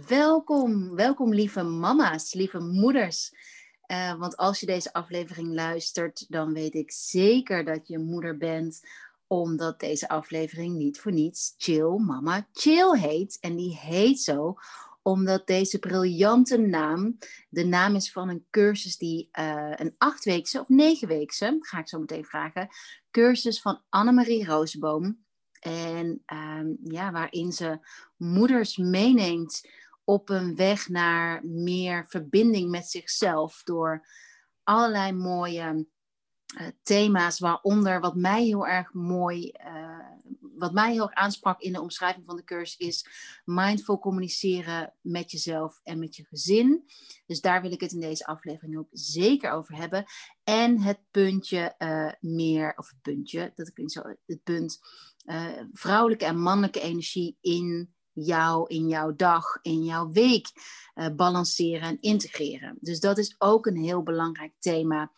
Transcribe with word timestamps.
Welkom, 0.00 0.94
welkom 0.94 1.34
lieve 1.34 1.62
mama's, 1.62 2.34
lieve 2.34 2.58
moeders. 2.58 3.32
Uh, 3.86 4.14
want 4.18 4.36
als 4.36 4.60
je 4.60 4.66
deze 4.66 4.92
aflevering 4.92 5.54
luistert, 5.54 6.26
dan 6.28 6.52
weet 6.52 6.74
ik 6.74 6.90
zeker 6.92 7.64
dat 7.64 7.88
je 7.88 7.98
moeder 7.98 8.36
bent, 8.36 8.80
omdat 9.26 9.80
deze 9.80 10.08
aflevering 10.08 10.76
niet 10.76 11.00
voor 11.00 11.12
niets 11.12 11.54
Chill 11.56 11.98
Mama 11.98 12.48
Chill 12.52 12.98
heet. 12.98 13.38
En 13.40 13.56
die 13.56 13.76
heet 13.76 14.20
zo 14.20 14.54
omdat 15.02 15.46
deze 15.46 15.78
briljante 15.78 16.56
naam 16.56 17.18
de 17.48 17.64
naam 17.64 17.94
is 17.94 18.12
van 18.12 18.28
een 18.28 18.46
cursus 18.50 18.96
die 18.96 19.28
uh, 19.38 19.72
een 19.76 19.94
achtweekse 19.98 20.60
of 20.60 20.68
negenweekse, 20.68 21.56
ga 21.60 21.78
ik 21.78 21.88
zo 21.88 21.98
meteen 21.98 22.24
vragen, 22.24 22.68
cursus 23.10 23.60
van 23.60 23.82
Annemarie 23.88 24.44
Roosboom. 24.44 25.20
En 25.60 26.22
um, 26.26 26.78
ja, 26.84 27.12
waarin 27.12 27.52
ze 27.52 27.78
moeders 28.16 28.76
meeneemt 28.76 29.68
op 30.04 30.28
een 30.28 30.56
weg 30.56 30.88
naar 30.88 31.44
meer 31.44 32.06
verbinding 32.08 32.70
met 32.70 32.88
zichzelf 32.88 33.62
door 33.64 34.06
allerlei 34.62 35.12
mooie 35.12 35.86
uh, 36.60 36.66
thema's, 36.82 37.38
waaronder 37.38 38.00
wat 38.00 38.16
mij 38.16 38.44
heel 38.44 38.66
erg 38.66 38.92
mooi, 38.92 39.52
uh, 39.66 39.98
wat 40.40 40.72
mij 40.72 40.92
heel 40.92 41.02
erg 41.02 41.14
aansprak 41.14 41.60
in 41.60 41.72
de 41.72 41.80
omschrijving 41.80 42.24
van 42.26 42.36
de 42.36 42.44
cursus, 42.44 42.76
is 42.76 43.06
mindful 43.44 43.98
communiceren 43.98 44.94
met 45.00 45.30
jezelf 45.30 45.80
en 45.82 45.98
met 45.98 46.16
je 46.16 46.24
gezin. 46.24 46.84
Dus 47.26 47.40
daar 47.40 47.62
wil 47.62 47.72
ik 47.72 47.80
het 47.80 47.92
in 47.92 48.00
deze 48.00 48.26
aflevering 48.26 48.78
ook 48.78 48.88
zeker 48.90 49.50
over 49.50 49.76
hebben. 49.76 50.04
En 50.44 50.80
het 50.80 51.00
puntje 51.10 51.74
uh, 51.78 52.12
meer, 52.20 52.74
of 52.76 52.88
het 52.88 53.02
puntje, 53.02 53.52
dat 53.54 53.70
ik 53.74 53.90
zo, 53.90 54.02
het 54.26 54.42
punt 54.42 54.80
vrouwelijke 55.72 56.24
en 56.24 56.40
mannelijke 56.40 56.80
energie 56.80 57.36
in 57.40 57.94
jou, 58.12 58.64
in 58.68 58.88
jouw 58.88 59.14
dag, 59.16 59.58
in 59.62 59.84
jouw 59.84 60.10
week 60.10 60.50
balanceren 61.16 61.88
en 61.88 62.00
integreren. 62.00 62.76
Dus 62.80 63.00
dat 63.00 63.18
is 63.18 63.34
ook 63.38 63.66
een 63.66 63.76
heel 63.76 64.02
belangrijk 64.02 64.52
thema 64.58 65.12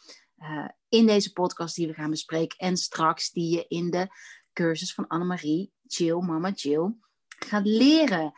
uh, 0.45 0.69
in 0.89 1.07
deze 1.07 1.33
podcast 1.33 1.77
die 1.77 1.87
we 1.87 1.95
gaan 1.95 2.11
bespreken. 2.11 2.59
En 2.59 2.77
straks 2.77 3.31
die 3.31 3.57
je 3.57 3.65
in 3.69 3.91
de 3.91 4.09
cursus 4.53 4.95
van 4.95 5.07
Annemarie, 5.07 5.73
Chill, 5.87 6.21
Mama 6.21 6.53
Chill, 6.55 6.95
gaat 7.29 7.67
leren. 7.67 8.33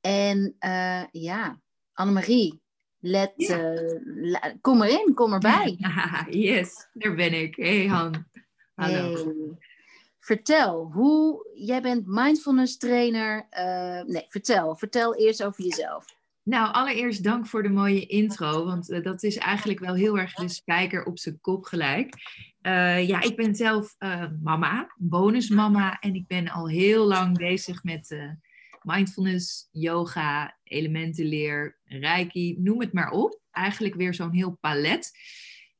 En 0.00 0.56
uh, 0.60 1.04
ja, 1.10 1.60
Annemarie, 1.92 2.60
let, 2.98 3.32
ja. 3.36 3.74
kom 4.60 4.82
erin, 4.82 5.14
kom 5.14 5.32
erbij. 5.32 5.78
yes, 6.30 6.88
daar 6.92 7.14
ben 7.14 7.32
ik. 7.32 7.56
Hey 7.56 7.86
Han. 7.86 8.26
Hallo. 8.74 9.14
Hey. 9.14 9.74
Vertel, 10.26 10.90
hoe, 10.92 11.50
jij 11.54 11.82
bent 11.82 12.06
mindfulness 12.06 12.76
trainer. 12.76 13.46
Uh, 13.58 14.02
nee, 14.02 14.24
vertel. 14.28 14.76
Vertel 14.76 15.16
eerst 15.16 15.42
over 15.42 15.64
jezelf. 15.64 16.04
Nou, 16.42 16.72
allereerst 16.72 17.24
dank 17.24 17.46
voor 17.46 17.62
de 17.62 17.68
mooie 17.68 18.06
intro, 18.06 18.64
want 18.64 18.90
uh, 18.90 19.02
dat 19.02 19.22
is 19.22 19.36
eigenlijk 19.36 19.78
wel 19.78 19.94
heel 19.94 20.18
erg 20.18 20.34
de 20.34 20.48
spijker 20.48 21.04
op 21.04 21.18
zijn 21.18 21.40
kop 21.40 21.64
gelijk. 21.64 22.14
Uh, 22.62 23.08
ja, 23.08 23.22
ik 23.22 23.36
ben 23.36 23.54
zelf 23.54 23.96
mama, 24.42 24.94
bonusmama, 24.96 25.98
en 25.98 26.14
ik 26.14 26.26
ben 26.26 26.48
al 26.48 26.68
heel 26.68 27.06
lang 27.06 27.38
bezig 27.38 27.82
met 27.82 28.16
mindfulness, 28.82 29.68
yoga, 29.72 30.58
elementenleer, 30.62 31.78
reiki, 31.84 32.56
noem 32.58 32.80
het 32.80 32.92
maar 32.92 33.10
op. 33.10 33.40
Eigenlijk 33.50 33.94
weer 33.94 34.14
zo'n 34.14 34.34
heel 34.34 34.58
palet. 34.60 35.10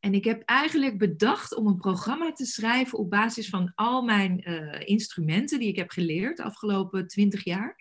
En 0.01 0.15
ik 0.15 0.25
heb 0.25 0.43
eigenlijk 0.45 0.99
bedacht 0.99 1.55
om 1.55 1.67
een 1.67 1.77
programma 1.77 2.33
te 2.33 2.47
schrijven 2.47 2.99
op 2.99 3.11
basis 3.11 3.49
van 3.49 3.73
al 3.75 4.03
mijn 4.03 4.39
instrumenten 4.87 5.59
die 5.59 5.69
ik 5.69 5.77
heb 5.77 5.91
geleerd 5.91 6.37
de 6.37 6.43
afgelopen 6.43 7.07
twintig 7.07 7.45
jaar 7.45 7.77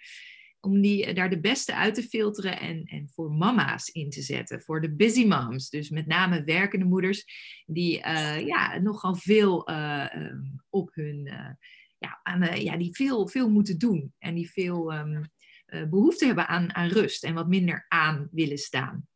om 0.65 0.81
die, 0.81 1.13
daar 1.13 1.29
de 1.29 1.39
beste 1.39 1.75
uit 1.75 1.95
te 1.95 2.03
filteren 2.03 2.59
en, 2.59 2.83
en 2.83 3.09
voor 3.13 3.31
mama's 3.31 3.89
in 3.89 4.09
te 4.09 4.21
zetten. 4.21 4.61
Voor 4.61 4.81
de 4.81 4.95
busy 4.95 5.25
moms. 5.25 5.69
Dus 5.69 5.89
met 5.89 6.07
name 6.07 6.43
werkende 6.43 6.85
moeders 6.85 7.25
die 7.65 7.97
uh, 7.97 8.45
ja, 8.45 8.77
nogal 8.77 9.15
veel 9.15 9.69
uh, 9.69 10.05
op 10.69 10.89
hun... 10.93 11.23
Ja, 11.97 12.19
aan, 12.23 12.61
ja, 12.61 12.77
die 12.77 12.95
veel, 12.95 13.27
veel 13.27 13.49
moeten 13.49 13.77
doen. 13.77 14.13
En 14.19 14.35
die 14.35 14.51
veel 14.51 14.93
um, 14.93 15.21
behoefte 15.89 16.25
hebben 16.25 16.47
aan, 16.47 16.75
aan 16.75 16.89
rust. 16.89 17.23
En 17.23 17.33
wat 17.33 17.47
minder 17.47 17.85
aan 17.87 18.27
willen 18.31 18.57
staan. 18.57 19.07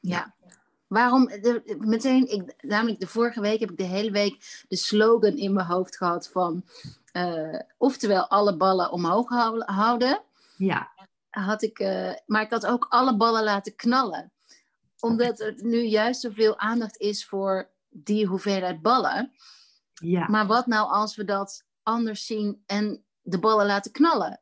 Ja. 0.00 0.36
Waarom, 0.86 1.26
de, 1.26 1.76
meteen, 1.78 2.32
ik, 2.32 2.54
namelijk 2.60 3.00
de 3.00 3.06
vorige 3.06 3.40
week 3.40 3.60
heb 3.60 3.70
ik 3.70 3.76
de 3.76 3.84
hele 3.84 4.10
week 4.10 4.64
de 4.68 4.76
slogan 4.76 5.36
in 5.36 5.52
mijn 5.52 5.66
hoofd 5.66 5.96
gehad 5.96 6.28
van, 6.28 6.64
oftewel 7.78 8.28
alle 8.28 8.56
ballen 8.56 8.92
omhoog 8.92 9.28
houden, 9.66 10.22
ja. 10.56 10.92
Had 11.30 11.62
ik, 11.62 11.78
uh, 11.78 12.12
maar 12.26 12.42
ik 12.42 12.50
had 12.50 12.66
ook 12.66 12.86
alle 12.88 13.16
ballen 13.16 13.44
laten 13.44 13.76
knallen. 13.76 14.32
Omdat 15.00 15.40
er 15.40 15.54
nu 15.56 15.82
juist 15.82 16.20
zoveel 16.20 16.58
aandacht 16.58 16.96
is 16.96 17.26
voor 17.26 17.70
die 17.88 18.26
hoeveelheid 18.26 18.82
ballen. 18.82 19.32
Ja. 19.94 20.28
Maar 20.28 20.46
wat 20.46 20.66
nou 20.66 20.90
als 20.90 21.16
we 21.16 21.24
dat 21.24 21.66
anders 21.82 22.26
zien 22.26 22.62
en 22.66 23.04
de 23.22 23.38
ballen 23.38 23.66
laten 23.66 23.92
knallen? 23.92 24.40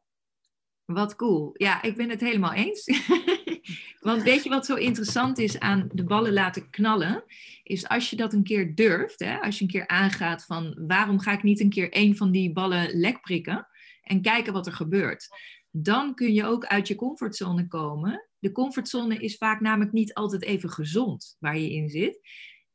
Wat 0.84 1.16
cool. 1.16 1.50
Ja, 1.53 1.82
ik 1.82 1.97
ben 1.97 2.10
het 2.10 2.20
helemaal 2.20 2.53
eens. 2.53 2.84
Want 4.03 4.23
weet 4.23 4.43
je 4.43 4.49
wat 4.49 4.67
zo 4.67 4.75
interessant 4.75 5.39
is 5.39 5.59
aan 5.59 5.89
de 5.93 6.05
ballen 6.05 6.33
laten 6.33 6.71
knallen? 6.71 7.25
Is 7.63 7.89
als 7.89 8.11
je 8.11 8.17
dat 8.17 8.33
een 8.33 8.43
keer 8.43 8.75
durft, 8.75 9.21
hè, 9.21 9.41
als 9.41 9.59
je 9.59 9.65
een 9.65 9.71
keer 9.71 9.87
aangaat 9.87 10.45
van 10.45 10.85
waarom 10.87 11.21
ga 11.21 11.33
ik 11.33 11.43
niet 11.43 11.61
een 11.61 11.71
keer 11.71 11.93
één 11.93 12.17
van 12.17 12.31
die 12.31 12.53
ballen 12.53 12.99
lek 12.99 13.21
prikken 13.21 13.67
en 14.03 14.23
kijken 14.23 14.53
wat 14.53 14.67
er 14.67 14.73
gebeurt 14.73 15.29
dan 15.73 16.15
kun 16.15 16.33
je 16.33 16.45
ook 16.45 16.67
uit 16.67 16.89
je 16.89 16.95
comfortzone 16.95 17.69
komen. 17.69 18.29
De 18.39 18.53
comfortzone 18.53 19.17
is 19.17 19.37
vaak 19.37 19.61
namelijk 19.61 19.93
niet 19.93 20.15
altijd 20.15 20.43
even 20.43 20.71
gezond 20.71 21.37
waar 21.39 21.59
je 21.59 21.73
in 21.73 21.89
zit. 21.89 22.21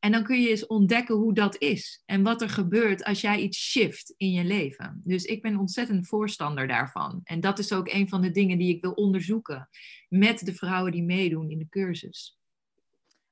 En 0.08 0.14
dan 0.14 0.24
kun 0.24 0.42
je 0.42 0.50
eens 0.50 0.68
ontdekken 0.68 1.16
hoe 1.16 1.34
dat 1.34 1.62
is 1.62 2.02
en 2.06 2.24
wat 2.24 2.42
er 2.42 2.50
gebeurt 2.50 3.04
als 3.04 3.22
jij 3.22 3.40
iets 3.40 3.58
shift 3.58 4.14
in 4.18 4.32
je 4.32 4.44
leven. 4.44 5.02
Dus 5.04 5.24
ik 5.24 5.42
ben 5.42 5.58
ontzettend 5.58 6.08
voorstander 6.08 6.68
daarvan. 6.68 7.22
En 7.24 7.40
dat 7.40 7.60
is 7.60 7.74
ook 7.74 7.94
een 7.94 8.10
van 8.10 8.22
de 8.22 8.32
dingen 8.32 8.58
die 8.58 8.76
ik 8.76 8.82
wil 8.82 8.92
onderzoeken 8.92 9.70
met 10.10 10.46
de 10.46 10.54
vrouwen 10.54 10.92
die 10.92 11.04
meedoen 11.04 11.50
in 11.50 11.58
de 11.58 11.70
cursus. 11.70 12.38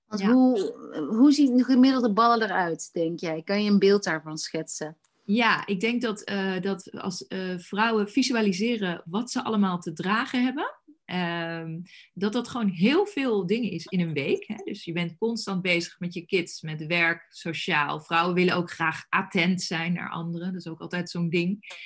Want 0.05 0.21
ja. 0.21 0.31
hoe, 0.31 0.75
hoe 1.09 1.31
zien 1.31 1.57
de 1.57 1.63
gemiddelde 1.63 2.13
ballen 2.13 2.41
eruit, 2.41 2.89
denk 2.93 3.19
jij? 3.19 3.41
Kan 3.43 3.63
je 3.63 3.71
een 3.71 3.79
beeld 3.79 4.03
daarvan 4.03 4.37
schetsen? 4.37 4.97
Ja, 5.23 5.67
ik 5.67 5.79
denk 5.79 6.01
dat, 6.01 6.29
uh, 6.29 6.61
dat 6.61 6.91
als 6.91 7.25
uh, 7.27 7.57
vrouwen 7.57 8.09
visualiseren 8.09 9.01
wat 9.05 9.31
ze 9.31 9.43
allemaal 9.43 9.79
te 9.79 9.93
dragen 9.93 10.43
hebben, 10.43 10.74
uh, 11.05 11.65
dat 12.13 12.33
dat 12.33 12.47
gewoon 12.47 12.69
heel 12.69 13.05
veel 13.05 13.45
dingen 13.45 13.71
is 13.71 13.85
in 13.85 13.99
een 13.99 14.13
week. 14.13 14.47
Hè? 14.47 14.55
Dus 14.63 14.83
je 14.83 14.91
bent 14.91 15.17
constant 15.17 15.61
bezig 15.61 15.99
met 15.99 16.13
je 16.13 16.25
kids, 16.25 16.61
met 16.61 16.85
werk, 16.85 17.25
sociaal. 17.29 18.01
Vrouwen 18.01 18.35
willen 18.35 18.55
ook 18.55 18.71
graag 18.71 19.05
attent 19.09 19.61
zijn 19.61 19.93
naar 19.93 20.09
anderen. 20.09 20.51
Dat 20.51 20.61
is 20.61 20.67
ook 20.67 20.81
altijd 20.81 21.09
zo'n 21.09 21.29
ding. 21.29 21.83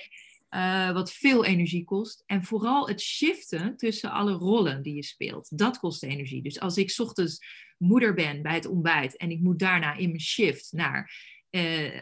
Uh, 0.49 0.91
wat 0.91 1.11
veel 1.11 1.45
energie 1.45 1.83
kost. 1.83 2.23
En 2.25 2.43
vooral 2.43 2.87
het 2.87 3.01
shiften 3.01 3.77
tussen 3.77 4.11
alle 4.11 4.31
rollen 4.31 4.81
die 4.81 4.95
je 4.95 5.03
speelt. 5.03 5.57
Dat 5.57 5.79
kost 5.79 6.03
energie. 6.03 6.41
Dus 6.41 6.59
als 6.59 6.77
ik 6.77 6.93
ochtends 6.97 7.45
moeder 7.77 8.13
ben 8.13 8.41
bij 8.41 8.53
het 8.53 8.65
ontbijt 8.65 9.17
en 9.17 9.31
ik 9.31 9.39
moet 9.39 9.59
daarna 9.59 9.95
in 9.95 10.07
mijn 10.07 10.21
shift 10.21 10.71
naar 10.71 11.11
uh, 11.51 12.01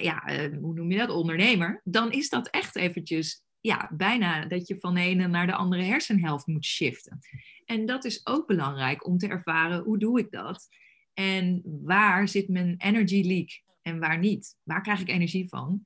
ja, 0.00 0.30
uh, 0.30 0.58
hoe 0.60 0.74
noem 0.74 0.90
je 0.90 0.98
dat, 0.98 1.10
ondernemer, 1.10 1.80
dan 1.84 2.12
is 2.12 2.28
dat 2.28 2.48
echt 2.48 2.76
eventjes, 2.76 3.42
ja, 3.60 3.90
bijna 3.92 4.44
dat 4.44 4.68
je 4.68 4.78
van 4.78 4.94
de 4.94 5.00
ene 5.00 5.26
naar 5.26 5.46
de 5.46 5.54
andere 5.54 5.82
hersenhelft 5.82 6.46
moet 6.46 6.64
shiften. 6.64 7.18
En 7.64 7.86
dat 7.86 8.04
is 8.04 8.26
ook 8.26 8.46
belangrijk 8.46 9.06
om 9.06 9.18
te 9.18 9.28
ervaren, 9.28 9.82
hoe 9.82 9.98
doe 9.98 10.18
ik 10.18 10.30
dat? 10.30 10.68
En 11.14 11.62
waar 11.64 12.28
zit 12.28 12.48
mijn 12.48 12.74
energy 12.78 13.22
leak 13.26 13.62
en 13.82 13.98
waar 13.98 14.18
niet? 14.18 14.56
Waar 14.62 14.82
krijg 14.82 15.00
ik 15.00 15.08
energie 15.08 15.48
van? 15.48 15.84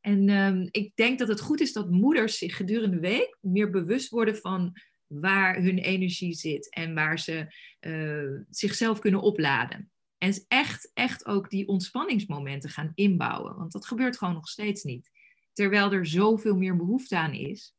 En 0.00 0.28
um, 0.28 0.68
ik 0.70 0.92
denk 0.94 1.18
dat 1.18 1.28
het 1.28 1.40
goed 1.40 1.60
is 1.60 1.72
dat 1.72 1.90
moeders 1.90 2.38
zich 2.38 2.56
gedurende 2.56 2.96
de 2.96 3.08
week 3.08 3.38
meer 3.40 3.70
bewust 3.70 4.08
worden 4.08 4.36
van 4.36 4.72
waar 5.06 5.62
hun 5.62 5.78
energie 5.78 6.34
zit 6.34 6.70
en 6.70 6.94
waar 6.94 7.18
ze 7.18 7.54
uh, 7.80 8.40
zichzelf 8.50 8.98
kunnen 8.98 9.20
opladen. 9.20 9.90
En 10.18 10.44
echt, 10.48 10.90
echt 10.94 11.26
ook 11.26 11.50
die 11.50 11.68
ontspanningsmomenten 11.68 12.70
gaan 12.70 12.92
inbouwen. 12.94 13.56
Want 13.56 13.72
dat 13.72 13.86
gebeurt 13.86 14.18
gewoon 14.18 14.34
nog 14.34 14.48
steeds 14.48 14.82
niet. 14.82 15.10
Terwijl 15.58 15.92
er 15.92 16.06
zoveel 16.06 16.56
meer 16.56 16.76
behoefte 16.76 17.16
aan 17.18 17.32
is 17.32 17.74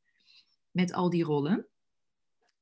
met 0.71 0.93
al 0.93 1.09
die 1.09 1.23
rollen. 1.23 1.67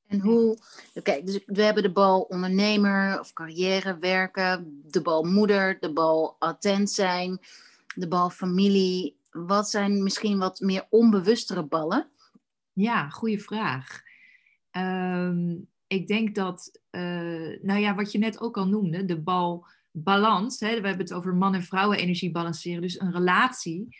En 0.06 0.20
hoe, 0.20 0.58
oké, 0.94 1.22
dus 1.24 1.40
we 1.46 1.62
hebben 1.62 1.82
de 1.82 1.92
bal 1.92 2.20
ondernemer 2.20 3.20
of 3.20 3.32
carrière, 3.32 3.98
werken, 3.98 4.82
de 4.86 5.02
bal 5.02 5.24
moeder, 5.24 5.80
de 5.80 5.92
bal 5.92 6.36
attent 6.38 6.90
zijn, 6.90 7.38
de 7.94 8.08
bal 8.08 8.30
familie. 8.30 9.16
Wat 9.30 9.70
zijn 9.70 10.02
misschien 10.02 10.38
wat 10.38 10.60
meer 10.60 10.86
onbewustere 10.90 11.62
ballen? 11.62 12.08
Ja, 12.72 13.08
goede 13.08 13.38
vraag. 13.38 14.02
Um, 14.72 15.68
ik 15.86 16.08
denk 16.08 16.34
dat, 16.34 16.80
uh, 16.90 17.60
nou 17.62 17.80
ja, 17.80 17.94
wat 17.94 18.12
je 18.12 18.18
net 18.18 18.40
ook 18.40 18.56
al 18.56 18.66
noemde, 18.66 19.04
de 19.04 19.20
bal 19.20 19.66
balans. 19.90 20.60
Hè, 20.60 20.80
we 20.80 20.86
hebben 20.86 21.06
het 21.06 21.12
over 21.12 21.34
man- 21.34 21.54
en 21.54 21.62
vrouwen-energie 21.62 22.30
balanceren. 22.30 22.82
Dus 22.82 23.00
een 23.00 23.12
relatie 23.12 23.96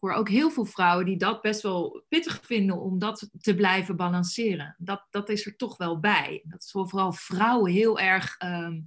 hoor 0.00 0.12
ook 0.12 0.28
heel 0.28 0.50
veel 0.50 0.64
vrouwen 0.64 1.06
die 1.06 1.16
dat 1.16 1.42
best 1.42 1.62
wel 1.62 2.04
pittig 2.08 2.40
vinden 2.44 2.80
om 2.80 2.98
dat 2.98 3.30
te 3.40 3.54
blijven 3.54 3.96
balanceren. 3.96 4.74
Dat, 4.78 5.06
dat 5.10 5.28
is 5.28 5.46
er 5.46 5.56
toch 5.56 5.76
wel 5.76 6.00
bij. 6.00 6.42
Dat 6.44 6.62
is 6.62 6.70
vooral 6.70 7.12
vrouwen 7.12 7.72
heel 7.72 7.98
erg 7.98 8.36
ehm, 8.38 8.80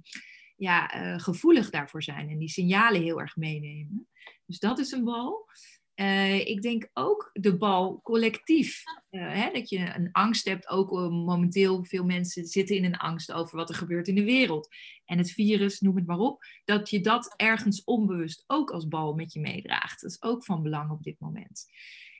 ja, 0.56 0.90
eh, 0.90 1.18
gevoelig 1.18 1.70
daarvoor 1.70 2.02
zijn 2.02 2.28
en 2.28 2.38
die 2.38 2.48
signalen 2.48 3.02
heel 3.02 3.20
erg 3.20 3.36
meenemen. 3.36 4.08
Dus 4.46 4.58
dat 4.58 4.78
is 4.78 4.92
een 4.92 5.04
bal. 5.04 5.48
Uh, 5.96 6.46
ik 6.46 6.62
denk 6.62 6.90
ook 6.92 7.30
de 7.32 7.56
bal 7.56 8.00
collectief. 8.02 8.82
Uh, 9.10 9.32
hè, 9.32 9.50
dat 9.52 9.68
je 9.68 9.94
een 9.94 10.08
angst 10.12 10.48
hebt. 10.48 10.68
Ook 10.68 10.92
uh, 10.92 11.08
momenteel 11.08 11.84
veel 11.84 12.04
mensen 12.04 12.46
zitten 12.46 12.76
in 12.76 12.84
een 12.84 12.96
angst 12.96 13.32
over 13.32 13.56
wat 13.56 13.68
er 13.68 13.74
gebeurt 13.74 14.08
in 14.08 14.14
de 14.14 14.24
wereld. 14.24 14.68
En 15.04 15.18
het 15.18 15.30
virus, 15.30 15.80
noem 15.80 15.96
het 15.96 16.06
maar 16.06 16.18
op. 16.18 16.44
Dat 16.64 16.90
je 16.90 17.00
dat 17.00 17.34
ergens 17.36 17.84
onbewust 17.84 18.44
ook 18.46 18.70
als 18.70 18.88
bal 18.88 19.14
met 19.14 19.32
je 19.32 19.40
meedraagt. 19.40 20.00
Dat 20.00 20.10
is 20.10 20.22
ook 20.22 20.44
van 20.44 20.62
belang 20.62 20.90
op 20.90 21.02
dit 21.02 21.20
moment. 21.20 21.66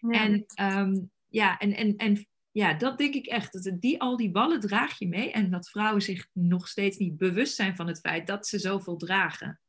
Ja. 0.00 0.24
En, 0.24 0.44
um, 0.78 1.10
ja, 1.28 1.58
en, 1.58 1.76
en, 1.76 1.96
en 1.96 2.26
ja, 2.50 2.74
dat 2.74 2.98
denk 2.98 3.14
ik 3.14 3.26
echt. 3.26 3.64
Dat 3.64 3.80
die, 3.80 4.00
al 4.00 4.16
die 4.16 4.30
ballen 4.30 4.60
draag 4.60 4.98
je 4.98 5.08
mee. 5.08 5.30
En 5.30 5.50
dat 5.50 5.70
vrouwen 5.70 6.02
zich 6.02 6.28
nog 6.32 6.68
steeds 6.68 6.96
niet 6.96 7.16
bewust 7.16 7.54
zijn 7.54 7.76
van 7.76 7.86
het 7.86 8.00
feit 8.00 8.26
dat 8.26 8.46
ze 8.46 8.58
zoveel 8.58 8.96
dragen. 8.96 9.60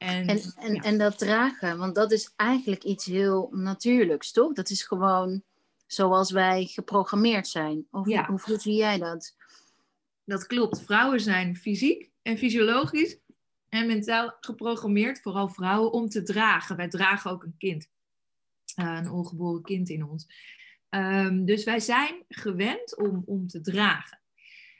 En, 0.00 0.26
en, 0.26 0.40
en, 0.56 0.74
en, 0.74 0.98
dat 0.98 1.18
dragen, 1.18 1.78
want 1.78 1.94
dat 1.94 2.12
is 2.12 2.32
eigenlijk 2.36 2.84
iets 2.84 3.04
heel 3.04 3.48
natuurlijks, 3.52 4.32
toch? 4.32 4.52
Dat 4.52 4.70
is 4.70 4.82
gewoon 4.82 5.42
zoals 5.86 6.30
wij 6.30 6.64
geprogrammeerd 6.64 7.48
zijn. 7.48 7.86
Of 7.90 8.08
ja. 8.08 8.26
hoe 8.26 8.38
voelt 8.38 8.62
jij 8.62 8.98
dat? 8.98 9.36
Dat 10.24 10.46
klopt. 10.46 10.82
Vrouwen 10.82 11.20
zijn 11.20 11.56
fysiek 11.56 12.10
en 12.22 12.38
fysiologisch 12.38 13.18
en 13.68 13.86
mentaal 13.86 14.36
geprogrammeerd, 14.40 15.20
vooral 15.20 15.48
vrouwen, 15.48 15.92
om 15.92 16.08
te 16.08 16.22
dragen. 16.22 16.76
Wij 16.76 16.88
dragen 16.88 17.30
ook 17.30 17.42
een 17.42 17.56
kind, 17.58 17.88
uh, 18.80 18.98
een 19.00 19.10
ongeboren 19.10 19.62
kind 19.62 19.88
in 19.88 20.04
ons. 20.04 20.26
Um, 20.90 21.44
dus 21.44 21.64
wij 21.64 21.80
zijn 21.80 22.24
gewend 22.28 22.96
om, 22.96 23.22
om 23.26 23.46
te 23.46 23.60
dragen. 23.60 24.20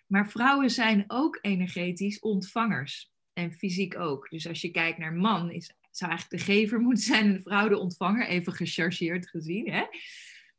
Maar 0.06 0.30
vrouwen 0.30 0.70
zijn 0.70 1.04
ook 1.06 1.38
energetisch 1.40 2.18
ontvangers. 2.18 3.12
En 3.40 3.52
fysiek 3.52 3.98
ook. 3.98 4.28
Dus 4.28 4.48
als 4.48 4.60
je 4.60 4.70
kijkt 4.70 4.98
naar 4.98 5.12
man, 5.12 5.50
is, 5.50 5.74
zou 5.90 6.10
eigenlijk 6.10 6.44
de 6.44 6.52
gever 6.52 6.80
moeten 6.80 7.04
zijn 7.04 7.24
en 7.24 7.32
de 7.32 7.40
vrouw 7.42 7.68
de 7.68 7.78
ontvanger, 7.78 8.26
even 8.26 8.52
gechargeerd 8.52 9.28
gezien. 9.28 9.70
Hè? 9.70 9.84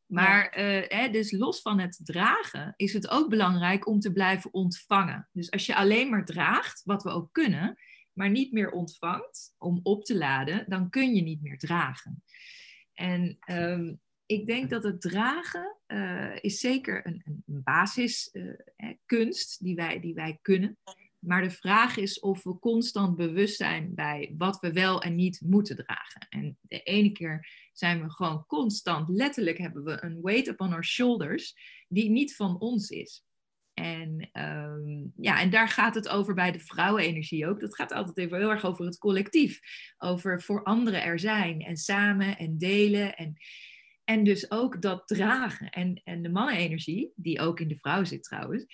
Maar 0.06 0.60
ja. 0.60 0.81
uh, 0.81 0.88
hè, 0.88 1.10
dus 1.10 1.31
los 1.31 1.62
van 1.62 1.80
het 1.80 2.00
dragen 2.04 2.74
is 2.75 2.94
het 2.94 3.10
ook 3.10 3.30
belangrijk 3.30 3.88
om 3.88 4.00
te 4.00 4.12
blijven 4.12 4.54
ontvangen. 4.54 5.30
Dus 5.31 5.51
als 5.51 5.66
je 5.66 5.75
alleen 5.75 6.10
maar 6.10 6.25
draagt, 6.25 6.81
wat 6.86 7.04
we 7.04 7.10
ook 7.10 7.30
kunnen, 7.31 7.78
maar 8.13 8.30
niet 8.30 8.51
meer 8.51 8.72
ontvangt 8.72 9.56
om 9.57 9.80
op 9.83 10.04
te 10.04 10.18
laden, 10.18 10.66
dan 10.68 10.89
kun 10.89 11.16
je 11.16 11.22
niet 11.22 11.42
meer 11.42 11.57
dragen. 11.57 12.24
En 12.94 13.38
um, 13.51 14.00
ik 14.25 14.45
denk 14.45 14.69
dat 14.69 14.83
het 14.83 15.01
dragen 15.01 15.78
uh, 15.88 16.36
is 16.42 16.60
zeker 16.60 17.07
een, 17.07 17.22
een 17.25 17.44
basiskunst 17.63 19.62
uh, 19.62 19.68
die, 19.68 19.75
wij, 19.75 20.00
die 20.00 20.13
wij 20.13 20.39
kunnen. 20.42 20.78
Maar 21.21 21.41
de 21.41 21.51
vraag 21.51 21.97
is 21.97 22.19
of 22.19 22.44
we 22.44 22.59
constant 22.59 23.15
bewust 23.15 23.56
zijn 23.56 23.95
bij 23.95 24.33
wat 24.38 24.59
we 24.59 24.73
wel 24.73 25.01
en 25.01 25.15
niet 25.15 25.41
moeten 25.45 25.75
dragen. 25.75 26.27
En 26.29 26.57
de 26.62 26.83
ene 26.83 27.12
keer 27.12 27.47
zijn 27.73 28.01
we 28.03 28.12
gewoon 28.12 28.45
constant, 28.45 29.09
letterlijk 29.09 29.57
hebben 29.57 29.83
we 29.83 30.03
een 30.03 30.21
weight 30.21 30.47
upon 30.47 30.73
our 30.73 30.85
shoulders, 30.85 31.56
die 31.88 32.09
niet 32.09 32.35
van 32.35 32.59
ons 32.59 32.89
is. 32.89 33.23
En, 33.73 34.29
um, 34.33 35.13
ja, 35.15 35.39
en 35.41 35.50
daar 35.50 35.68
gaat 35.68 35.95
het 35.95 36.07
over 36.07 36.33
bij 36.33 36.51
de 36.51 36.59
vrouwenenergie 36.59 37.47
ook. 37.47 37.59
Dat 37.59 37.75
gaat 37.75 37.91
altijd 37.91 38.18
even 38.18 38.38
heel 38.38 38.50
erg 38.50 38.65
over 38.65 38.85
het 38.85 38.97
collectief. 38.97 39.59
Over 39.97 40.41
voor 40.41 40.63
anderen 40.63 41.03
er 41.03 41.19
zijn 41.19 41.62
en 41.62 41.77
samen 41.77 42.38
en 42.38 42.57
delen. 42.57 43.15
En, 43.15 43.33
en 44.03 44.23
dus 44.23 44.51
ook 44.51 44.81
dat 44.81 45.07
dragen. 45.07 45.69
En, 45.69 46.01
en 46.03 46.21
de 46.21 46.29
mannenenergie, 46.29 47.12
die 47.15 47.39
ook 47.39 47.59
in 47.59 47.68
de 47.68 47.77
vrouw 47.77 48.03
zit 48.03 48.23
trouwens, 48.23 48.65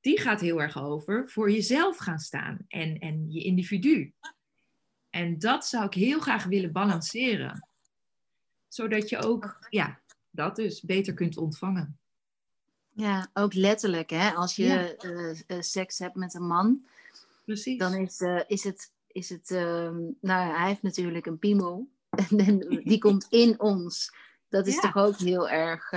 die 0.00 0.20
gaat 0.20 0.40
heel 0.40 0.60
erg 0.60 0.78
over 0.82 1.28
voor 1.28 1.50
jezelf 1.50 1.96
gaan 1.96 2.18
staan 2.18 2.58
en, 2.68 2.98
en 2.98 3.32
je 3.32 3.42
individu. 3.42 4.12
En 5.10 5.38
dat 5.38 5.66
zou 5.66 5.84
ik 5.84 5.94
heel 5.94 6.20
graag 6.20 6.44
willen 6.44 6.72
balanceren. 6.72 7.68
Zodat 8.68 9.08
je 9.08 9.18
ook, 9.18 9.66
ja, 9.70 10.00
dat 10.30 10.56
dus 10.56 10.82
beter 10.82 11.14
kunt 11.14 11.36
ontvangen. 11.36 11.98
Ja, 12.92 13.30
ook 13.32 13.54
letterlijk, 13.54 14.10
hè? 14.10 14.30
Als 14.30 14.56
je 14.56 14.64
ja. 14.64 15.04
uh, 15.04 15.40
uh, 15.46 15.60
seks 15.60 15.98
hebt 15.98 16.14
met 16.14 16.34
een 16.34 16.46
man, 16.46 16.86
Precies. 17.44 17.78
dan 17.78 17.94
is, 17.94 18.20
uh, 18.20 18.40
is 18.46 18.64
het, 18.64 18.92
is 19.06 19.28
het 19.28 19.50
nou 20.20 20.56
hij 20.56 20.68
heeft 20.68 20.82
natuurlijk 20.82 21.26
een 21.26 21.38
piemel. 21.38 21.88
En 22.36 22.58
die 22.84 22.98
komt 22.98 23.26
in 23.30 23.60
ons. 23.60 24.14
Dat 24.48 24.66
is 24.66 24.74
ja. 24.74 24.80
toch 24.80 24.96
ook 24.96 25.16
heel 25.16 25.48
erg, 25.48 25.90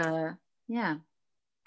ja. 0.66 1.04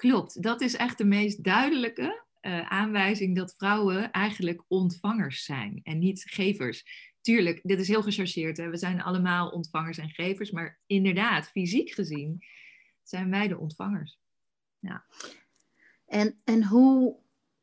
Klopt, 0.04 0.42
dat 0.42 0.60
is 0.60 0.76
echt 0.76 0.98
de 0.98 1.04
meest 1.04 1.44
duidelijke 1.44 2.24
uh, 2.42 2.70
aanwijzing 2.70 3.36
dat 3.36 3.54
vrouwen 3.56 4.10
eigenlijk 4.10 4.62
ontvangers 4.68 5.44
zijn 5.44 5.80
en 5.82 5.98
niet 5.98 6.22
gevers. 6.26 6.84
Tuurlijk, 7.20 7.60
dit 7.62 7.80
is 7.80 7.88
heel 7.88 8.02
gechargeerd. 8.02 8.56
Hè? 8.56 8.70
We 8.70 8.76
zijn 8.76 9.02
allemaal 9.02 9.48
ontvangers 9.48 9.98
en 9.98 10.10
gevers, 10.10 10.50
maar 10.50 10.78
inderdaad, 10.86 11.48
fysiek 11.48 11.90
gezien 11.90 12.44
zijn 13.02 13.30
wij 13.30 13.48
de 13.48 13.58
ontvangers. 13.58 14.18
Ja. 14.78 15.04
En, 16.06 16.40
en 16.44 16.64
hoe, 16.64 17.16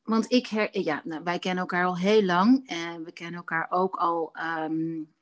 want 0.03 0.31
ik 0.31 0.47
her, 0.47 0.79
ja, 0.79 1.01
nou, 1.05 1.23
wij 1.23 1.39
kennen 1.39 1.61
elkaar 1.61 1.85
al 1.85 1.97
heel 1.97 2.23
lang 2.23 2.67
en 2.67 3.03
we 3.03 3.11
kennen 3.11 3.35
elkaar 3.35 3.67
ook 3.69 3.95
al, 3.95 4.31
um, 4.63 5.13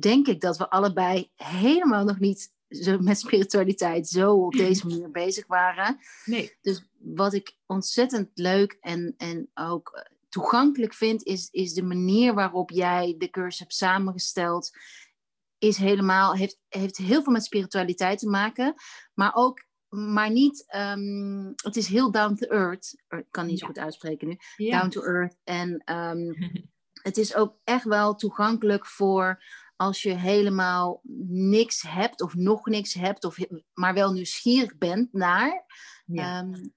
denk 0.00 0.26
ik 0.26 0.40
dat 0.40 0.58
we 0.58 0.70
allebei 0.70 1.30
helemaal 1.36 2.04
nog 2.04 2.18
niet 2.18 2.56
zo 2.68 2.98
met 2.98 3.18
spiritualiteit 3.18 4.08
zo 4.08 4.34
op 4.34 4.52
deze 4.66 4.86
manier 4.86 5.10
bezig 5.10 5.46
waren. 5.46 5.98
Nee. 6.24 6.56
Dus 6.60 6.88
wat 6.98 7.34
ik 7.34 7.56
ontzettend 7.66 8.30
leuk 8.34 8.76
en, 8.80 9.14
en 9.16 9.50
ook 9.54 9.90
eh, 9.94 10.02
toegankelijk 10.28 10.94
vind, 10.94 11.22
is, 11.22 11.48
is 11.50 11.72
de 11.72 11.82
manier 11.82 12.34
waarop 12.34 12.70
jij 12.70 13.14
de 13.18 13.30
cursus 13.30 13.58
hebt 13.58 13.74
samengesteld. 13.74 14.70
Is 15.58 15.76
helemaal, 15.76 16.34
heeft, 16.34 16.60
heeft 16.68 16.96
heel 16.96 17.22
veel 17.22 17.32
met 17.32 17.44
spiritualiteit 17.44 18.18
te 18.18 18.28
maken, 18.28 18.74
maar 19.14 19.34
ook 19.34 19.66
maar 19.88 20.30
niet, 20.30 20.64
um, 20.76 21.52
het 21.56 21.76
is 21.76 21.88
heel 21.88 22.10
down 22.10 22.34
to 22.34 22.46
earth. 22.46 23.02
Ik 23.08 23.24
kan 23.30 23.46
niet 23.46 23.58
zo 23.58 23.66
goed 23.66 23.78
uitspreken 23.78 24.28
nu. 24.28 24.36
Down 24.70 24.88
to 24.88 25.02
earth. 25.02 25.36
En 25.44 25.82
um, 25.94 26.36
het 27.08 27.16
is 27.16 27.34
ook 27.34 27.58
echt 27.64 27.84
wel 27.84 28.14
toegankelijk 28.14 28.86
voor 28.86 29.42
als 29.78 30.02
je 30.02 30.14
helemaal 30.14 31.00
niks 31.28 31.82
hebt 31.82 32.22
of 32.22 32.34
nog 32.34 32.66
niks 32.66 32.94
hebt, 32.94 33.24
of, 33.24 33.38
maar 33.74 33.94
wel 33.94 34.12
nieuwsgierig 34.12 34.78
bent 34.78 35.12
naar 35.12 35.64
ja. 36.06 36.40
Um, 36.40 36.72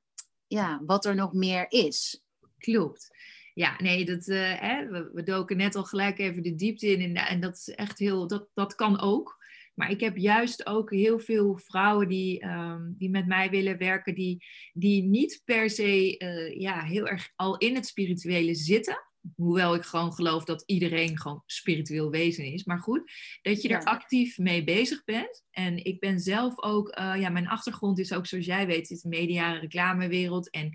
ja, 0.47 0.81
wat 0.85 1.05
er 1.05 1.15
nog 1.15 1.33
meer 1.33 1.65
is. 1.69 2.23
Klopt. 2.57 3.09
Ja, 3.53 3.75
nee, 3.81 4.05
dat, 4.05 4.27
uh, 4.27 4.59
hè, 4.59 4.87
we, 4.87 5.09
we, 5.13 5.23
doken 5.23 5.57
net 5.57 5.75
al 5.75 5.83
gelijk 5.83 6.19
even 6.19 6.43
de 6.43 6.55
diepte 6.55 6.87
in 6.87 7.01
en, 7.01 7.27
en 7.27 7.39
dat 7.39 7.57
is 7.57 7.69
echt 7.69 7.99
heel, 7.99 8.27
dat, 8.27 8.47
dat 8.53 8.75
kan 8.75 8.99
ook. 8.99 9.39
Maar 9.73 9.91
ik 9.91 9.99
heb 9.99 10.17
juist 10.17 10.65
ook 10.65 10.91
heel 10.91 11.19
veel 11.19 11.57
vrouwen 11.57 12.07
die, 12.07 12.45
um, 12.45 12.95
die 12.97 13.09
met 13.09 13.27
mij 13.27 13.49
willen 13.49 13.77
werken, 13.77 14.15
die, 14.15 14.45
die 14.73 15.03
niet 15.03 15.41
per 15.45 15.69
se 15.69 16.17
uh, 16.17 16.59
ja, 16.59 16.81
heel 16.83 17.07
erg 17.07 17.31
al 17.35 17.57
in 17.57 17.75
het 17.75 17.85
spirituele 17.85 18.55
zitten. 18.55 19.10
Hoewel 19.35 19.75
ik 19.75 19.83
gewoon 19.83 20.13
geloof 20.13 20.43
dat 20.43 20.63
iedereen 20.65 21.19
gewoon 21.19 21.43
spiritueel 21.45 22.09
wezen 22.09 22.45
is. 22.45 22.63
Maar 22.63 22.79
goed, 22.79 23.11
dat 23.41 23.61
je 23.61 23.69
er 23.69 23.83
actief 23.83 24.37
mee 24.37 24.63
bezig 24.63 25.03
bent. 25.03 25.43
En 25.51 25.85
ik 25.85 25.99
ben 25.99 26.19
zelf 26.19 26.61
ook, 26.61 26.97
uh, 26.99 27.13
ja, 27.19 27.29
mijn 27.29 27.47
achtergrond 27.47 27.99
is 27.99 28.13
ook 28.13 28.25
zoals 28.25 28.45
jij 28.45 28.67
weet, 28.67 28.89
is 28.89 29.01
de 29.01 29.09
media- 29.09 29.53
en 29.53 29.59
reclamewereld. 29.59 30.49
En 30.49 30.71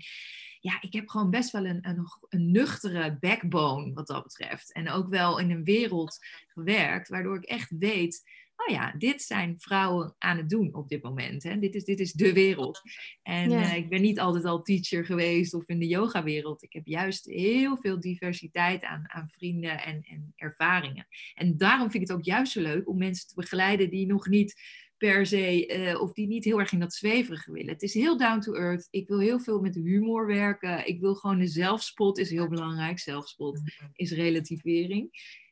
ja, 0.59 0.81
ik 0.81 0.93
heb 0.93 1.09
gewoon 1.09 1.29
best 1.29 1.51
wel 1.51 1.65
een, 1.65 1.87
een, 1.87 2.05
een, 2.29 2.51
nuchtere 2.51 3.17
backbone 3.19 3.93
wat 3.93 4.07
dat 4.07 4.23
betreft. 4.23 4.73
En 4.73 4.89
ook 4.89 5.09
wel 5.09 5.39
in 5.39 5.51
een 5.51 5.63
wereld 5.63 6.17
gewerkt, 6.47 7.09
waardoor 7.09 7.35
ik 7.35 7.43
echt 7.43 7.71
weet 7.79 8.23
oh 8.57 8.73
ja, 8.73 8.93
dit 8.97 9.21
zijn 9.21 9.55
vrouwen 9.57 10.15
aan 10.17 10.37
het 10.37 10.49
doen 10.49 10.73
op 10.73 10.89
dit 10.89 11.03
moment. 11.03 11.43
Hè? 11.43 11.59
Dit, 11.59 11.75
is, 11.75 11.83
dit 11.83 11.99
is 11.99 12.11
de 12.11 12.33
wereld. 12.33 12.81
En 13.23 13.49
ja. 13.49 13.61
uh, 13.61 13.75
ik 13.75 13.89
ben 13.89 14.01
niet 14.01 14.19
altijd 14.19 14.45
al 14.45 14.61
teacher 14.61 15.05
geweest 15.05 15.53
of 15.53 15.67
in 15.67 15.79
de 15.79 15.87
yogawereld. 15.87 16.63
Ik 16.63 16.73
heb 16.73 16.85
juist 16.85 17.25
heel 17.25 17.77
veel 17.77 17.99
diversiteit 17.99 18.83
aan, 18.83 19.03
aan 19.07 19.29
vrienden 19.29 19.83
en, 19.83 20.01
en 20.01 20.33
ervaringen. 20.35 21.07
En 21.33 21.57
daarom 21.57 21.91
vind 21.91 22.03
ik 22.03 22.09
het 22.09 22.17
ook 22.17 22.25
juist 22.25 22.51
zo 22.51 22.61
leuk 22.61 22.89
om 22.89 22.97
mensen 22.97 23.27
te 23.27 23.35
begeleiden 23.35 23.89
die 23.89 24.07
nog 24.07 24.27
niet 24.27 24.61
per 24.97 25.25
se, 25.25 25.67
uh, 25.67 26.01
of 26.01 26.13
die 26.13 26.27
niet 26.27 26.43
heel 26.43 26.59
erg 26.59 26.71
in 26.71 26.79
dat 26.79 26.93
zweverige 26.93 27.51
willen. 27.51 27.73
Het 27.73 27.81
is 27.81 27.93
heel 27.93 28.17
down 28.17 28.39
to 28.39 28.53
earth. 28.53 28.87
Ik 28.89 29.07
wil 29.07 29.19
heel 29.19 29.39
veel 29.39 29.59
met 29.59 29.75
humor 29.75 30.27
werken. 30.27 30.87
Ik 30.87 30.99
wil 30.99 31.15
gewoon 31.15 31.37
de 31.37 31.47
zelfspot 31.47 32.17
is 32.17 32.29
heel 32.29 32.47
belangrijk. 32.47 32.99
Zelfspot 32.99 33.61
is 33.93 34.11
relativering 34.11 35.09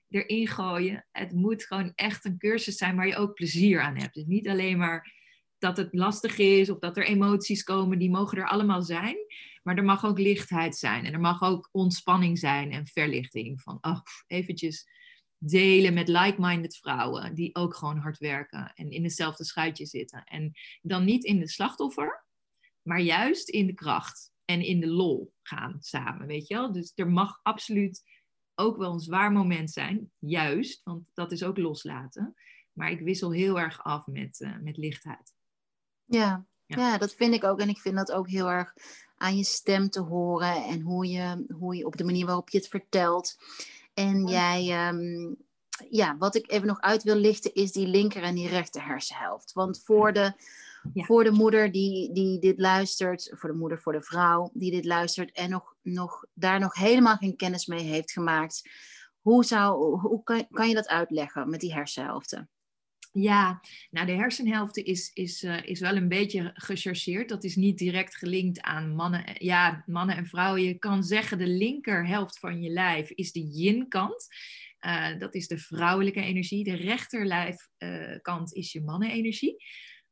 erin 0.09 0.47
gooien. 0.47 1.07
Het 1.11 1.31
moet 1.31 1.65
gewoon 1.65 1.91
echt 1.95 2.25
een 2.25 2.37
cursus 2.37 2.77
zijn 2.77 2.95
waar 2.95 3.07
je 3.07 3.15
ook 3.15 3.33
plezier 3.33 3.81
aan 3.81 3.97
hebt. 3.97 4.13
Dus 4.13 4.25
niet 4.25 4.47
alleen 4.47 4.77
maar 4.77 5.13
dat 5.57 5.77
het 5.77 5.93
lastig 5.93 6.37
is 6.37 6.69
of 6.69 6.79
dat 6.79 6.97
er 6.97 7.05
emoties 7.05 7.63
komen, 7.63 7.99
die 7.99 8.09
mogen 8.09 8.37
er 8.37 8.47
allemaal 8.47 8.81
zijn. 8.81 9.17
Maar 9.63 9.77
er 9.77 9.83
mag 9.83 10.05
ook 10.05 10.19
lichtheid 10.19 10.75
zijn 10.75 11.05
en 11.05 11.13
er 11.13 11.19
mag 11.19 11.41
ook 11.41 11.69
ontspanning 11.71 12.39
zijn 12.39 12.71
en 12.71 12.87
verlichting. 12.87 13.61
Van, 13.61 13.77
oh, 13.81 13.99
eventjes 14.27 14.87
delen 15.37 15.93
met 15.93 16.07
like-minded 16.07 16.77
vrouwen 16.77 17.35
die 17.35 17.55
ook 17.55 17.75
gewoon 17.75 17.97
hard 17.97 18.17
werken 18.17 18.71
en 18.75 18.91
in 18.91 19.03
hetzelfde 19.03 19.43
schuitje 19.43 19.85
zitten. 19.85 20.23
En 20.23 20.51
dan 20.81 21.05
niet 21.05 21.23
in 21.23 21.39
de 21.39 21.47
slachtoffer, 21.47 22.25
maar 22.81 22.99
juist 22.99 23.49
in 23.49 23.67
de 23.67 23.73
kracht 23.73 24.31
en 24.45 24.61
in 24.61 24.79
de 24.79 24.87
lol 24.87 25.33
gaan 25.41 25.77
samen, 25.79 26.27
weet 26.27 26.47
je 26.47 26.53
wel? 26.53 26.71
Dus 26.71 26.91
er 26.95 27.09
mag 27.09 27.39
absoluut 27.43 28.03
ook 28.55 28.77
wel 28.77 28.93
een 28.93 28.99
zwaar 28.99 29.31
moment 29.31 29.71
zijn, 29.71 30.11
juist, 30.19 30.81
want 30.83 31.03
dat 31.13 31.31
is 31.31 31.43
ook 31.43 31.57
loslaten. 31.57 32.35
Maar 32.73 32.91
ik 32.91 32.99
wissel 32.99 33.31
heel 33.31 33.59
erg 33.59 33.83
af 33.83 34.07
met, 34.07 34.39
uh, 34.39 34.57
met 34.61 34.77
lichtheid. 34.77 35.33
Ja, 36.05 36.45
ja. 36.65 36.77
ja. 36.77 36.97
dat 36.97 37.13
vind 37.13 37.33
ik 37.33 37.43
ook. 37.43 37.59
En 37.59 37.69
ik 37.69 37.79
vind 37.79 37.95
dat 37.95 38.11
ook 38.11 38.29
heel 38.29 38.49
erg 38.49 38.73
aan 39.17 39.37
je 39.37 39.43
stem 39.43 39.89
te 39.89 40.01
horen 40.01 40.63
en 40.63 40.81
hoe 40.81 41.07
je, 41.07 41.45
hoe 41.57 41.75
je 41.75 41.85
op 41.85 41.97
de 41.97 42.03
manier 42.03 42.25
waarop 42.25 42.49
je 42.49 42.57
het 42.57 42.67
vertelt. 42.67 43.37
En 43.93 44.27
jij, 44.27 44.71
ehm, 44.71 45.33
ja, 45.89 46.17
wat 46.17 46.35
ik 46.35 46.51
even 46.51 46.67
nog 46.67 46.81
uit 46.81 47.03
wil 47.03 47.15
lichten, 47.15 47.53
is 47.53 47.71
die 47.71 47.87
linker 47.87 48.23
en 48.23 48.35
die 48.35 48.47
rechter 48.47 48.85
hersenhelft. 48.85 49.53
Want 49.53 49.83
voor 49.83 50.13
de, 50.13 50.33
voor 50.93 51.23
de 51.23 51.31
moeder 51.31 51.71
die, 51.71 52.13
die 52.13 52.39
dit 52.39 52.59
luistert, 52.59 53.31
voor 53.33 53.49
de 53.49 53.55
moeder, 53.55 53.79
voor 53.79 53.93
de 53.93 54.01
vrouw 54.01 54.49
die 54.53 54.71
dit 54.71 54.85
luistert 54.85 55.31
en 55.31 55.49
nog, 55.49 55.75
nog, 55.81 56.25
daar 56.33 56.59
nog 56.59 56.75
helemaal 56.75 57.15
geen 57.15 57.35
kennis 57.35 57.65
mee 57.65 57.83
heeft 57.83 58.11
gemaakt, 58.11 58.69
hoe, 59.21 59.45
zou, 59.45 59.99
hoe 59.99 60.23
kan, 60.23 60.47
kan 60.49 60.67
je 60.67 60.75
dat 60.75 60.87
uitleggen 60.87 61.49
met 61.49 61.59
die 61.59 61.73
hersenhelften? 61.73 62.49
Ja, 63.11 63.61
nou 63.91 64.05
de 64.05 64.13
hersenhelft 64.13 64.77
is, 64.77 65.11
is, 65.13 65.43
uh, 65.43 65.63
is 65.63 65.79
wel 65.79 65.95
een 65.95 66.07
beetje 66.07 66.51
gechargeerd. 66.53 67.29
Dat 67.29 67.43
is 67.43 67.55
niet 67.55 67.77
direct 67.77 68.15
gelinkt 68.15 68.61
aan 68.61 68.95
mannen, 68.95 69.23
ja, 69.33 69.83
mannen 69.85 70.15
en 70.15 70.25
vrouwen. 70.25 70.61
Je 70.61 70.73
kan 70.73 71.03
zeggen 71.03 71.37
de 71.37 71.47
linkerhelft 71.47 72.39
van 72.39 72.61
je 72.61 72.69
lijf 72.69 73.09
is 73.09 73.31
de 73.31 73.43
yin-kant. 73.43 74.27
Uh, 74.85 75.19
dat 75.19 75.35
is 75.35 75.47
de 75.47 75.57
vrouwelijke 75.57 76.21
energie. 76.21 76.63
De 76.63 76.75
rechterlijfkant 76.75 78.55
uh, 78.55 78.61
is 78.61 78.71
je 78.71 78.81
mannenenergie. 78.81 79.63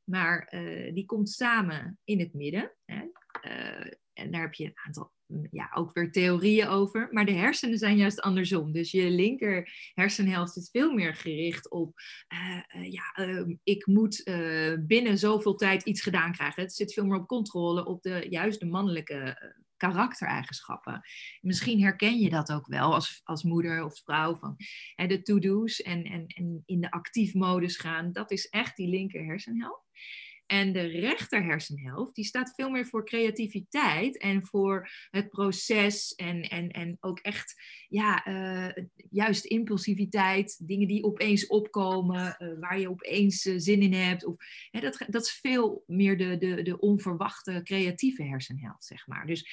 Maar 0.04 0.50
die 0.94 1.06
komt 1.06 1.30
samen 1.30 2.00
in 2.04 2.20
het 2.20 2.34
midden. 2.34 2.72
Hè? 2.86 3.02
en 4.14 4.32
daar 4.32 4.42
heb 4.42 4.54
je 4.54 4.66
een 4.66 4.80
aantal 4.86 5.12
ja, 5.52 5.70
ook 5.74 5.94
weer 5.94 6.12
theorieën 6.12 6.68
over. 6.68 7.08
Maar 7.12 7.26
de 7.26 7.32
hersenen 7.32 7.78
zijn 7.78 7.98
juist 7.98 8.22
andersom. 8.22 8.72
Dus 8.72 8.92
je 8.92 9.10
linker 9.10 9.92
hersenhelft 9.94 10.58
is 10.58 10.70
veel 10.72 10.94
meer 10.94 11.16
gericht 11.16 11.70
op, 11.70 11.94
uh, 12.34 12.92
ja, 12.92 13.12
ehm, 13.14 13.56
ik 13.64 13.86
moet 13.86 14.24
binnen 14.80 15.18
zoveel 15.18 15.56
tijd 15.56 15.84
iets 15.84 16.02
gedaan 16.02 16.32
krijgen. 16.32 16.64
Het 16.64 16.74
zit 16.74 16.94
veel 16.94 17.06
meer 17.06 17.20
op 17.20 17.28
controle, 17.28 17.86
op 17.86 18.02
de, 18.02 18.28
juist 18.30 18.60
de 18.60 18.66
mannelijke 18.66 19.52
karaktereigenschappen. 19.78 21.02
Misschien 21.42 21.82
herken 21.82 22.20
je 22.20 22.30
dat 22.30 22.52
ook 22.52 22.68
wel 22.68 22.94
als, 22.94 23.22
als 23.24 23.44
moeder 23.44 23.84
of 23.84 24.02
vrouw 24.04 24.36
van 24.36 24.56
hè, 24.96 25.08
de 25.08 25.22
to-do's 25.22 25.82
en, 25.82 26.04
en, 26.04 26.28
en 26.28 26.64
in 26.66 26.82
de 26.82 26.92
actief 26.92 27.34
modus 27.34 27.78
gaan. 27.78 28.12
Dat 28.12 28.32
is 28.32 28.50
echt 28.50 28.76
die 28.76 28.88
linker 28.88 29.26
hersenhelft. 29.26 29.83
En 30.46 30.74
de 30.74 30.82
rechter 30.82 31.44
hersenhelft, 31.44 32.16
die 32.16 32.26
staat 32.26 32.54
veel 32.56 32.70
meer 32.70 32.86
voor 32.86 33.06
creativiteit 33.06 34.18
en 34.18 34.46
voor 34.46 34.90
het 35.10 35.30
proces 35.30 36.16
en, 36.16 36.42
en, 36.42 36.70
en 36.70 36.98
ook 37.00 37.20
echt, 37.20 37.62
ja, 37.88 38.28
uh, 38.28 38.86
juist 39.10 39.46
impulsiviteit, 39.46 40.68
dingen 40.68 40.88
die 40.88 41.04
opeens 41.04 41.48
opkomen, 41.48 42.36
uh, 42.40 42.60
waar 42.60 42.80
je 42.80 42.90
opeens 42.90 43.46
uh, 43.46 43.54
zin 43.58 43.82
in 43.82 43.94
hebt. 43.94 44.26
Of, 44.26 44.36
hè, 44.72 44.80
dat, 44.80 45.06
dat 45.08 45.26
is 45.26 45.32
veel 45.32 45.84
meer 45.88 46.18
de, 46.18 46.38
de, 46.38 46.62
de 46.62 46.80
onverwachte 46.80 47.62
creatieve 47.64 48.24
hersenhelft, 48.24 48.86
zeg 48.86 49.08
maar. 49.08 49.26
Dus 49.26 49.46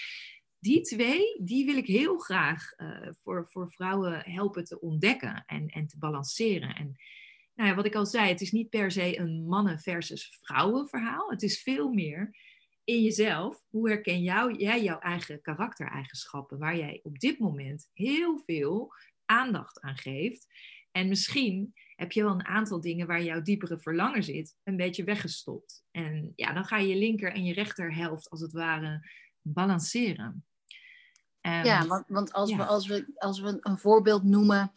die 0.59 0.80
twee, 0.80 1.42
die 1.42 1.66
wil 1.66 1.76
ik 1.76 1.87
heel 1.87 2.18
graag 2.18 2.62
voor, 3.23 3.47
voor 3.50 3.73
vrouwen 3.73 4.30
helpen 4.30 4.64
te 4.64 4.80
ontdekken 4.80 5.44
en, 5.47 5.66
en 5.66 5.87
te 5.87 5.99
balanceren. 5.99 6.75
En 6.75 6.97
nou 7.60 7.72
ja, 7.72 7.78
wat 7.78 7.86
ik 7.86 7.94
al 7.94 8.06
zei, 8.06 8.28
het 8.28 8.40
is 8.40 8.52
niet 8.52 8.68
per 8.68 8.90
se 8.90 9.18
een 9.18 9.46
mannen 9.46 9.78
versus 9.78 10.38
vrouwen 10.42 10.88
verhaal. 10.88 11.30
Het 11.30 11.42
is 11.42 11.62
veel 11.62 11.92
meer 11.92 12.36
in 12.84 13.02
jezelf. 13.02 13.62
Hoe 13.68 13.88
herken 13.88 14.22
jou, 14.22 14.56
jij 14.56 14.82
jouw 14.82 14.98
eigen 14.98 15.40
karaktereigenschappen, 15.40 16.58
waar 16.58 16.76
jij 16.76 17.00
op 17.02 17.18
dit 17.18 17.38
moment 17.38 17.88
heel 17.92 18.42
veel 18.46 18.92
aandacht 19.24 19.80
aan 19.80 19.96
geeft. 19.96 20.46
En 20.90 21.08
misschien 21.08 21.74
heb 21.96 22.12
je 22.12 22.22
wel 22.22 22.32
een 22.32 22.46
aantal 22.46 22.80
dingen 22.80 23.06
waar 23.06 23.22
jouw 23.22 23.42
diepere 23.42 23.78
verlangen 23.78 24.22
zit, 24.22 24.56
een 24.62 24.76
beetje 24.76 25.04
weggestopt. 25.04 25.84
En 25.90 26.32
ja, 26.36 26.52
dan 26.52 26.64
ga 26.64 26.78
je 26.78 26.88
je 26.88 26.96
linker 26.96 27.32
en 27.32 27.44
je 27.44 27.52
rechterhelft 27.52 28.30
als 28.30 28.40
het 28.40 28.52
ware 28.52 29.08
balanceren. 29.40 30.44
ja, 31.40 31.86
want, 31.86 32.04
want 32.08 32.32
als, 32.32 32.54
We, 32.54 32.64
als, 32.64 32.86
we, 32.86 33.12
als 33.14 33.40
we 33.40 33.58
een 33.60 33.78
voorbeeld 33.78 34.22
noemen 34.22 34.72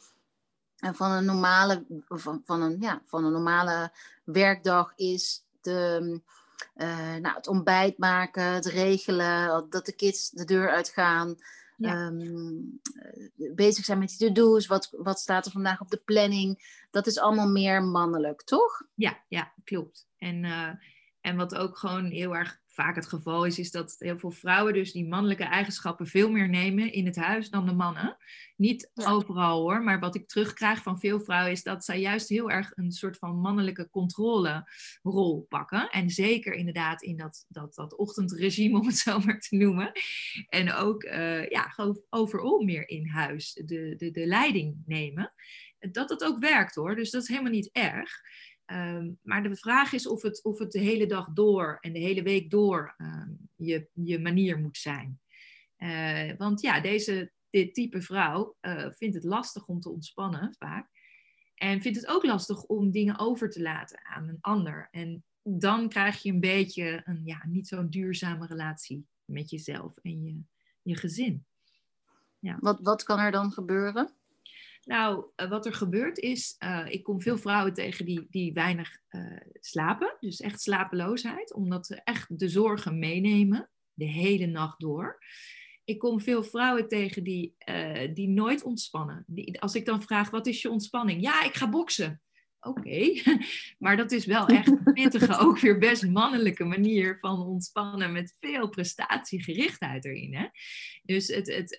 van 0.91 1.11
een 1.11 1.25
normale, 1.25 1.85
van, 2.07 2.41
van, 2.45 2.61
een, 2.61 2.77
ja, 2.79 3.01
van 3.05 3.25
een 3.25 3.31
normale 3.31 3.91
werkdag 4.23 4.93
is 4.95 5.45
de, 5.61 6.19
uh, 6.75 7.15
nou, 7.15 7.35
het 7.35 7.47
ontbijt 7.47 7.97
maken, 7.97 8.43
het 8.43 8.65
regelen, 8.65 9.65
dat 9.69 9.85
de 9.85 9.95
kids 9.95 10.29
de 10.29 10.45
deur 10.45 10.69
uitgaan. 10.69 11.35
Ehm, 11.79 12.55
bezig 13.35 13.85
zijn 13.85 13.99
met 13.99 14.15
die 14.17 14.27
to-do's, 14.27 14.67
wat, 14.67 14.89
wat 14.97 15.19
staat 15.19 15.45
er 15.45 15.51
vandaag 15.51 15.81
op 15.81 15.89
de 15.89 16.01
planning. 16.05 16.81
Dat 16.91 17.07
is 17.07 17.19
allemaal 17.19 17.49
meer 17.49 17.83
mannelijk, 17.83 18.41
toch? 18.41 18.81
Ja, 18.93 19.17
ja 19.27 19.53
klopt. 19.63 20.07
En, 20.17 20.43
uh, 20.43 20.69
en 21.21 21.35
wat 21.35 21.55
ook 21.55 21.77
gewoon 21.77 22.05
heel 22.05 22.35
erg 22.35 22.61
vaak 22.73 22.95
het 22.95 23.07
geval 23.07 23.45
is, 23.45 23.59
is 23.59 23.71
dat 23.71 23.95
heel 23.97 24.17
veel 24.17 24.31
vrouwen 24.31 24.73
dus 24.73 24.91
die 24.91 25.07
mannelijke 25.07 25.43
eigenschappen 25.43 26.07
veel 26.07 26.31
meer 26.31 26.49
nemen 26.49 26.93
in 26.93 27.05
het 27.05 27.15
huis 27.15 27.49
dan 27.49 27.65
de 27.65 27.73
mannen. 27.73 28.17
Niet 28.55 28.91
overal 28.93 29.61
hoor, 29.61 29.83
maar 29.83 29.99
wat 29.99 30.15
ik 30.15 30.27
terugkrijg 30.27 30.81
van 30.81 30.99
veel 30.99 31.19
vrouwen 31.19 31.51
is 31.51 31.63
dat 31.63 31.85
zij 31.85 31.99
juist 31.99 32.29
heel 32.29 32.51
erg 32.51 32.71
een 32.75 32.91
soort 32.91 33.17
van 33.17 33.39
mannelijke 33.39 33.89
controlerol 33.89 35.45
pakken. 35.49 35.89
En 35.89 36.09
zeker 36.09 36.53
inderdaad 36.53 37.01
in 37.01 37.17
dat, 37.17 37.45
dat, 37.47 37.75
dat 37.75 37.95
ochtendregime, 37.95 38.77
om 38.79 38.85
het 38.87 38.97
zo 38.97 39.19
maar 39.19 39.39
te 39.39 39.55
noemen. 39.55 39.91
En 40.49 40.73
ook 40.73 41.03
uh, 41.03 41.49
ja, 41.49 41.73
overal 42.09 42.61
meer 42.61 42.89
in 42.89 43.07
huis 43.07 43.53
de, 43.53 43.95
de, 43.97 44.11
de 44.11 44.25
leiding 44.25 44.81
nemen. 44.85 45.33
Dat 45.91 46.09
het 46.09 46.23
ook 46.23 46.39
werkt 46.39 46.75
hoor, 46.75 46.95
dus 46.95 47.11
dat 47.11 47.21
is 47.21 47.27
helemaal 47.27 47.51
niet 47.51 47.69
erg. 47.71 48.21
Um, 48.65 49.19
maar 49.21 49.43
de 49.43 49.55
vraag 49.55 49.93
is 49.93 50.07
of 50.07 50.21
het, 50.21 50.43
of 50.43 50.59
het 50.59 50.71
de 50.71 50.79
hele 50.79 51.05
dag 51.05 51.29
door 51.33 51.77
en 51.79 51.93
de 51.93 51.99
hele 51.99 52.23
week 52.23 52.49
door 52.49 52.95
um, 52.97 53.49
je, 53.55 53.87
je 53.93 54.19
manier 54.19 54.59
moet 54.59 54.77
zijn. 54.77 55.19
Uh, 55.77 56.31
want 56.37 56.61
ja, 56.61 56.81
deze 56.81 57.31
dit 57.49 57.73
type 57.73 58.01
vrouw 58.01 58.55
uh, 58.61 58.87
vindt 58.91 59.15
het 59.15 59.23
lastig 59.23 59.67
om 59.67 59.79
te 59.79 59.89
ontspannen 59.89 60.55
vaak. 60.57 60.89
En 61.55 61.81
vindt 61.81 61.97
het 61.97 62.07
ook 62.07 62.23
lastig 62.23 62.63
om 62.63 62.91
dingen 62.91 63.19
over 63.19 63.49
te 63.49 63.61
laten 63.61 64.05
aan 64.05 64.27
een 64.27 64.37
ander. 64.41 64.87
En 64.91 65.23
dan 65.41 65.89
krijg 65.89 66.21
je 66.21 66.31
een 66.31 66.39
beetje 66.39 67.01
een 67.03 67.21
ja, 67.25 67.45
niet 67.45 67.67
zo'n 67.67 67.89
duurzame 67.89 68.47
relatie 68.47 69.07
met 69.25 69.49
jezelf 69.49 69.97
en 69.97 70.23
je, 70.23 70.41
je 70.81 70.95
gezin. 70.95 71.45
Ja. 72.39 72.57
Wat, 72.59 72.79
wat 72.81 73.03
kan 73.03 73.19
er 73.19 73.31
dan 73.31 73.51
gebeuren? 73.51 74.13
Nou, 74.85 75.25
uh, 75.35 75.49
wat 75.49 75.65
er 75.65 75.73
gebeurt 75.73 76.17
is, 76.17 76.55
uh, 76.59 76.85
ik 76.89 77.03
kom 77.03 77.21
veel 77.21 77.37
vrouwen 77.37 77.73
tegen 77.73 78.05
die, 78.05 78.27
die 78.29 78.53
weinig 78.53 78.97
uh, 79.09 79.37
slapen. 79.59 80.15
Dus 80.19 80.41
echt 80.41 80.61
slapeloosheid, 80.61 81.53
omdat 81.53 81.85
ze 81.85 82.01
echt 82.03 82.39
de 82.39 82.49
zorgen 82.49 82.99
meenemen, 82.99 83.69
de 83.93 84.05
hele 84.05 84.45
nacht 84.45 84.79
door. 84.79 85.19
Ik 85.83 85.99
kom 85.99 86.21
veel 86.21 86.43
vrouwen 86.43 86.87
tegen 86.87 87.23
die, 87.23 87.55
die 88.13 88.27
nooit 88.27 88.63
ontspannen. 88.63 89.23
Die, 89.27 89.61
als 89.61 89.75
ik 89.75 89.85
dan 89.85 90.01
vraag, 90.01 90.29
wat 90.29 90.47
is 90.47 90.61
je 90.61 90.69
ontspanning? 90.69 91.21
Ja, 91.21 91.43
ik 91.43 91.53
ga 91.53 91.69
boksen. 91.69 92.21
Oké, 92.59 93.13
maar 93.83 93.97
dat 93.97 94.11
is 94.11 94.25
wel 94.25 94.47
echt 94.47 94.67
een 94.67 94.93
pittige, 94.93 95.37
ook 95.37 95.59
weer 95.59 95.77
best 95.77 96.07
mannelijke 96.07 96.63
manier 96.63 97.17
van 97.19 97.39
ontspannen 97.39 98.11
met 98.11 98.37
veel 98.39 98.69
prestatiegerichtheid 98.69 100.05
erin. 100.05 100.35
Hè? 100.35 100.47
Dus 101.03 101.27
het, 101.27 101.47
het, 101.47 101.71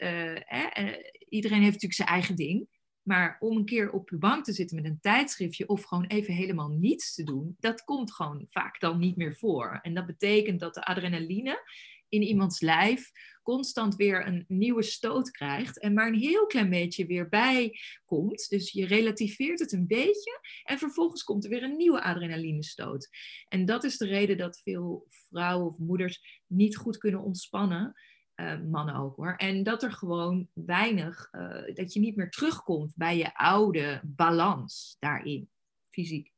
iedereen 1.29 1.61
heeft 1.61 1.73
natuurlijk 1.73 1.93
zijn 1.93 2.09
eigen 2.09 2.37
ding. 2.37 2.69
Maar 3.05 3.37
om 3.41 3.57
een 3.57 3.65
keer 3.65 3.91
op 3.91 4.09
de 4.09 4.19
bank 4.19 4.45
te 4.45 4.53
zitten 4.53 4.77
met 4.77 4.85
een 4.85 5.01
tijdschriftje 5.01 5.69
of 5.69 5.83
gewoon 5.83 6.07
even 6.07 6.35
helemaal 6.35 6.69
niets 6.69 7.15
te 7.15 7.23
doen, 7.23 7.57
dat 7.61 7.85
komt 7.85 8.15
gewoon 8.15 8.47
vaak 8.51 8.81
dan 8.81 8.99
niet 8.99 9.17
meer 9.17 9.37
voor. 9.37 9.79
En 9.83 9.95
dat 9.95 10.07
betekent 10.07 10.61
dat 10.61 10.75
de 10.75 10.85
adrenaline 10.85 11.63
in 12.09 12.23
iemands 12.23 12.61
lijf 12.61 13.11
constant 13.43 13.97
weer 13.97 14.27
een 14.27 14.45
nieuwe 14.49 14.83
stoot 14.83 15.31
krijgt 15.31 15.81
en 15.81 15.95
maar 15.95 16.07
een 16.07 16.19
heel 16.19 16.47
klein 16.47 16.71
beetje 16.71 17.07
weer 17.07 17.29
bij 17.29 17.79
komt. 18.05 18.49
Dus 18.49 18.73
je 18.73 18.87
relativeert 18.87 19.59
het 19.59 19.73
een 19.73 19.87
beetje 19.87 20.41
en 20.65 20.79
vervolgens 20.79 21.23
komt 21.23 21.45
er 21.45 21.51
weer 21.51 21.63
een 21.63 21.77
nieuwe 21.77 22.03
adrenalinestoot. 22.03 23.09
En 23.49 23.65
dat 23.65 23.85
is 23.85 23.97
de 23.97 24.07
reden 24.07 24.39
dat 24.39 24.61
veel 24.63 25.07
vrouwen 25.09 25.67
of 25.67 25.79
moeders 25.79 26.43
niet 26.47 26.77
goed 26.77 26.99
kunnen 26.99 27.23
ontspannen. 27.23 27.95
Uh, 28.37 28.61
mannen 28.71 28.95
ook 28.95 29.17
hoor. 29.17 29.35
En 29.37 29.63
dat 29.63 29.83
er 29.83 29.93
gewoon 29.93 30.49
weinig, 30.53 31.29
uh, 31.33 31.75
dat 31.75 31.93
je 31.93 32.01
niet 32.01 32.17
meer 32.17 32.31
terugkomt 32.31 32.93
bij 32.97 33.17
je 33.17 33.35
oude 33.37 34.01
balans 34.05 34.97
daarin, 34.99 35.51
fysiek. 35.91 36.33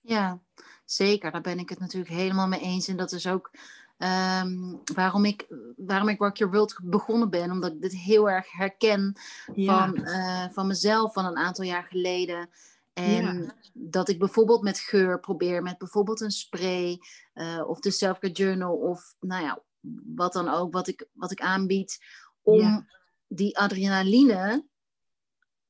Ja, 0.00 0.40
zeker. 0.84 1.32
Daar 1.32 1.40
ben 1.40 1.58
ik 1.58 1.68
het 1.68 1.78
natuurlijk 1.78 2.14
helemaal 2.14 2.48
mee 2.48 2.60
eens. 2.60 2.88
En 2.88 2.96
dat 2.96 3.12
is 3.12 3.26
ook 3.26 3.50
Ehm, 3.98 4.74
waarom, 4.94 5.24
ik, 5.24 5.46
waarom 5.76 6.08
ik 6.08 6.18
Rock 6.18 6.36
Your 6.36 6.52
World 6.52 6.78
begonnen 6.82 7.30
ben. 7.30 7.50
Omdat 7.50 7.72
ik 7.72 7.80
dit 7.80 7.96
heel 7.96 8.30
erg 8.30 8.52
herken 8.52 9.16
van, 9.54 10.00
uh, 10.00 10.44
van 10.50 10.66
mezelf 10.66 11.12
van 11.12 11.24
een 11.24 11.36
aantal 11.36 11.64
jaar 11.64 11.84
geleden. 11.84 12.48
En 12.92 13.54
dat 13.72 14.08
ik 14.08 14.18
bijvoorbeeld 14.18 14.62
met 14.62 14.78
geur 14.78 15.20
probeer, 15.20 15.62
met 15.62 15.78
bijvoorbeeld 15.78 16.20
een 16.20 16.30
spray 16.30 16.98
uh, 17.34 17.68
of 17.68 17.80
de 17.80 17.90
Selfcare 17.90 18.32
Journal 18.32 18.74
of 18.74 19.14
nou 19.20 19.42
ja, 19.42 19.62
wat 20.04 20.32
dan 20.32 20.48
ook, 20.48 20.72
wat 20.72 20.88
ik, 20.88 21.06
wat 21.12 21.30
ik 21.30 21.40
aanbied, 21.40 21.98
om 22.42 22.88
die 23.28 23.58
adrenaline 23.58 24.66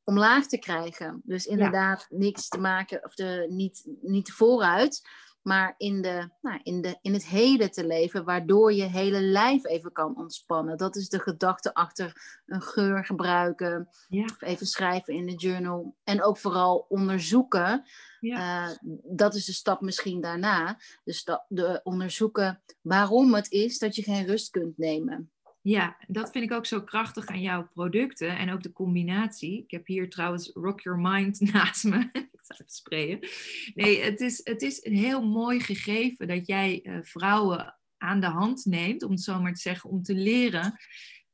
omlaag 0.04 0.46
te 0.46 0.58
krijgen. 0.58 1.20
Dus 1.24 1.46
inderdaad 1.46 2.06
niks 2.08 2.48
te 2.48 2.58
maken, 2.58 3.04
of 3.04 3.14
de, 3.14 3.46
niet, 3.48 3.88
niet 4.00 4.32
vooruit, 4.32 5.08
maar 5.46 5.74
in, 5.78 6.02
de, 6.02 6.28
nou, 6.40 6.60
in, 6.62 6.80
de, 6.80 6.98
in 7.02 7.12
het 7.12 7.26
heden 7.26 7.70
te 7.70 7.86
leven, 7.86 8.24
waardoor 8.24 8.72
je 8.72 8.82
hele 8.82 9.20
lijf 9.20 9.64
even 9.64 9.92
kan 9.92 10.16
ontspannen. 10.16 10.76
Dat 10.76 10.96
is 10.96 11.08
de 11.08 11.18
gedachte 11.18 11.74
achter 11.74 12.40
een 12.46 12.62
geur 12.62 13.04
gebruiken, 13.04 13.88
ja. 14.08 14.24
of 14.24 14.42
even 14.42 14.66
schrijven 14.66 15.14
in 15.14 15.26
de 15.26 15.34
journal. 15.34 15.94
En 16.04 16.22
ook 16.22 16.38
vooral 16.38 16.86
onderzoeken. 16.88 17.84
Ja. 18.20 18.68
Uh, 18.68 18.76
dat 19.04 19.34
is 19.34 19.44
de 19.44 19.52
stap 19.52 19.80
misschien 19.80 20.20
daarna. 20.20 20.78
Dus 21.04 21.24
de, 21.24 21.42
de 21.48 21.80
onderzoeken 21.82 22.60
waarom 22.80 23.34
het 23.34 23.50
is 23.50 23.78
dat 23.78 23.96
je 23.96 24.02
geen 24.02 24.26
rust 24.26 24.50
kunt 24.50 24.78
nemen. 24.78 25.30
Ja, 25.62 25.96
dat 26.06 26.30
vind 26.30 26.44
ik 26.44 26.52
ook 26.52 26.66
zo 26.66 26.82
krachtig 26.82 27.26
aan 27.26 27.40
jouw 27.40 27.68
producten 27.74 28.38
en 28.38 28.52
ook 28.52 28.62
de 28.62 28.72
combinatie. 28.72 29.62
Ik 29.62 29.70
heb 29.70 29.86
hier 29.86 30.10
trouwens 30.10 30.50
Rock 30.54 30.80
Your 30.80 30.98
Mind 30.98 31.40
naast 31.52 31.84
me. 31.84 32.28
Sprayen. 32.66 33.18
Nee, 33.74 34.00
het 34.00 34.20
is, 34.20 34.40
het 34.44 34.62
is 34.62 34.84
een 34.84 34.96
heel 34.96 35.22
mooi 35.22 35.60
gegeven 35.60 36.28
dat 36.28 36.46
jij 36.46 36.80
uh, 36.82 36.98
vrouwen 37.02 37.78
aan 37.98 38.20
de 38.20 38.26
hand 38.26 38.64
neemt, 38.64 39.02
om 39.02 39.10
het 39.10 39.22
zo 39.22 39.40
maar 39.40 39.54
te 39.54 39.60
zeggen, 39.60 39.90
om 39.90 40.02
te 40.02 40.14
leren 40.14 40.76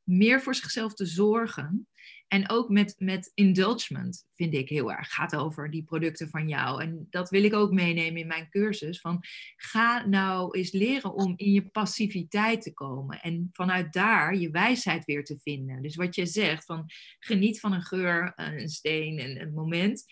meer 0.02 0.42
voor 0.42 0.54
zichzelf 0.54 0.95
te 0.95 1.07
zorgen. 1.07 1.87
En 2.28 2.50
ook 2.50 2.69
met, 2.69 2.95
met 2.99 3.31
indulgement 3.35 4.26
vind 4.35 4.54
ik 4.54 4.69
heel 4.69 4.92
erg. 4.92 5.12
Gaat 5.12 5.37
over 5.37 5.71
die 5.71 5.83
producten 5.83 6.28
van 6.28 6.49
jou. 6.49 6.83
En 6.83 7.07
dat 7.11 7.31
wil 7.31 7.45
ik 7.45 7.54
ook 7.54 7.73
meenemen 7.73 8.21
in 8.21 8.26
mijn 8.26 8.49
cursus. 8.49 9.00
Van 9.00 9.25
ga 9.57 10.07
nou 10.07 10.59
eens 10.59 10.73
leren 10.73 11.14
om 11.14 11.33
in 11.37 11.52
je 11.52 11.69
passiviteit 11.69 12.62
te 12.62 12.73
komen. 12.73 13.21
En 13.21 13.49
vanuit 13.52 13.92
daar 13.92 14.37
je 14.37 14.50
wijsheid 14.50 15.04
weer 15.04 15.25
te 15.25 15.38
vinden. 15.42 15.83
Dus 15.83 15.97
wat 15.97 16.14
je 16.14 16.26
zegt 16.26 16.64
van 16.64 16.90
geniet 17.19 17.61
van 17.61 17.73
een 17.73 17.83
geur, 17.83 18.33
een 18.37 18.69
steen, 18.69 19.21
een, 19.21 19.40
een 19.40 19.52
moment. 19.52 20.04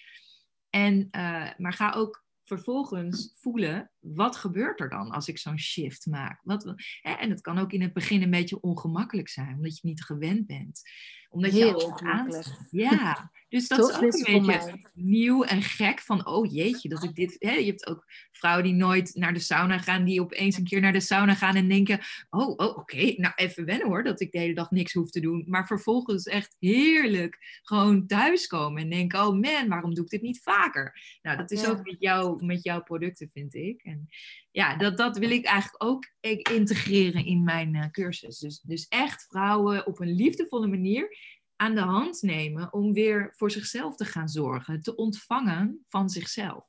En, 0.71 1.09
uh, 1.11 1.51
maar 1.57 1.73
ga 1.73 1.93
ook 1.93 2.25
vervolgens 2.45 3.35
voelen, 3.37 3.91
wat 3.99 4.37
gebeurt 4.37 4.81
er 4.81 4.89
dan 4.89 5.11
als 5.11 5.29
ik 5.29 5.39
zo'n 5.39 5.59
shift 5.59 6.07
maak? 6.07 6.41
Wat, 6.43 6.75
hè, 7.01 7.13
en 7.13 7.31
het 7.31 7.41
kan 7.41 7.59
ook 7.59 7.73
in 7.73 7.83
het 7.83 7.93
begin 7.93 8.23
een 8.23 8.31
beetje 8.31 8.61
ongemakkelijk 8.61 9.29
zijn, 9.29 9.55
omdat 9.55 9.79
je 9.79 9.89
niet 9.89 10.05
gewend 10.05 10.47
bent. 10.47 10.83
Omdat 11.31 11.51
Heel 11.53 11.67
je 11.67 11.87
ongemakkelijk. 11.87 12.47
Ja, 12.71 13.31
dus 13.49 13.69
dat 13.69 13.79
is 13.79 13.95
ook 13.95 14.03
een 14.27 14.47
beetje 14.47 14.89
nieuw 14.95 15.45
en 15.45 15.63
gek 15.63 16.01
van, 16.01 16.27
oh 16.27 16.53
jeetje, 16.53 16.89
dat 16.89 17.03
ik 17.03 17.15
dit... 17.15 17.37
Hè, 17.39 17.53
je 17.53 17.67
hebt 17.67 17.87
ook 17.87 18.05
vrouwen 18.33 18.65
die 18.65 18.75
nooit 18.75 19.15
naar 19.15 19.33
de 19.33 19.39
sauna 19.39 19.79
gaan, 19.79 20.05
die 20.05 20.21
opeens 20.21 20.57
een 20.57 20.65
keer 20.65 20.81
naar 20.81 20.93
de 20.93 21.01
sauna 21.01 21.35
gaan 21.35 21.57
en 21.57 21.69
denken, 21.69 22.01
oh, 22.31 22.49
oh 22.49 22.77
oké, 22.77 23.15
nou 23.17 23.33
even 23.37 23.65
wennen 23.65 23.87
hoor, 23.87 24.03
dat 24.03 24.21
ik 24.21 24.33
de 24.33 24.39
hele 24.39 24.55
dag 24.55 24.71
niks 24.71 24.93
hoef 24.93 25.11
te 25.11 25.21
doen. 25.21 25.45
Maar 25.47 25.67
vervolgens 25.67 26.25
echt 26.25 26.57
heerlijk 26.59 27.61
gewoon 27.63 28.07
thuiskomen 28.07 28.83
en 28.83 28.91
denken, 28.91 29.27
oh 29.27 29.41
man, 29.41 29.69
waarom 29.69 29.95
doe 29.95 30.05
ik 30.05 30.11
dit 30.11 30.23
niet 30.23 30.43
vaker? 30.43 31.19
Nou, 31.23 31.37
dat 31.37 31.51
is 31.51 31.67
ook 31.67 31.85
met, 31.85 31.97
jou, 31.99 32.45
met 32.45 32.63
jouw 32.63 32.83
producten, 32.83 33.31
vind 33.33 33.55
ik. 33.55 33.83
En 33.83 34.09
ja, 34.51 34.77
dat, 34.77 34.97
dat 34.97 35.19
wil 35.19 35.31
ik 35.31 35.45
eigenlijk 35.45 35.85
ook 35.85 36.05
integreren 36.53 37.25
in 37.25 37.45
mijn 37.45 37.75
uh, 37.75 37.91
cursus. 37.91 38.39
Dus, 38.39 38.61
dus 38.61 38.89
echt 38.89 39.27
vrouwen 39.29 39.87
op 39.87 40.01
een 40.01 40.15
liefdevolle 40.15 40.67
manier 40.67 41.19
aan 41.57 41.75
de 41.75 41.81
hand 41.81 42.23
nemen 42.23 42.73
om 42.73 42.93
weer 42.93 43.33
voor 43.37 43.51
zichzelf 43.51 43.97
te 43.97 44.05
gaan 44.05 44.29
zorgen, 44.29 44.83
te 44.83 44.97
ontvangen 44.97 45.85
van 45.89 46.11
zichzelf. 46.11 46.65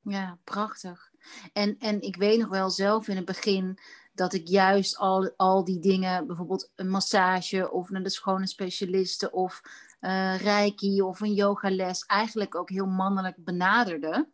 Ja, 0.00 0.38
prachtig. 0.44 1.10
En, 1.52 1.78
en 1.78 2.00
ik 2.00 2.16
weet 2.16 2.38
nog 2.38 2.48
wel 2.48 2.70
zelf 2.70 3.08
in 3.08 3.16
het 3.16 3.24
begin 3.24 3.78
dat 4.12 4.32
ik 4.32 4.48
juist 4.48 4.96
al, 4.96 5.32
al 5.36 5.64
die 5.64 5.78
dingen, 5.78 6.26
bijvoorbeeld 6.26 6.72
een 6.74 6.88
massage 6.88 7.70
of 7.70 7.90
naar 7.90 8.02
de 8.02 8.10
schone 8.10 8.46
specialisten 8.46 9.32
of 9.32 9.60
uh, 10.00 10.40
reiki 10.40 11.02
of 11.02 11.20
een 11.20 11.34
yogales, 11.34 12.04
eigenlijk 12.04 12.54
ook 12.54 12.70
heel 12.70 12.86
mannelijk 12.86 13.44
benaderde. 13.44 14.28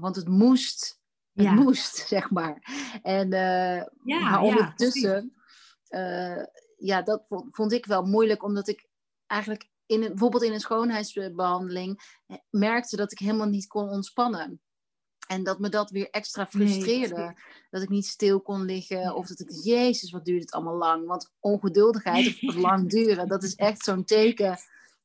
Want 0.00 0.16
het 0.16 0.28
moest, 0.28 1.00
het 1.36 1.54
moest, 1.54 1.96
zeg 2.08 2.30
maar. 2.30 2.62
En 3.02 3.32
uh, 3.32 3.82
ja, 4.04 4.30
maar 4.30 4.40
ondertussen, 4.40 5.32
ja, 5.88 6.48
ja, 6.76 7.02
dat 7.02 7.24
vond, 7.28 7.54
vond, 7.54 7.72
ik 7.72 7.86
wel 7.86 8.02
moeilijk, 8.02 8.42
omdat 8.42 8.68
ik 8.68 8.88
eigenlijk 9.26 9.68
in 9.86 10.02
een, 10.02 10.08
bijvoorbeeld 10.08 10.42
in 10.42 10.52
een 10.52 10.60
schoonheidsbehandeling 10.60 12.20
merkte 12.50 12.96
dat 12.96 13.12
ik 13.12 13.18
helemaal 13.18 13.48
niet 13.48 13.66
kon 13.66 13.88
ontspannen. 13.88 14.60
En 15.26 15.42
dat 15.42 15.58
me 15.58 15.68
dat 15.68 15.90
weer 15.90 16.10
extra 16.10 16.46
frustreerde. 16.46 17.36
dat 17.70 17.82
ik 17.82 17.88
niet 17.88 18.06
stil 18.06 18.40
kon 18.40 18.64
liggen. 18.64 19.14
Of 19.14 19.26
dat 19.26 19.40
ik, 19.40 19.50
jezus, 19.50 20.10
wat 20.10 20.24
duurt 20.24 20.42
het 20.42 20.52
allemaal 20.52 20.76
lang. 20.76 21.06
Want 21.06 21.32
ongeduldigheid 21.40 22.38
of 22.42 22.54
lang 22.54 22.88
duren, 22.90 23.28
dat 23.28 23.42
is 23.42 23.54
echt 23.54 23.84
zo'n 23.84 24.04
teken. 24.04 24.58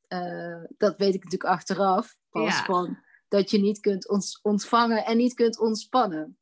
Uh, 0.10 0.64
dat 0.78 0.98
weet 0.98 1.14
ik 1.14 1.24
natuurlijk 1.24 1.54
achteraf. 1.54 2.18
Pas 2.30 2.56
van 2.56 2.98
dat 3.32 3.52
je 3.52 3.58
niet 3.58 3.80
kunt 3.80 4.08
ontvangen 4.42 5.06
en 5.06 5.18
niet 5.18 5.34
kunt 5.34 5.60
ontspannen. 5.60 6.38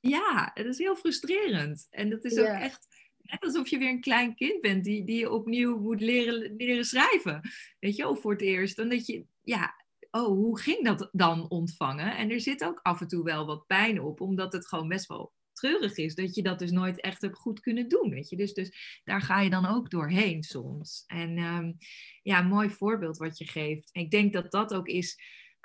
Ja, 0.00 0.50
dat 0.54 0.66
is 0.66 0.78
heel 0.78 0.96
frustrerend. 0.96 1.86
En 1.90 2.10
dat 2.10 2.24
is 2.24 2.38
ook 2.38 2.46
echt 2.46 2.86
net 3.20 3.40
alsof 3.40 3.68
je 3.68 3.78
weer 3.78 3.88
een 3.88 4.00
klein 4.00 4.34
kind 4.34 4.60
bent 4.60 4.84
die, 4.84 5.04
die 5.04 5.30
opnieuw 5.30 5.78
moet 5.78 6.00
leren, 6.00 6.56
leren 6.56 6.84
schrijven. 6.84 7.40
Weet 7.78 7.96
je, 7.96 8.08
of 8.08 8.20
voor 8.20 8.32
het 8.32 8.40
eerst. 8.40 8.76
Dan 8.76 8.88
dat 8.88 9.06
je, 9.06 9.24
ja, 9.42 9.74
oh, 10.10 10.26
hoe 10.26 10.60
ging 10.60 10.84
dat 10.84 11.08
dan 11.12 11.50
ontvangen? 11.50 12.16
En 12.16 12.30
er 12.30 12.40
zit 12.40 12.64
ook 12.64 12.80
af 12.82 13.00
en 13.00 13.08
toe 13.08 13.24
wel 13.24 13.46
wat 13.46 13.66
pijn 13.66 14.00
op, 14.00 14.20
omdat 14.20 14.52
het 14.52 14.68
gewoon 14.68 14.88
best 14.88 15.06
wel 15.06 15.32
treurig 15.52 15.96
is 15.96 16.14
dat 16.14 16.34
je 16.34 16.42
dat 16.42 16.58
dus 16.58 16.70
nooit 16.70 17.00
echt 17.00 17.22
hebt 17.22 17.38
goed 17.38 17.60
kunnen 17.60 17.88
doen, 17.88 18.10
weet 18.10 18.28
je. 18.28 18.36
Dus, 18.36 18.54
dus 18.54 19.00
daar 19.04 19.22
ga 19.22 19.40
je 19.40 19.50
dan 19.50 19.66
ook 19.66 19.90
doorheen 19.90 20.42
soms. 20.42 21.04
En 21.06 21.38
um, 21.38 21.76
ja, 22.22 22.42
mooi 22.42 22.70
voorbeeld 22.70 23.16
wat 23.16 23.38
je 23.38 23.46
geeft. 23.46 23.88
ik 23.92 24.10
denk 24.10 24.32
dat 24.32 24.50
dat 24.50 24.74
ook 24.74 24.86
is 24.86 25.18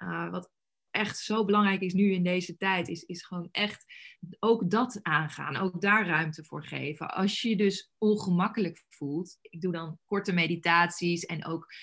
uh, 0.04 0.30
wat 0.32 0.52
echt 0.96 1.18
zo 1.18 1.46
belangrijk 1.46 1.82
is 1.82 1.94
nu 1.94 2.12
in 2.12 2.24
deze 2.24 2.58
tijd, 2.58 2.88
is, 2.88 3.04
is 3.04 3.24
gewoon 3.24 3.48
echt 3.52 3.86
ook 4.40 4.70
dat 4.70 5.00
aangaan. 5.02 5.56
Ook 5.56 5.82
daar 5.82 6.08
ruimte 6.08 6.44
voor 6.44 6.66
geven. 6.66 7.14
Als 7.14 7.42
je 7.42 7.50
je 7.50 7.56
dus 7.56 7.92
ongemakkelijk 7.98 8.84
voelt, 8.90 9.38
ik 9.42 9.62
doe 9.62 9.72
dan 9.72 10.00
korte 10.06 10.34
meditaties 10.34 11.26
en 11.26 11.46
ook 11.46 11.74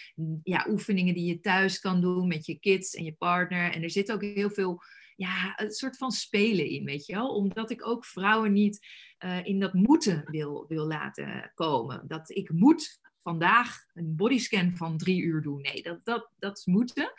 ja, 0.42 0.66
oefeningen 0.68 1.14
die 1.14 1.24
je 1.24 1.40
thuis 1.40 1.78
kan 1.78 2.00
doen 2.00 2.28
met 2.28 2.46
je 2.46 2.58
kids 2.58 2.94
en 2.94 3.04
je 3.04 3.14
partner. 3.14 3.72
En 3.72 3.82
er 3.82 3.90
zit 3.90 4.12
ook 4.12 4.22
heel 4.22 4.50
veel 4.50 4.82
ja, 5.16 5.60
een 5.60 5.70
soort 5.70 5.96
van 5.96 6.10
spelen 6.10 6.66
in, 6.66 6.84
weet 6.84 7.06
je 7.06 7.12
wel. 7.12 7.28
Omdat 7.28 7.70
ik 7.70 7.86
ook 7.86 8.04
vrouwen 8.04 8.52
niet 8.52 8.86
uh, 9.24 9.44
in 9.44 9.60
dat 9.60 9.72
moeten 9.72 10.22
wil, 10.26 10.64
wil 10.68 10.86
laten 10.86 11.50
komen. 11.54 12.04
Dat 12.08 12.30
ik 12.30 12.50
moet 12.52 13.00
vandaag 13.22 13.84
een 13.94 14.16
bodyscan 14.16 14.76
van 14.76 14.98
drie 14.98 15.22
uur 15.22 15.42
doen. 15.42 15.60
Nee, 15.60 15.82
dat, 15.82 16.04
dat, 16.04 16.30
dat 16.38 16.58
is 16.58 16.64
moeten. 16.64 17.12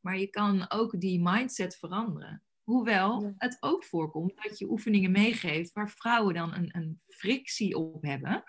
Maar 0.00 0.18
je 0.18 0.26
kan 0.26 0.70
ook 0.70 1.00
die 1.00 1.20
mindset 1.22 1.76
veranderen. 1.76 2.42
Hoewel 2.62 3.34
het 3.36 3.56
ook 3.60 3.84
voorkomt 3.84 4.42
dat 4.42 4.58
je 4.58 4.70
oefeningen 4.70 5.10
meegeeft 5.10 5.72
waar 5.72 5.90
vrouwen 5.90 6.34
dan 6.34 6.54
een, 6.54 6.68
een 6.76 7.00
frictie 7.06 7.76
op 7.76 8.02
hebben. 8.02 8.42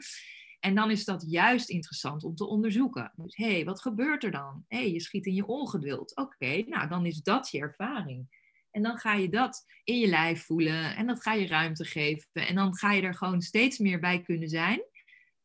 En 0.60 0.76
dan 0.76 0.92
is 0.92 1.06
dat 1.06 1.26
juist 1.28 1.70
interessant 1.70 2.24
om 2.24 2.36
te 2.36 2.48
onderzoeken. 2.48 3.12
Dus 3.16 3.36
hé, 3.36 3.52
hey, 3.52 3.66
wat 3.66 3.82
gebeurt 3.82 4.24
er 4.24 4.32
dan? 4.32 4.66
Hé, 4.68 4.78
hey, 4.78 4.92
je 4.92 5.02
schiet 5.02 5.26
in 5.26 5.34
je 5.34 5.46
ongeduld. 5.46 6.16
Oké, 6.16 6.64
nou 6.68 6.88
dan 6.88 7.06
is 7.06 7.22
dat 7.22 7.50
je 7.50 7.60
ervaring. 7.60 8.40
En 8.72 8.84
dan 8.84 8.98
ga 8.98 9.14
je 9.14 9.30
dat 9.30 9.66
in 9.84 10.00
je 10.00 10.08
lijf 10.08 10.46
voelen 10.46 10.96
en 10.96 11.08
dat 11.08 11.22
ga 11.22 11.34
je 11.34 11.48
ruimte 11.48 11.86
geven. 11.86 12.48
En 12.48 12.56
dan 12.56 12.76
ga 12.76 12.92
je 12.92 13.02
er 13.02 13.16
gewoon 13.16 13.42
steeds 13.42 13.78
meer 13.78 14.00
bij 14.00 14.22
kunnen 14.22 14.50
zijn. 14.50 14.82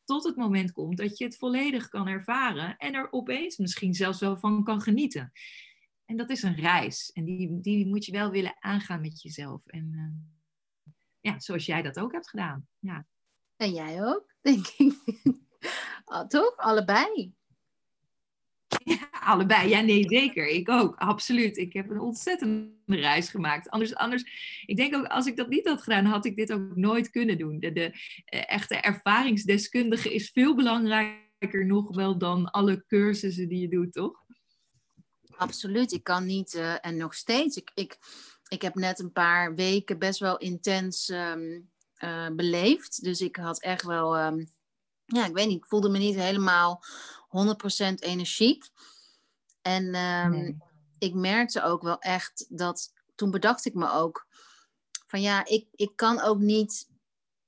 Tot 0.05 0.25
het 0.25 0.37
moment 0.37 0.73
komt 0.73 0.97
dat 0.97 1.19
je 1.19 1.25
het 1.25 1.37
volledig 1.37 1.89
kan 1.89 2.07
ervaren 2.07 2.77
en 2.77 2.95
er 2.95 3.13
opeens 3.13 3.57
misschien 3.57 3.95
zelfs 3.95 4.21
wel 4.21 4.39
van 4.39 4.65
kan 4.65 4.81
genieten. 4.81 5.33
En 6.07 6.17
dat 6.17 6.31
is 6.31 6.43
een 6.43 6.57
reis. 6.57 7.11
En 7.13 7.25
die, 7.25 7.61
die 7.61 7.87
moet 7.87 8.05
je 8.05 8.13
wel 8.13 8.31
willen 8.31 8.57
aangaan 8.59 9.01
met 9.01 9.23
jezelf. 9.23 9.67
En 9.67 9.93
uh, 9.93 10.93
ja, 11.21 11.41
zoals 11.41 11.67
jij 11.67 11.83
dat 11.83 11.99
ook 11.99 12.13
hebt 12.13 12.29
gedaan. 12.29 12.67
Ja. 12.79 13.07
En 13.57 13.73
jij 13.73 14.05
ook, 14.05 14.35
denk 14.41 14.67
ik. 14.67 14.95
Ah, 16.05 16.27
toch? 16.27 16.57
Allebei. 16.57 17.35
Ja, 18.85 19.09
allebei. 19.11 19.69
Ja, 19.69 19.81
nee, 19.81 20.09
zeker. 20.09 20.49
Ik 20.49 20.69
ook. 20.69 20.97
Absoluut. 20.97 21.57
Ik 21.57 21.73
heb 21.73 21.91
een 21.91 22.01
ontzettende 22.01 22.75
reis 22.87 23.29
gemaakt. 23.29 23.71
Anders, 23.71 23.95
anders, 23.95 24.25
ik 24.67 24.77
denk 24.77 24.95
ook, 24.95 25.07
als 25.07 25.27
ik 25.27 25.37
dat 25.37 25.49
niet 25.49 25.69
had 25.69 25.83
gedaan, 25.83 26.05
had 26.05 26.25
ik 26.25 26.37
dit 26.37 26.53
ook 26.53 26.77
nooit 26.77 27.11
kunnen 27.11 27.39
doen. 27.39 27.61
De, 27.61 27.73
de 27.73 27.91
eh, 28.25 28.43
echte 28.47 28.77
ervaringsdeskundige 28.77 30.15
is 30.15 30.31
veel 30.31 30.55
belangrijker 30.55 31.67
nog 31.67 31.95
wel 31.95 32.19
dan 32.19 32.51
alle 32.51 32.85
cursussen 32.87 33.49
die 33.49 33.61
je 33.61 33.69
doet, 33.69 33.93
toch? 33.93 34.26
Absoluut, 35.37 35.93
ik 35.93 36.05
kan 36.05 36.27
niet, 36.27 36.55
uh, 36.55 36.87
en 36.87 36.97
nog 36.97 37.15
steeds, 37.15 37.57
ik, 37.57 37.71
ik, 37.75 37.99
ik 38.49 38.63
heb 38.63 38.75
net 38.75 38.99
een 38.99 39.13
paar 39.13 39.55
weken 39.55 39.99
best 39.99 40.21
wel 40.21 40.39
intens 40.39 41.09
um, 41.09 41.71
uh, 41.99 42.29
beleefd. 42.31 43.03
Dus 43.03 43.21
ik 43.21 43.37
had 43.37 43.61
echt 43.61 43.83
wel, 43.83 44.17
ehm, 44.17 44.45
ja, 45.05 45.27
ik 45.27 45.35
weet 45.35 45.47
niet, 45.47 45.57
ik 45.57 45.67
voelde 45.67 45.89
me 45.89 45.99
niet 45.99 46.15
helemaal 46.15 46.85
100% 47.29 47.95
energiek. 47.99 48.69
En 49.63 49.95
ehm, 49.95 50.53
ik 50.99 51.15
merkte 51.15 51.63
ook 51.63 51.83
wel 51.83 51.99
echt 51.99 52.47
dat, 52.49 52.93
toen 53.15 53.31
bedacht 53.31 53.65
ik 53.65 53.75
me 53.75 53.91
ook, 53.91 54.27
van 55.07 55.21
ja, 55.21 55.45
ik, 55.45 55.69
ik 55.75 55.93
kan 55.97 56.21
ook 56.21 56.39
niet 56.39 56.89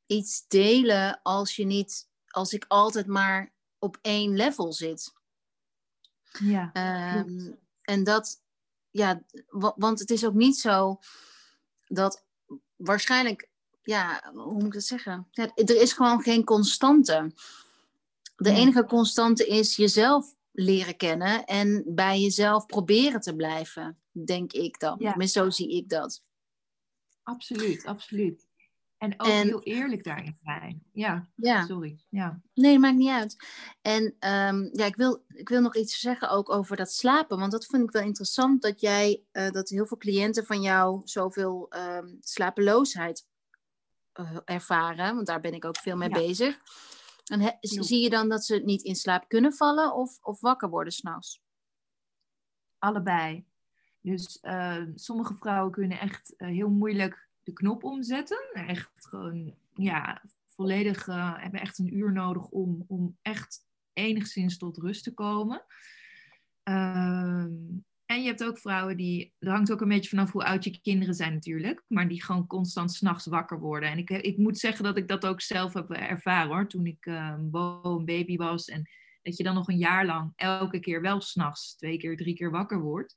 iets 0.07 0.49
delen 0.49 1.21
als 1.23 1.57
je 1.57 1.65
niet, 1.65 2.09
als 2.29 2.53
ik 2.53 2.65
altijd 2.69 3.07
maar 3.07 3.53
op 3.79 3.99
één 4.03 4.37
level 4.37 4.73
zit. 4.73 5.13
Ja. 6.39 6.71
Ehm, 6.73 7.53
en 7.89 8.05
dat, 8.05 8.43
ja, 8.91 9.23
want 9.77 9.99
het 9.99 10.11
is 10.11 10.25
ook 10.25 10.35
niet 10.35 10.59
zo 10.59 10.99
dat 11.87 12.25
waarschijnlijk, 12.77 13.51
ja, 13.83 14.31
hoe 14.35 14.53
moet 14.53 14.65
ik 14.65 14.73
dat 14.73 14.83
zeggen? 14.83 15.29
Ja, 15.31 15.51
er 15.55 15.81
is 15.81 15.93
gewoon 15.93 16.23
geen 16.23 16.45
constante. 16.45 17.33
De 18.37 18.51
enige 18.51 18.85
constante 18.85 19.47
is 19.47 19.77
jezelf 19.77 20.35
leren 20.53 20.97
kennen 20.97 21.45
en 21.45 21.83
bij 21.87 22.21
jezelf 22.21 22.67
proberen 22.67 23.21
te 23.21 23.35
blijven, 23.37 23.99
denk 24.11 24.53
ik 24.53 24.81
dan. 24.81 24.97
Ja. 24.99 25.27
zo 25.27 25.51
zie 25.51 25.77
ik 25.77 25.89
dat. 25.89 26.23
Absoluut, 27.23 27.85
absoluut. 27.85 28.48
En 28.99 29.15
ook 29.17 29.27
heel 29.27 29.63
eerlijk 29.63 30.05
daarin 30.05 30.39
zijn. 30.43 30.83
Ja, 30.93 31.29
ja. 31.35 31.67
sorry. 31.67 31.99
Ja. 32.09 32.41
Nee, 32.55 32.79
maakt 32.79 32.97
niet 32.97 33.11
uit. 33.11 33.37
En 33.83 34.03
um, 34.05 34.69
ja, 34.73 34.85
ik 34.85 34.97
wil, 34.97 35.25
ik 35.29 35.49
wil 35.49 35.61
nog 35.61 35.77
iets 35.77 36.01
zeggen 36.01 36.31
ook 36.31 36.51
over 36.51 36.77
dat 36.77 36.93
slapen. 36.93 37.39
Want 37.39 37.53
dat 37.53 37.67
vind 37.67 37.83
ik 37.83 37.91
wel 37.91 38.03
interessant 38.03 38.63
dat 38.63 38.81
jij, 38.81 39.23
uh, 39.33 39.51
dat 39.51 39.69
heel 39.69 39.87
veel 39.87 39.97
cliënten 39.97 40.47
van 40.47 40.61
jou 40.61 41.01
zoveel 41.05 41.73
um, 41.77 42.17
slapeloosheid 42.21 43.27
uh, 44.15 44.37
ervaren. 44.45 45.15
Want 45.15 45.27
daar 45.27 45.41
ben 45.41 45.55
ik 45.55 45.65
ook 45.65 45.79
veel 45.79 45.97
mee 45.97 46.09
ja. 46.09 46.15
bezig. 46.15 46.61
En 47.25 47.41
he, 47.41 47.51
zie 47.61 48.03
je 48.03 48.11
dan 48.11 48.29
dat 48.29 48.45
ze 48.45 48.57
niet 48.57 48.83
in 48.83 48.95
slaap 48.95 49.29
kunnen 49.29 49.53
vallen 49.53 49.95
of, 49.95 50.19
of 50.21 50.41
wakker 50.41 50.69
worden 50.69 50.93
s'nachts? 50.93 51.43
Allebei. 52.79 53.47
Dus 54.01 54.39
uh, 54.43 54.83
sommige 54.95 55.35
vrouwen 55.35 55.73
kunnen 55.73 55.99
echt 55.99 56.35
heel 56.37 56.69
moeilijk 56.69 57.28
de 57.49 57.55
knop 57.55 57.85
omzetten. 57.85 58.51
Echt 58.53 58.91
gewoon, 58.97 59.55
ja, 59.75 60.23
volledig, 60.47 61.07
uh, 61.07 61.43
hebben 61.43 61.61
echt 61.61 61.79
een 61.79 61.97
uur 61.97 62.13
nodig 62.13 62.49
om, 62.49 62.85
om 62.89 63.17
echt 63.23 63.67
enigszins 63.93 64.59
tot 64.59 64.77
rust 64.77 65.05
te 65.05 65.15
komen. 65.15 65.65
Ehm, 66.63 67.53
en 68.07 68.23
je 68.23 68.27
hebt 68.27 68.45
ook 68.45 68.59
vrouwen 68.59 68.97
die, 68.97 69.35
dat 69.39 69.53
hangt 69.53 69.73
ook 69.73 69.81
een 69.81 69.89
beetje 69.89 70.09
vanaf 70.09 70.33
hoe 70.33 70.45
oud 70.45 70.65
je 70.65 70.81
kinderen 70.81 71.15
zijn 71.15 71.33
natuurlijk, 71.33 71.85
maar 71.87 72.09
die 72.09 72.23
gewoon 72.23 72.47
constant 72.47 72.93
s'nachts 72.93 73.27
wakker 73.27 73.61
worden. 73.61 73.91
En 73.91 73.99
ik, 73.99 74.11
ik 74.11 74.37
moet 74.37 74.59
zeggen 74.59 74.85
dat 74.85 74.97
ik 74.97 75.09
dat 75.09 75.27
ook 75.27 75.41
zelf 75.41 75.73
heb 75.73 75.91
ervaren 75.91 76.49
hoor, 76.49 76.69
toen 76.69 76.87
ik 76.87 77.07
uh, 77.07 77.35
een 77.37 78.05
baby 78.05 78.37
was. 78.37 78.69
En 78.69 78.89
dat 79.23 79.37
je 79.37 79.43
dan 79.43 79.55
nog 79.55 79.69
een 79.69 79.79
jaar 79.79 80.07
lang 80.07 80.33
elke 80.37 80.81
keer 80.81 81.01
wel 81.01 81.21
s'nachts 81.21 81.77
twee 81.77 81.99
keer, 81.99 82.17
drie 82.17 82.35
keer 82.35 82.51
wakker 82.51 82.81
wordt. 82.81 83.15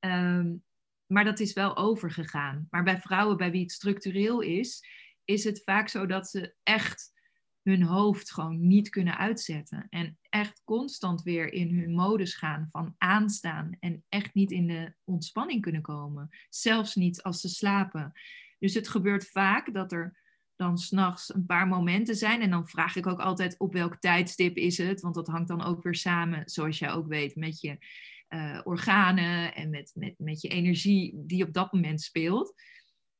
Um, 0.00 0.64
maar 1.06 1.24
dat 1.24 1.40
is 1.40 1.52
wel 1.52 1.76
overgegaan. 1.76 2.66
Maar 2.70 2.82
bij 2.82 3.00
vrouwen 3.00 3.36
bij 3.36 3.50
wie 3.50 3.62
het 3.62 3.72
structureel 3.72 4.40
is, 4.40 4.84
is 5.24 5.44
het 5.44 5.62
vaak 5.64 5.88
zo 5.88 6.06
dat 6.06 6.28
ze 6.28 6.54
echt 6.62 7.14
hun 7.62 7.82
hoofd 7.82 8.32
gewoon 8.32 8.66
niet 8.66 8.88
kunnen 8.88 9.18
uitzetten. 9.18 9.86
En 9.90 10.18
echt 10.28 10.62
constant 10.64 11.22
weer 11.22 11.52
in 11.52 11.78
hun 11.78 11.94
modus 11.94 12.34
gaan 12.34 12.66
van 12.70 12.94
aanstaan. 12.98 13.76
En 13.80 14.04
echt 14.08 14.34
niet 14.34 14.50
in 14.50 14.66
de 14.66 14.94
ontspanning 15.04 15.62
kunnen 15.62 15.82
komen. 15.82 16.28
Zelfs 16.48 16.94
niet 16.94 17.22
als 17.22 17.40
ze 17.40 17.48
slapen. 17.48 18.12
Dus 18.58 18.74
het 18.74 18.88
gebeurt 18.88 19.30
vaak 19.30 19.74
dat 19.74 19.92
er 19.92 20.24
dan 20.56 20.78
s'nachts 20.78 21.34
een 21.34 21.46
paar 21.46 21.66
momenten 21.66 22.16
zijn. 22.16 22.40
En 22.40 22.50
dan 22.50 22.68
vraag 22.68 22.96
ik 22.96 23.06
ook 23.06 23.20
altijd 23.20 23.58
op 23.58 23.72
welk 23.72 23.96
tijdstip 23.96 24.56
is 24.56 24.78
het. 24.78 25.00
Want 25.00 25.14
dat 25.14 25.26
hangt 25.26 25.48
dan 25.48 25.64
ook 25.64 25.82
weer 25.82 25.94
samen, 25.94 26.42
zoals 26.48 26.78
jij 26.78 26.92
ook 26.92 27.06
weet, 27.06 27.36
met 27.36 27.60
je 27.60 27.78
uh, 28.28 28.60
organen 28.64 29.54
en 29.54 29.70
met, 29.70 29.92
met, 29.94 30.14
met 30.18 30.40
je 30.40 30.48
energie 30.48 31.12
die 31.26 31.44
op 31.44 31.52
dat 31.52 31.72
moment 31.72 32.00
speelt. 32.00 32.54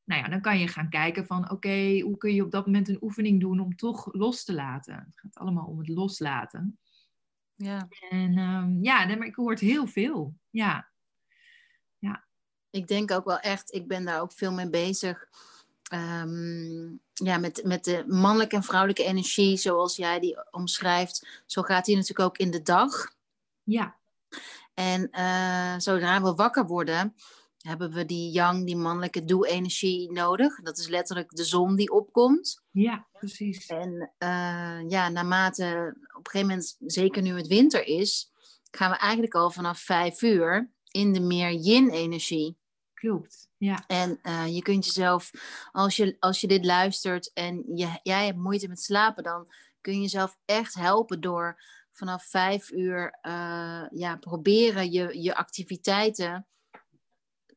Nou 0.05 0.23
ja, 0.23 0.29
dan 0.29 0.41
kan 0.41 0.59
je 0.59 0.69
gaan 0.69 0.89
kijken 0.89 1.27
van 1.27 1.51
oké, 1.51 2.01
hoe 2.01 2.17
kun 2.17 2.35
je 2.35 2.45
op 2.45 2.51
dat 2.51 2.67
moment 2.67 2.89
een 2.89 3.03
oefening 3.03 3.41
doen 3.41 3.61
om 3.61 3.77
toch 3.77 4.15
los 4.15 4.45
te 4.45 4.55
laten. 4.55 4.95
Het 4.95 5.19
gaat 5.19 5.35
allemaal 5.35 5.67
om 5.67 5.79
het 5.79 5.89
loslaten. 5.89 6.79
Ja. 7.55 7.89
En 8.11 8.39
um, 8.39 8.79
ja, 8.83 9.07
maar 9.07 9.27
ik 9.27 9.35
hoort 9.35 9.61
heel 9.61 9.87
veel. 9.87 10.35
Ja. 10.51 10.89
ja. 11.99 12.25
Ik 12.71 12.89
denk 12.89 13.11
ook 13.11 13.25
wel 13.25 13.39
echt, 13.39 13.75
ik 13.75 13.87
ben 13.87 14.05
daar 14.05 14.21
ook 14.21 14.33
veel 14.33 14.53
mee 14.53 14.71
bezig. 14.71 15.29
Um, 15.93 17.01
ja, 17.13 17.39
met, 17.39 17.65
met 17.65 17.85
de 17.85 18.05
mannelijke 18.07 18.57
en 18.57 18.63
vrouwelijke 18.63 19.05
energie, 19.05 19.57
zoals 19.57 19.97
jij 19.97 20.21
die 20.21 20.53
omschrijft. 20.53 21.43
Zo 21.47 21.63
gaat 21.63 21.85
die 21.85 21.97
natuurlijk 21.97 22.29
ook 22.29 22.39
in 22.39 22.51
de 22.51 22.63
dag. 22.63 23.15
Ja. 23.63 23.97
En 24.77 25.09
uh, 25.13 25.75
zodra 25.79 26.23
we 26.23 26.35
wakker 26.35 26.67
worden, 26.67 27.15
hebben 27.59 27.93
we 27.93 28.05
die 28.05 28.33
yang, 28.33 28.67
die 28.67 28.77
mannelijke 28.77 29.25
doe-energie 29.25 30.13
nodig. 30.13 30.61
Dat 30.63 30.79
is 30.79 30.89
letterlijk 30.89 31.31
de 31.31 31.45
zon 31.45 31.77
die 31.77 31.91
opkomt. 31.91 32.63
Ja, 32.71 33.07
precies. 33.13 33.67
En 33.67 34.13
uh, 34.19 34.89
ja, 34.89 35.09
naarmate 35.09 35.97
op 36.17 36.25
een 36.25 36.31
gegeven 36.31 36.49
moment, 36.49 36.77
zeker 36.79 37.23
nu 37.23 37.37
het 37.37 37.47
winter 37.47 37.87
is, 37.87 38.31
gaan 38.71 38.91
we 38.91 38.97
eigenlijk 38.97 39.35
al 39.35 39.51
vanaf 39.51 39.79
vijf 39.79 40.23
uur 40.23 40.71
in 40.91 41.13
de 41.13 41.21
meer 41.21 41.53
yin-energie. 41.53 42.59
Klopt, 42.95 43.49
ja. 43.57 43.85
En 43.87 44.19
uh, 44.23 44.55
je 44.55 44.63
kunt 44.63 44.85
jezelf, 44.85 45.31
als 45.73 45.97
je, 45.97 46.17
als 46.19 46.41
je 46.41 46.47
dit 46.47 46.65
luistert 46.65 47.33
en 47.33 47.65
je, 47.75 48.01
jij 48.03 48.27
hebt 48.27 48.39
moeite 48.39 48.69
met 48.69 48.81
slapen, 48.81 49.23
dan 49.23 49.47
kun 49.81 49.95
je 49.95 50.01
jezelf 50.01 50.37
echt 50.45 50.75
helpen 50.75 51.21
door 51.21 51.63
vanaf 51.97 52.25
vijf 52.25 52.71
uur 52.71 53.19
uh, 53.23 53.87
ja, 53.91 54.17
proberen 54.21 54.93
je, 54.93 55.23
je 55.23 55.35
activiteiten 55.35 56.47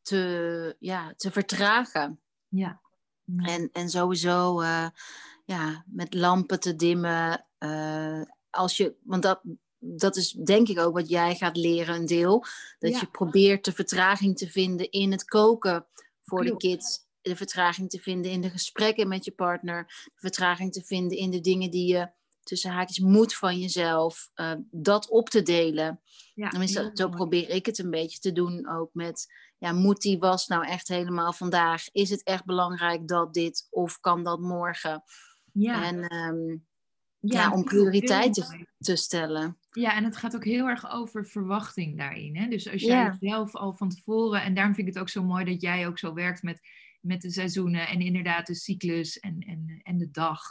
te, 0.01 0.75
ja, 0.79 1.13
te 1.17 1.31
vertragen. 1.31 2.19
Ja. 2.47 2.81
En, 3.37 3.69
en 3.71 3.89
sowieso 3.89 4.61
uh, 4.61 4.87
ja, 5.45 5.83
met 5.87 6.13
lampen 6.13 6.59
te 6.59 6.75
dimmen. 6.75 7.45
Uh, 7.59 8.21
als 8.49 8.77
je, 8.77 8.95
want 9.03 9.23
dat, 9.23 9.41
dat 9.79 10.15
is 10.15 10.31
denk 10.31 10.67
ik 10.67 10.79
ook 10.79 10.93
wat 10.93 11.09
jij 11.09 11.35
gaat 11.35 11.57
leren, 11.57 11.95
een 11.95 12.05
deel. 12.05 12.45
Dat 12.79 12.91
ja. 12.91 12.99
je 12.99 13.07
probeert 13.07 13.65
de 13.65 13.71
vertraging 13.71 14.37
te 14.37 14.49
vinden 14.49 14.91
in 14.91 15.11
het 15.11 15.25
koken 15.25 15.85
voor 16.21 16.41
Klopt. 16.41 16.61
de 16.61 16.67
kids. 16.67 17.07
De 17.21 17.35
vertraging 17.35 17.89
te 17.89 17.99
vinden 17.99 18.31
in 18.31 18.41
de 18.41 18.49
gesprekken 18.49 19.07
met 19.07 19.25
je 19.25 19.31
partner. 19.31 19.85
De 20.05 20.11
vertraging 20.19 20.71
te 20.71 20.83
vinden 20.83 21.17
in 21.17 21.31
de 21.31 21.39
dingen 21.39 21.71
die 21.71 21.93
je 21.93 22.09
tussen 22.49 22.71
haakjes 22.71 22.99
moet 22.99 23.35
van 23.35 23.59
jezelf, 23.59 24.29
uh, 24.35 24.53
dat 24.71 25.09
op 25.09 25.29
te 25.29 25.41
delen. 25.41 26.01
Ja, 26.33 26.49
Tenminste, 26.49 26.91
zo 26.93 27.09
probeer 27.09 27.49
ik 27.49 27.65
het 27.65 27.77
een 27.77 27.89
beetje 27.89 28.19
te 28.19 28.31
doen 28.31 28.69
ook 28.69 28.89
met, 28.93 29.25
ja, 29.57 29.71
moet 29.71 30.01
die 30.01 30.19
was 30.19 30.47
nou 30.47 30.65
echt 30.65 30.87
helemaal 30.87 31.33
vandaag? 31.33 31.89
Is 31.91 32.09
het 32.09 32.23
echt 32.23 32.45
belangrijk 32.45 33.07
dat 33.07 33.33
dit 33.33 33.67
of 33.69 33.99
kan 33.99 34.23
dat 34.23 34.39
morgen? 34.39 35.03
Ja. 35.53 35.83
En 35.83 36.15
um, 36.15 36.67
ja, 37.19 37.41
ja, 37.41 37.51
om 37.51 37.63
prioriteiten 37.63 38.67
te 38.77 38.95
stellen. 38.95 39.57
Ja, 39.71 39.95
en 39.95 40.03
het 40.03 40.17
gaat 40.17 40.35
ook 40.35 40.45
heel 40.45 40.67
erg 40.67 40.91
over 40.91 41.25
verwachting 41.25 41.97
daarin. 41.97 42.37
Hè? 42.37 42.47
Dus 42.47 42.71
als 42.71 42.81
jij 42.81 43.17
zelf 43.19 43.55
al 43.55 43.73
van 43.73 43.89
tevoren, 43.89 44.41
en 44.41 44.53
daarom 44.53 44.73
vind 44.73 44.87
ik 44.87 44.93
het 44.93 45.01
ook 45.01 45.09
zo 45.09 45.23
mooi 45.23 45.45
dat 45.45 45.61
jij 45.61 45.87
ook 45.87 45.99
zo 45.99 46.13
werkt 46.13 46.43
met, 46.43 46.59
met 47.01 47.21
de 47.21 47.31
seizoenen 47.31 47.87
en 47.87 48.01
inderdaad 48.01 48.47
de 48.47 48.55
cyclus 48.55 49.19
en, 49.19 49.39
en, 49.39 49.79
en 49.83 49.97
de 49.97 50.11
dag 50.11 50.41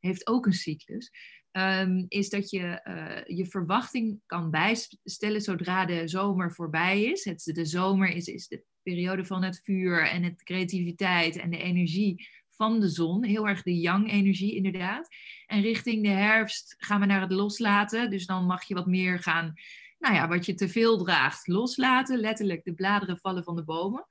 heeft 0.00 0.26
ook 0.26 0.46
een 0.46 0.52
cyclus. 0.52 1.12
Um, 1.52 2.04
is 2.08 2.28
dat 2.28 2.50
je 2.50 2.80
uh, 2.84 3.36
je 3.36 3.46
verwachting 3.46 4.20
kan 4.26 4.50
bijstellen 4.50 5.40
zodra 5.40 5.84
de 5.84 6.08
zomer 6.08 6.52
voorbij 6.52 7.02
is. 7.02 7.24
Het, 7.24 7.50
de 7.54 7.64
zomer 7.64 8.08
is, 8.08 8.26
is 8.26 8.48
de 8.48 8.62
periode 8.82 9.24
van 9.24 9.42
het 9.42 9.60
vuur 9.64 10.08
en 10.08 10.22
de 10.22 10.36
creativiteit 10.36 11.36
en 11.36 11.50
de 11.50 11.58
energie 11.58 12.28
van 12.50 12.80
de 12.80 12.88
zon. 12.88 13.24
Heel 13.24 13.48
erg 13.48 13.62
de 13.62 13.78
yang-energie 13.78 14.54
inderdaad. 14.54 15.08
En 15.46 15.60
richting 15.60 16.02
de 16.02 16.08
herfst 16.08 16.74
gaan 16.78 17.00
we 17.00 17.06
naar 17.06 17.20
het 17.20 17.32
loslaten. 17.32 18.10
Dus 18.10 18.26
dan 18.26 18.46
mag 18.46 18.64
je 18.64 18.74
wat 18.74 18.86
meer 18.86 19.18
gaan, 19.18 19.54
nou 19.98 20.14
ja, 20.14 20.28
wat 20.28 20.46
je 20.46 20.54
te 20.54 20.68
veel 20.68 21.04
draagt, 21.04 21.46
loslaten. 21.46 22.18
Letterlijk 22.18 22.64
de 22.64 22.74
bladeren 22.74 23.18
vallen 23.18 23.44
van 23.44 23.56
de 23.56 23.64
bomen. 23.64 24.06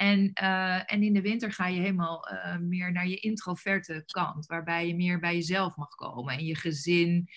En, 0.00 0.30
uh, 0.42 0.92
en 0.92 1.02
in 1.02 1.12
de 1.12 1.20
winter 1.20 1.52
ga 1.52 1.66
je 1.66 1.80
helemaal 1.80 2.32
uh, 2.32 2.56
meer 2.56 2.92
naar 2.92 3.06
je 3.06 3.16
introverte 3.16 4.02
kant, 4.06 4.46
waarbij 4.46 4.86
je 4.86 4.96
meer 4.96 5.18
bij 5.18 5.34
jezelf 5.34 5.76
mag 5.76 5.94
komen 5.94 6.34
en 6.34 6.44
je 6.44 6.56
gezin 6.56 7.28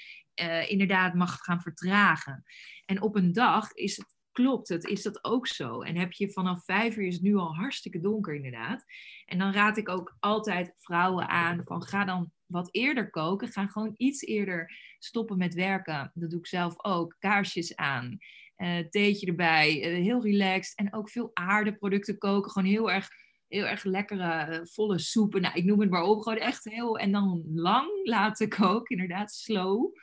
uh, 0.42 0.70
inderdaad 0.70 1.14
mag 1.14 1.38
gaan 1.38 1.62
vertragen. 1.62 2.44
En 2.86 3.02
op 3.02 3.16
een 3.16 3.34
dag 3.34 3.72
is 3.72 3.98
het, 3.98 4.16
klopt 4.32 4.68
het, 4.68 4.86
is 4.86 5.02
dat 5.02 5.24
ook 5.24 5.48
zo. 5.48 5.82
En 5.82 5.96
heb 5.96 6.12
je 6.12 6.32
vanaf 6.32 6.64
vijf 6.64 6.96
uur 6.96 7.08
is 7.08 7.20
nu 7.20 7.36
al 7.36 7.56
hartstikke 7.56 8.00
donker 8.00 8.36
inderdaad. 8.36 8.84
En 9.26 9.38
dan 9.38 9.54
raad 9.54 9.78
ik 9.78 9.90
ook 9.90 10.16
altijd 10.20 10.74
vrouwen 10.78 11.28
aan 11.28 11.62
van 11.66 11.84
ga 11.84 12.06
dan 12.06 12.32
wat 12.46 12.70
eerder 12.72 13.10
koken, 13.10 13.48
ga 13.48 13.68
gewoon 13.68 13.94
iets 13.98 14.22
eerder 14.22 14.76
stoppen 15.00 15.38
met 15.38 15.54
werken. 15.54 16.12
Dat 16.14 16.30
doe 16.30 16.40
ik 16.40 16.48
zelf 16.48 16.84
ook. 16.84 17.16
Kaarsjes 17.20 17.76
aan 17.76 18.18
uh, 18.64 18.90
theetje 18.90 19.28
erbij, 19.28 19.76
uh, 19.76 20.04
heel 20.04 20.24
relaxed. 20.24 20.78
En 20.78 20.94
ook 20.94 21.10
veel 21.10 21.32
aardeproducten 21.34 22.18
koken, 22.18 22.52
gewoon 22.52 22.70
heel 22.70 22.92
erg 22.92 23.10
heel 23.48 23.66
erg 23.66 23.84
lekkere, 23.84 24.68
volle 24.72 25.00
soepen. 25.00 25.42
Nou, 25.42 25.56
ik 25.56 25.64
noem 25.64 25.80
het 25.80 25.90
maar 25.90 26.04
op. 26.04 26.22
Gewoon 26.22 26.40
echt 26.40 26.64
heel. 26.64 26.98
En 26.98 27.12
dan 27.12 27.44
lang 27.54 27.90
laten 28.04 28.50
koken, 28.50 28.96
inderdaad, 28.96 29.32
slow. 29.32 29.96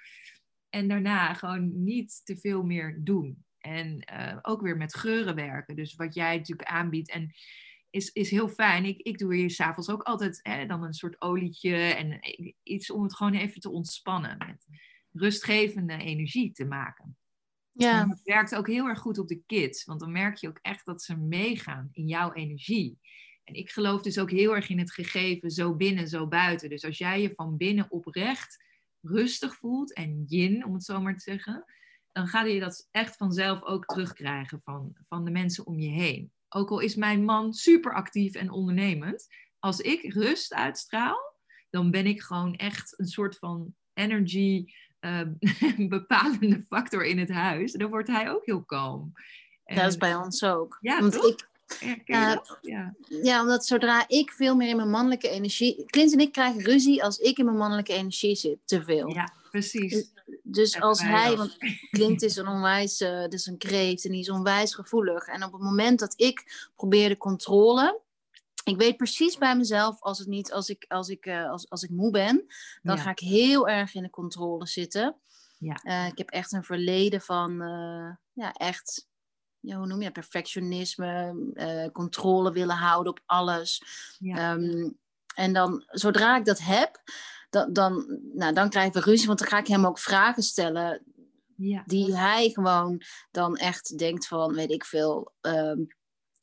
En 0.69 0.89
daarna 0.89 1.35
gewoon 1.35 1.85
niet 1.85 2.21
te 2.25 2.37
veel 2.37 2.63
meer 2.63 2.99
doen. 3.05 3.45
En 3.59 4.05
ook 4.43 4.61
weer 4.61 4.77
met 4.77 4.95
geuren 4.95 5.35
werken. 5.35 5.77
Dus 5.77 5.95
wat 5.95 6.15
jij 6.15 6.37
natuurlijk 6.37 6.69
aanbiedt. 6.69 7.11
En 7.11 7.33
is, 7.91 8.11
is 8.13 8.31
heel 8.31 8.49
fijn. 8.49 8.85
Ik, 8.85 9.01
ik 9.01 9.19
doe 9.19 9.35
hier 9.35 9.51
s'avonds 9.51 9.91
ook 9.91 10.03
altijd 10.03 10.41
hè, 10.43 10.67
dan 10.67 10.85
een 10.85 10.95
soort 10.95 11.21
olietje 11.21 11.75
en 11.75 12.21
iets 12.63 12.91
om 12.91 13.03
het 13.03 13.17
gewoon 13.17 13.35
even 13.35 13.61
te 13.61 13.71
ontspannen. 13.71 14.37
Met 14.39 14.67
rustgevende 15.13 15.97
energie 15.97 16.53
te 16.53 16.65
maken. 16.65 17.17
Ja. 17.73 18.09
het 18.09 18.23
werkt 18.23 18.55
ook 18.55 18.67
heel 18.67 18.87
erg 18.87 18.99
goed 18.99 19.19
op 19.19 19.29
de 19.29 19.43
kids, 19.47 19.85
want 19.85 20.01
dan 20.01 20.13
merk 20.13 20.37
je 20.37 20.49
ook 20.49 20.59
echt 20.63 20.87
dat 20.87 21.03
ze 21.03 21.17
meegaan 21.17 21.89
in 21.93 22.07
jouw 22.07 22.33
energie. 22.33 22.99
En 23.45 23.55
ik 23.55 23.71
geloof 23.71 24.03
dus 24.03 24.19
ook 24.19 24.31
heel 24.31 24.55
erg 24.55 24.69
in 24.69 24.79
het 24.79 24.93
gegeven, 24.93 25.51
zo 25.51 25.75
binnen, 25.75 26.09
zo 26.09 26.27
buiten. 26.27 26.69
Dus 26.69 26.85
als 26.85 26.99
jij 26.99 27.23
je 27.23 27.35
van 27.35 27.57
binnen 27.57 27.91
oprecht 27.91 28.65
rustig 29.01 29.57
voelt 29.57 29.95
en 29.95 30.25
yin, 30.27 30.65
om 30.65 30.75
het 30.75 30.85
zo 30.85 31.01
maar 31.01 31.15
te 31.15 31.21
zeggen, 31.21 31.65
dan 32.13 32.27
ga 32.27 32.43
je 32.43 32.61
dat 32.61 32.89
echt 32.91 33.17
vanzelf 33.17 33.63
ook 33.63 33.85
terugkrijgen 33.85 34.61
van, 34.63 34.97
van 35.03 35.25
de 35.25 35.31
mensen 35.31 35.67
om 35.67 35.79
je 35.79 35.91
heen. 35.91 36.33
Ook 36.49 36.71
al 36.71 36.79
is 36.79 36.95
mijn 36.95 37.25
man 37.25 37.53
super 37.53 37.95
actief 37.95 38.35
en 38.35 38.51
ondernemend, 38.51 39.27
als 39.59 39.81
ik 39.81 40.13
rust 40.13 40.55
uitstraal, 40.55 41.19
dan 41.71 41.91
ben 41.91 42.07
ik 42.07 42.23
gewoon 42.23 42.55
echt 42.57 42.99
een 42.99 43.07
soort 43.07 43.39
van 43.39 43.75
energy 43.93 44.73
uh, 45.01 45.21
bepalende 45.89 46.65
factor 46.69 47.05
in 47.05 47.19
het 47.19 47.31
huis. 47.31 47.73
Dan 47.73 47.91
wordt 47.91 48.09
hij 48.09 48.31
ook 48.31 48.45
heel 48.45 48.63
kalm. 48.63 49.13
dat 49.65 49.87
is 49.87 49.97
bij 49.97 50.15
ons 50.15 50.45
ook. 50.45 50.79
Ja, 50.81 51.01
Want 51.01 51.15
ik, 51.15 51.49
ja, 52.05 52.43
ja. 52.61 52.95
ja, 53.23 53.41
omdat 53.41 53.67
zodra 53.67 54.05
ik 54.09 54.31
veel 54.31 54.57
meer 54.57 54.69
in 54.69 54.77
mijn 54.77 54.91
mannelijke 54.91 55.29
energie. 55.29 55.85
Clint 55.87 56.13
en 56.13 56.21
ik 56.21 56.33
krijgen 56.33 56.63
ruzie 56.63 57.05
als 57.05 57.19
ik 57.19 57.39
in 57.39 57.45
mijn 57.45 57.57
mannelijke 57.57 57.93
energie 57.93 58.35
zit. 58.35 58.59
Te 58.65 58.83
veel. 58.83 59.09
Ja, 59.09 59.33
precies. 59.51 59.93
Dus, 59.93 60.13
dus 60.43 60.81
als 60.81 61.03
hij. 61.03 61.37
Want 61.37 61.57
Clint 61.91 62.23
is 62.23 62.37
een 62.37 62.49
onwijs. 62.49 63.01
Uh, 63.01 63.29
dus 63.29 63.47
een 63.47 63.59
kreeft 63.59 64.05
en 64.05 64.11
die 64.11 64.21
is 64.21 64.31
onwijs 64.31 64.75
gevoelig. 64.75 65.27
En 65.27 65.45
op 65.45 65.53
het 65.53 65.63
moment 65.63 65.99
dat 65.99 66.15
ik 66.17 66.69
probeer 66.77 67.09
de 67.09 67.17
controle. 67.17 68.01
Ik 68.65 68.77
weet 68.77 68.97
precies 68.97 69.39
bij 69.39 69.57
mezelf 69.57 70.01
als 70.01 70.19
het 70.19 70.29
niet. 70.29 70.53
Als 70.53 70.69
ik, 70.69 70.85
als 70.89 71.09
ik, 71.09 71.27
uh, 71.27 71.51
als, 71.51 71.71
als 71.71 71.83
ik 71.83 71.91
moe 71.91 72.11
ben. 72.11 72.47
Dan 72.83 72.99
ga 72.99 73.11
ik 73.11 73.19
heel 73.19 73.69
erg 73.69 73.95
in 73.95 74.03
de 74.03 74.11
controle 74.11 74.67
zitten. 74.67 75.17
Ja. 75.59 75.81
Uh, 75.83 76.07
ik 76.07 76.19
heb 76.19 76.31
echt 76.31 76.53
een 76.53 76.65
verleden 76.65 77.21
van. 77.21 77.57
ja, 78.33 78.53
echt 78.53 79.09
ja, 79.61 79.77
hoe 79.77 79.87
noem 79.87 80.03
je 80.03 80.11
perfectionisme, 80.11 81.35
uh, 81.55 81.93
controle 81.93 82.53
willen 82.53 82.77
houden 82.77 83.13
op 83.13 83.21
alles. 83.27 83.83
Ehm, 84.21 84.91
en 85.35 85.53
dan, 85.53 85.83
zodra 85.87 86.37
ik 86.37 86.45
dat 86.45 86.59
heb, 86.59 87.03
dan, 87.51 87.73
dan, 87.73 88.21
nou, 88.35 88.55
dan 88.55 88.71
krijgen 88.71 88.93
we 88.93 89.11
ruzie, 89.11 89.27
want 89.27 89.39
dan 89.39 89.49
ga 89.49 89.59
ik 89.59 89.67
hem 89.67 89.87
ook 89.87 89.99
vragen 89.99 90.43
stellen. 90.43 91.03
Ja. 91.57 91.83
Die 91.87 92.17
hij 92.17 92.51
gewoon 92.51 93.03
dan 93.31 93.57
echt 93.57 93.99
denkt 93.99 94.27
van, 94.27 94.55
weet 94.55 94.71
ik 94.71 94.85
veel, 94.85 95.33
ehm, 95.41 95.85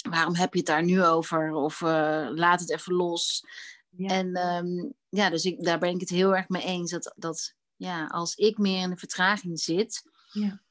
waarom 0.10 0.36
heb 0.36 0.54
je 0.54 0.60
het 0.60 0.68
daar 0.68 0.84
nu 0.84 1.04
over? 1.04 1.52
Of 1.54 1.82
uh, 1.82 2.28
laat 2.32 2.60
het 2.60 2.72
even 2.72 2.94
los. 2.94 3.44
Ja. 3.90 4.08
En 4.08 4.38
um, 4.38 4.94
ja, 5.10 5.30
dus 5.30 5.46
ik, 5.46 5.64
daar 5.64 5.80
ben 5.80 5.94
ik 5.94 6.00
het 6.00 6.10
heel 6.10 6.36
erg 6.36 6.50
mee 6.50 6.64
eens. 6.64 6.92
Dat, 6.92 7.14
dat 7.16 7.54
ja, 7.76 8.06
als 8.06 8.36
ik 8.36 8.58
meer 8.58 8.82
in 8.82 8.90
de 8.90 8.98
vertraging 8.98 9.60
zit, 9.60 10.04
ja 10.32 10.62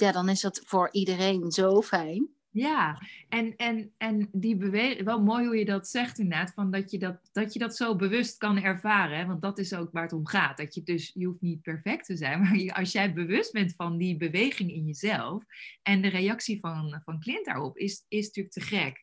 ja, 0.00 0.12
dan 0.12 0.28
is 0.28 0.40
dat 0.40 0.60
voor 0.64 0.88
iedereen 0.92 1.50
zo 1.50 1.82
fijn. 1.82 2.28
Ja, 2.50 3.02
en, 3.28 3.56
en, 3.56 3.92
en 3.96 4.28
die 4.32 4.56
beweging, 4.56 5.04
wel 5.04 5.22
mooi 5.22 5.46
hoe 5.46 5.56
je 5.56 5.64
dat 5.64 5.88
zegt 5.88 6.18
inderdaad, 6.18 6.52
van 6.54 6.70
dat, 6.70 6.90
je 6.90 6.98
dat, 6.98 7.28
dat 7.32 7.52
je 7.52 7.58
dat 7.58 7.76
zo 7.76 7.96
bewust 7.96 8.36
kan 8.36 8.62
ervaren. 8.62 9.26
Want 9.26 9.42
dat 9.42 9.58
is 9.58 9.74
ook 9.74 9.92
waar 9.92 10.02
het 10.02 10.12
om 10.12 10.26
gaat. 10.26 10.56
Dat 10.56 10.74
je 10.74 10.82
dus, 10.82 11.10
je 11.14 11.26
hoeft 11.26 11.40
niet 11.40 11.62
perfect 11.62 12.04
te 12.04 12.16
zijn, 12.16 12.40
maar 12.42 12.72
als 12.72 12.92
jij 12.92 13.12
bewust 13.12 13.52
bent 13.52 13.74
van 13.76 13.98
die 13.98 14.16
beweging 14.16 14.72
in 14.72 14.86
jezelf 14.86 15.44
en 15.82 16.02
de 16.02 16.08
reactie 16.08 16.60
van, 16.60 17.00
van 17.04 17.20
Clint 17.20 17.44
daarop, 17.44 17.76
is, 17.76 18.04
is 18.08 18.26
natuurlijk 18.26 18.54
te 18.54 18.60
gek. 18.60 19.02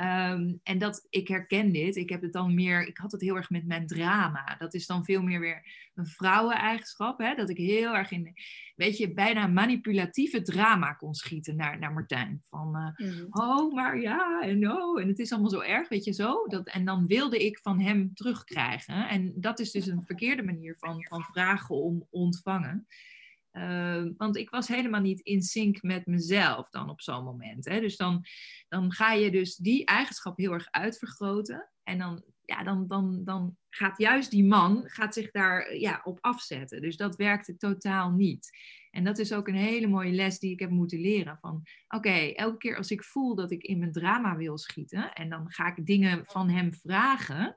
Ehm, 0.00 0.54
en 0.62 0.78
dat, 0.78 1.06
ik 1.10 1.28
herken 1.28 1.72
dit. 1.72 1.96
Ik 1.96 2.08
heb 2.08 2.22
het 2.22 2.32
dan 2.32 2.54
meer, 2.54 2.86
ik 2.86 2.98
had 2.98 3.12
het 3.12 3.20
heel 3.20 3.36
erg 3.36 3.50
met 3.50 3.66
mijn 3.66 3.86
drama. 3.86 4.56
Dat 4.58 4.74
is 4.74 4.86
dan 4.86 5.04
veel 5.04 5.22
meer 5.22 5.40
weer 5.40 5.90
een 5.94 6.06
vrouweneigenschap. 6.06 7.18
Hè? 7.18 7.34
Dat 7.34 7.50
ik 7.50 7.56
heel 7.56 7.96
erg 7.96 8.10
in, 8.10 8.34
weet 8.76 8.96
je, 8.96 9.12
bijna 9.12 9.46
manipulatieve 9.46 10.42
drama 10.42 10.92
kon 10.92 11.14
schieten 11.14 11.56
naar, 11.56 11.78
naar 11.78 11.92
Martijn. 11.92 12.42
Van, 12.50 12.76
uh, 12.76 13.08
mm. 13.08 13.26
oh, 13.30 13.74
maar 13.74 14.00
ja, 14.00 14.40
en 14.42 14.70
oh, 14.70 15.00
en 15.00 15.08
het 15.08 15.18
is 15.18 15.32
allemaal 15.32 15.50
zo 15.50 15.60
erg, 15.60 15.88
weet 15.88 16.04
je 16.04 16.12
zo. 16.12 16.46
Dat, 16.46 16.66
en 16.66 16.84
dan 16.84 17.06
wilde 17.06 17.44
ik 17.44 17.58
van 17.58 17.80
hem 17.80 18.14
terugkrijgen. 18.14 19.08
En 19.08 19.32
dat 19.36 19.58
is 19.58 19.70
dus 19.70 19.86
een 19.86 20.02
verkeerde 20.02 20.42
manier 20.42 20.76
van, 20.78 21.06
van 21.08 21.22
vragen 21.22 21.74
om 21.74 22.06
ontvangen. 22.10 22.86
Ehm, 23.50 24.12
want 24.16 24.36
ik 24.36 24.50
was 24.50 24.68
helemaal 24.68 25.00
niet 25.00 25.20
in 25.20 25.42
sync 25.42 25.82
met 25.82 26.06
mezelf 26.06 26.70
dan 26.70 26.90
op 26.90 27.00
zo'n 27.00 27.24
moment. 27.24 27.64
Hè? 27.64 27.80
Dus 27.80 27.96
dan, 27.96 28.24
dan 28.68 28.92
ga 28.92 29.12
je 29.12 29.30
dus 29.30 29.56
die 29.56 29.84
eigenschap 29.84 30.36
heel 30.36 30.52
erg 30.52 30.70
uitvergroten. 30.70 31.70
En 31.82 31.98
dan, 31.98 32.24
ja, 32.44 32.62
dan, 32.62 32.86
dan, 32.86 33.24
dan 33.24 33.56
gaat 33.68 33.98
juist 33.98 34.30
die 34.30 34.44
man 34.44 34.82
gaat 34.86 35.14
zich 35.14 35.30
daar 35.30 35.76
ja, 35.76 36.00
op 36.04 36.18
afzetten. 36.20 36.82
Dus 36.82 36.96
dat 36.96 37.16
werkte 37.16 37.56
totaal 37.56 38.10
niet. 38.10 38.50
En 38.90 39.04
dat 39.04 39.18
is 39.18 39.32
ook 39.32 39.48
een 39.48 39.54
hele 39.54 39.86
mooie 39.86 40.12
les 40.12 40.38
die 40.38 40.52
ik 40.52 40.60
heb 40.60 40.70
moeten 40.70 41.00
leren. 41.00 41.38
Van 41.40 41.62
oké, 41.88 42.32
elke 42.34 42.56
keer 42.56 42.76
als 42.76 42.90
ik 42.90 43.04
voel 43.04 43.34
dat 43.34 43.50
ik 43.50 43.62
in 43.62 43.78
mijn 43.78 43.92
drama 43.92 44.36
wil 44.36 44.58
schieten. 44.58 45.12
En 45.12 45.28
dan 45.28 45.50
ga 45.50 45.76
ik 45.76 45.86
dingen 45.86 46.22
van 46.26 46.48
hem 46.48 46.74
vragen 46.74 47.56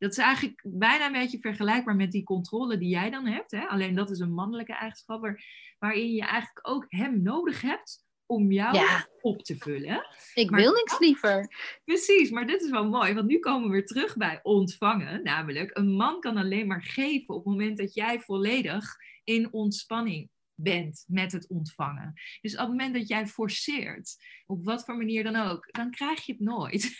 dat 0.00 0.10
is 0.10 0.18
eigenlijk 0.18 0.60
bijna 0.64 1.06
een 1.06 1.12
beetje 1.12 1.38
vergelijkbaar 1.40 1.96
met 1.96 2.12
die 2.12 2.22
controle 2.22 2.78
die 2.78 2.88
jij 2.88 3.10
dan 3.10 3.26
hebt. 3.26 3.50
Hè? 3.50 3.66
Alleen 3.66 3.94
dat 3.94 4.10
is 4.10 4.18
een 4.18 4.32
mannelijke 4.32 4.72
eigenschap 4.72 5.36
waarin 5.78 6.12
je 6.12 6.22
eigenlijk 6.22 6.68
ook 6.68 6.84
hem 6.88 7.22
nodig 7.22 7.60
hebt 7.60 8.04
om 8.26 8.52
jou 8.52 8.78
op 9.20 9.42
te 9.42 9.56
vullen. 9.56 10.06
Ik 10.34 10.50
wil 10.50 10.72
niks 10.72 10.98
liever. 10.98 11.54
Precies, 11.84 12.30
maar 12.30 12.46
dit 12.46 12.62
is 12.62 12.70
wel 12.70 12.88
mooi, 12.88 13.14
want 13.14 13.26
nu 13.26 13.38
komen 13.38 13.66
we 13.68 13.72
weer 13.72 13.86
terug 13.86 14.16
bij 14.16 14.40
ontvangen. 14.42 15.22
Namelijk, 15.22 15.76
een 15.76 15.92
man 15.92 16.20
kan 16.20 16.36
alleen 16.36 16.66
maar 16.66 16.82
geven 16.82 17.34
op 17.34 17.44
het 17.44 17.52
moment 17.52 17.78
dat 17.78 17.94
jij 17.94 18.20
volledig 18.20 18.96
in 19.24 19.52
ontspanning 19.52 20.30
bent 20.62 21.04
met 21.06 21.32
het 21.32 21.48
ontvangen. 21.48 22.12
Dus 22.40 22.52
op 22.52 22.58
het 22.58 22.68
moment 22.68 22.94
dat 22.94 23.08
jij 23.08 23.26
forceert, 23.26 24.16
op 24.46 24.64
wat 24.64 24.84
voor 24.84 24.96
manier 24.96 25.24
dan 25.24 25.36
ook, 25.36 25.68
dan 25.72 25.90
krijg 25.90 26.26
je 26.26 26.32
het 26.32 26.40
nooit. 26.40 26.96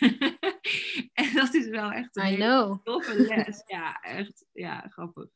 en 1.21 1.33
dat 1.33 1.53
is 1.53 1.67
wel 1.67 1.91
echt 1.91 2.15
een 2.15 2.79
toffe 2.83 3.21
les. 3.21 3.63
Ja, 3.65 4.01
echt, 4.01 4.45
ja, 4.53 4.87
grappig. 4.89 5.29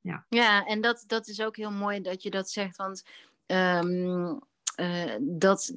Ja, 0.00 0.26
ja 0.28 0.64
en 0.64 0.80
dat, 0.80 1.04
dat 1.06 1.28
is 1.28 1.40
ook 1.40 1.56
heel 1.56 1.70
mooi 1.70 2.00
dat 2.00 2.22
je 2.22 2.30
dat 2.30 2.50
zegt, 2.50 2.76
want 2.76 3.02
um, 3.46 4.40
uh, 4.76 5.16
dat, 5.20 5.74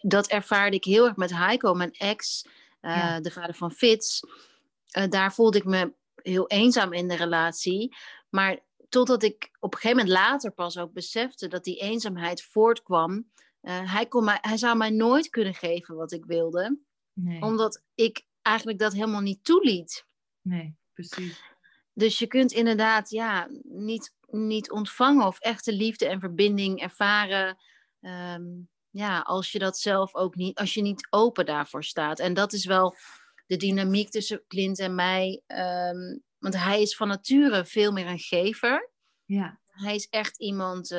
dat 0.00 0.26
ervaarde 0.26 0.76
ik 0.76 0.84
heel 0.84 1.06
erg 1.06 1.16
met 1.16 1.36
Heiko, 1.36 1.74
mijn 1.74 1.92
ex, 1.92 2.46
uh, 2.80 3.18
de 3.20 3.30
vader 3.30 3.54
van 3.54 3.72
Fitz. 3.72 4.20
Uh, 4.98 5.04
daar 5.08 5.34
voelde 5.34 5.58
ik 5.58 5.64
me 5.64 5.92
heel 6.22 6.46
eenzaam 6.46 6.92
in 6.92 7.08
de 7.08 7.16
relatie. 7.16 7.96
Maar 8.30 8.58
Totdat 8.94 9.22
ik 9.22 9.50
op 9.60 9.74
een 9.74 9.80
gegeven 9.80 10.04
moment 10.04 10.18
later 10.18 10.50
pas 10.50 10.78
ook 10.78 10.92
besefte 10.92 11.48
dat 11.48 11.64
die 11.64 11.80
eenzaamheid 11.80 12.42
voortkwam. 12.42 13.30
Uh, 13.62 13.92
hij, 13.92 14.06
kon 14.06 14.24
mij, 14.24 14.38
hij 14.40 14.56
zou 14.56 14.76
mij 14.76 14.90
nooit 14.90 15.28
kunnen 15.28 15.54
geven 15.54 15.94
wat 15.94 16.12
ik 16.12 16.24
wilde. 16.24 16.78
Nee. 17.12 17.42
Omdat 17.42 17.82
ik 17.94 18.26
eigenlijk 18.42 18.78
dat 18.78 18.92
helemaal 18.92 19.20
niet 19.20 19.44
toeliet. 19.44 20.06
Nee, 20.42 20.76
precies. 20.92 21.42
Dus 21.92 22.18
je 22.18 22.26
kunt 22.26 22.52
inderdaad 22.52 23.10
ja, 23.10 23.48
niet, 23.62 24.14
niet 24.26 24.70
ontvangen 24.70 25.26
of 25.26 25.38
echte 25.38 25.72
liefde 25.72 26.06
en 26.06 26.20
verbinding 26.20 26.80
ervaren. 26.80 27.56
Ehm, 28.00 28.44
ja, 28.90 29.20
als 29.20 29.52
je 29.52 29.58
dat 29.58 29.78
zelf 29.78 30.14
ook 30.14 30.34
niet, 30.34 30.58
als 30.58 30.74
je 30.74 30.82
niet 30.82 31.06
open 31.10 31.46
daarvoor 31.46 31.84
staat. 31.84 32.18
En 32.18 32.34
dat 32.34 32.52
is 32.52 32.64
wel 32.64 32.96
de 33.46 33.56
dynamiek 33.56 34.10
tussen 34.10 34.44
Clint 34.48 34.78
en 34.78 34.94
mij. 34.94 35.42
Um, 35.46 36.22
want 36.44 36.56
hij 36.56 36.82
is 36.82 36.96
van 36.96 37.08
nature 37.08 37.64
veel 37.64 37.92
meer 37.92 38.06
een 38.06 38.18
gever. 38.18 38.90
Ja. 39.24 39.60
Hij 39.64 39.94
is 39.94 40.08
echt 40.08 40.38
iemand, 40.38 40.90
uh, 40.90 40.98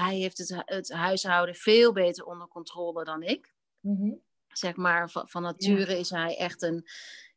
hij 0.00 0.14
heeft 0.14 0.38
het, 0.38 0.62
het 0.64 0.92
huishouden 0.92 1.54
veel 1.54 1.92
beter 1.92 2.24
onder 2.24 2.48
controle 2.48 3.04
dan 3.04 3.22
ik. 3.22 3.54
Mm 3.80 4.24
Zeg 4.46 4.76
maar, 4.76 5.10
van, 5.10 5.28
van 5.28 5.42
nature 5.42 5.98
is 5.98 6.10
hij 6.10 6.36
echt 6.36 6.62
een, 6.62 6.86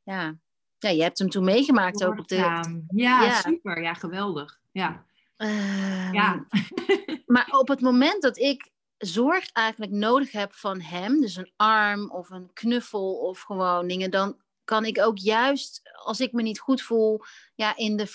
ja, 0.04 0.38
ja, 0.78 0.90
je 0.90 1.02
hebt 1.02 1.20
hem 1.20 1.30
toen 1.30 1.44
meegemaakt 1.44 2.04
ook 2.04 2.20
op 2.20 2.28
de... 2.28 2.36
Ja, 2.36 3.24
ja, 3.24 3.42
super. 3.42 3.82
Ja, 3.82 3.94
geweldig. 3.94 4.60
Ja. 4.72 5.06
Uh, 5.38 6.12
ja. 6.12 6.46
maar 7.26 7.48
op 7.50 7.68
het 7.74 7.82
moment 7.82 8.22
dat 8.22 8.38
ik 8.38 8.72
zorg 8.98 9.52
eigenlijk 9.52 9.92
nodig 9.92 10.32
heb 10.32 10.54
van 10.54 10.82
hem, 10.82 11.22
dus 11.22 11.36
een 11.36 11.52
arm 11.56 12.12
of 12.12 12.30
een 12.30 12.54
knuffel 12.54 13.14
of 13.18 13.42
gewoon 13.42 13.88
dingen, 13.88 14.12
dan 14.12 14.38
kan 14.70 14.86
ik 14.86 15.00
ook 15.00 15.18
juist, 15.18 15.82
als 16.04 16.20
ik 16.20 16.32
me 16.32 16.42
niet 16.42 16.60
goed 16.60 16.82
voel, 16.82 17.22
ja, 17.56 17.76
in 17.76 17.98
de 17.98 18.08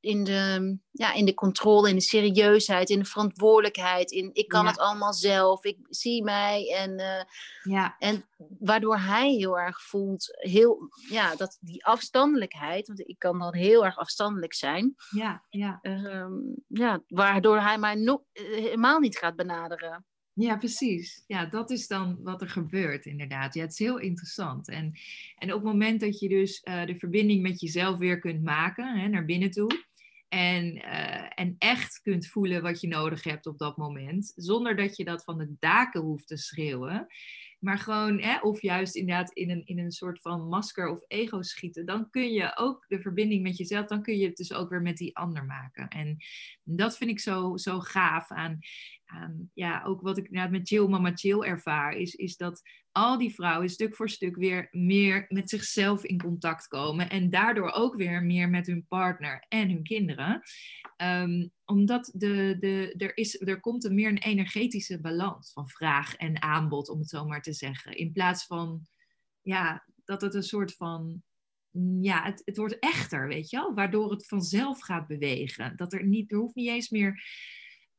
in, 0.00 0.24
de, 0.24 0.78
ja, 0.90 1.12
in 1.12 1.24
de 1.24 1.34
controle, 1.34 1.88
in 1.88 1.94
de 1.94 2.00
serieusheid, 2.00 2.90
in 2.90 2.98
de 2.98 3.04
verantwoordelijkheid. 3.04 4.10
In 4.10 4.30
ik 4.32 4.48
kan 4.48 4.62
Ja. 4.62 4.68
het 4.70 4.78
allemaal 4.78 5.12
zelf, 5.12 5.64
ik 5.64 5.78
zie 5.88 6.24
mij. 6.24 6.74
En, 6.76 6.98
eh, 6.98 7.24
Ja, 7.62 7.96
en 7.98 8.28
waardoor 8.58 8.98
hij 8.98 9.30
heel 9.30 9.58
erg 9.58 9.82
voelt, 9.82 10.26
heel, 10.30 10.88
ja, 11.08 11.36
dat 11.36 11.58
die 11.60 11.84
afstandelijkheid, 11.86 12.86
want 12.86 13.00
ik 13.08 13.18
kan 13.18 13.38
dan 13.38 13.54
heel 13.54 13.84
erg 13.84 13.96
afstandelijk 13.96 14.54
zijn, 14.54 14.94
ja, 15.10 15.44
ja. 15.50 15.78
ehm, 15.82 16.32
ja, 16.68 17.02
waardoor 17.06 17.60
hij 17.60 17.78
mij 17.78 17.94
no- 17.94 18.24
eh, 18.32 18.44
helemaal 18.44 18.98
niet 18.98 19.18
gaat 19.18 19.36
benaderen. 19.36 20.06
Ja, 20.34 20.56
precies. 20.56 21.24
Ja, 21.26 21.46
dat 21.46 21.70
is 21.70 21.86
dan 21.86 22.22
wat 22.22 22.40
er 22.42 22.48
gebeurt, 22.48 23.06
inderdaad. 23.06 23.54
Ja, 23.54 23.62
het 23.62 23.72
is 23.72 23.78
heel 23.78 23.98
interessant. 23.98 24.68
En, 24.68 24.92
en 25.36 25.52
op 25.52 25.62
het 25.62 25.72
moment 25.72 26.00
dat 26.00 26.18
je 26.18 26.28
dus 26.28 26.60
eh, 26.60 26.84
de 26.84 26.96
verbinding 26.96 27.42
met 27.42 27.60
jezelf 27.60 27.98
weer 27.98 28.18
kunt 28.18 28.42
maken, 28.42 28.98
hè, 29.00 29.08
naar 29.08 29.24
binnen 29.24 29.50
toe, 29.50 29.84
en, 30.28 30.82
eh, 30.82 31.30
en 31.34 31.54
echt 31.58 32.00
kunt 32.02 32.26
voelen 32.26 32.62
wat 32.62 32.80
je 32.80 32.88
nodig 32.88 33.24
hebt 33.24 33.46
op 33.46 33.58
dat 33.58 33.76
moment, 33.76 34.32
zonder 34.36 34.76
dat 34.76 34.96
je 34.96 35.04
dat 35.04 35.24
van 35.24 35.38
de 35.38 35.54
daken 35.58 36.00
hoeft 36.00 36.26
te 36.26 36.36
schreeuwen, 36.36 37.06
maar 37.58 37.78
gewoon, 37.78 38.20
hè, 38.20 38.38
of 38.38 38.62
juist 38.62 38.94
inderdaad 38.94 39.32
in 39.32 39.50
een, 39.50 39.66
in 39.66 39.78
een 39.78 39.90
soort 39.90 40.20
van 40.20 40.48
masker 40.48 40.88
of 40.88 41.04
ego 41.06 41.42
schieten, 41.42 41.86
dan 41.86 42.10
kun 42.10 42.32
je 42.32 42.56
ook 42.56 42.84
de 42.88 43.00
verbinding 43.00 43.42
met 43.42 43.56
jezelf, 43.56 43.86
dan 43.86 44.02
kun 44.02 44.16
je 44.16 44.26
het 44.26 44.36
dus 44.36 44.52
ook 44.52 44.70
weer 44.70 44.82
met 44.82 44.96
die 44.96 45.16
ander 45.16 45.44
maken. 45.44 45.88
En 45.88 46.16
dat 46.62 46.96
vind 46.96 47.10
ik 47.10 47.20
zo, 47.20 47.56
zo 47.56 47.80
gaaf 47.80 48.30
aan, 48.30 48.58
ja, 49.54 49.82
ook 49.84 50.00
wat 50.00 50.18
ik 50.18 50.26
inderdaad 50.26 50.50
met 50.50 50.68
Jill 50.68 50.88
Mama 50.88 51.12
Jill 51.12 51.40
ervaar, 51.40 51.92
is, 51.92 52.14
is 52.14 52.36
dat 52.36 52.62
al 52.92 53.18
die 53.18 53.34
vrouwen 53.34 53.68
stuk 53.68 53.96
voor 53.96 54.08
stuk 54.08 54.36
weer 54.36 54.68
meer 54.70 55.24
met 55.28 55.50
zichzelf 55.50 56.04
in 56.04 56.18
contact 56.18 56.66
komen 56.66 57.10
en 57.10 57.30
daardoor 57.30 57.70
ook 57.70 57.96
weer 57.96 58.22
meer 58.24 58.48
met 58.48 58.66
hun 58.66 58.86
partner 58.88 59.44
en 59.48 59.68
hun 59.68 59.82
kinderen. 59.82 60.40
Ehm, 60.96 61.48
omdat 61.64 62.10
de, 62.14 62.56
de, 62.60 62.94
er, 62.96 63.16
is, 63.16 63.40
er 63.40 63.60
komt 63.60 63.84
een 63.84 63.94
meer 63.94 64.08
een 64.08 64.18
energetische 64.18 65.00
balans 65.00 65.52
van 65.52 65.68
vraag 65.68 66.14
en 66.16 66.42
aanbod, 66.42 66.88
om 66.88 66.98
het 66.98 67.08
zo 67.08 67.26
maar 67.26 67.42
te 67.42 67.52
zeggen. 67.52 67.92
In 67.92 68.12
plaats 68.12 68.46
van 68.46 68.86
ja, 69.40 69.86
dat 70.04 70.20
het 70.20 70.34
een 70.34 70.42
soort 70.42 70.74
van. 70.74 71.22
mm, 71.70 72.02
Ja, 72.02 72.22
het, 72.22 72.42
het 72.44 72.56
wordt 72.56 72.78
echter, 72.78 73.28
weet 73.28 73.50
je 73.50 73.56
wel? 73.56 73.74
Waardoor 73.74 74.10
het 74.10 74.26
vanzelf 74.26 74.80
gaat 74.82 75.06
bewegen. 75.06 75.76
Dat 75.76 75.92
er 75.92 76.06
niet, 76.06 76.32
er 76.32 76.38
hoeft 76.38 76.54
niet 76.54 76.68
eens 76.68 76.88
meer 76.90 77.22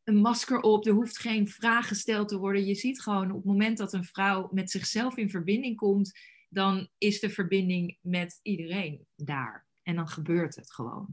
een 0.04 0.16
masker 0.18 0.60
op, 0.60 0.86
er 0.86 0.94
hoeft 0.94 1.18
geen 1.20 1.48
vraag 1.48 1.88
gesteld 1.88 2.28
te 2.28 2.38
worden. 2.38 2.66
Je 2.66 2.76
ziet 2.76 3.02
gewoon 3.02 3.30
op 3.30 3.36
het 3.36 3.46
moment 3.46 3.78
dat 3.78 3.94
een 3.94 4.04
vrouw 4.04 4.50
met 4.52 4.72
zichzelf 4.72 5.18
in 5.18 5.30
verbinding 5.30 5.78
komt, 5.78 6.12
dan 6.50 6.90
is 6.98 7.20
de 7.20 7.30
verbinding 7.30 7.98
met 8.02 8.40
iedereen 8.42 9.08
daar. 9.16 9.66
En 9.84 9.96
dan 9.96 10.08
gebeurt 10.08 10.56
het 10.56 10.74
gewoon. 10.74 11.08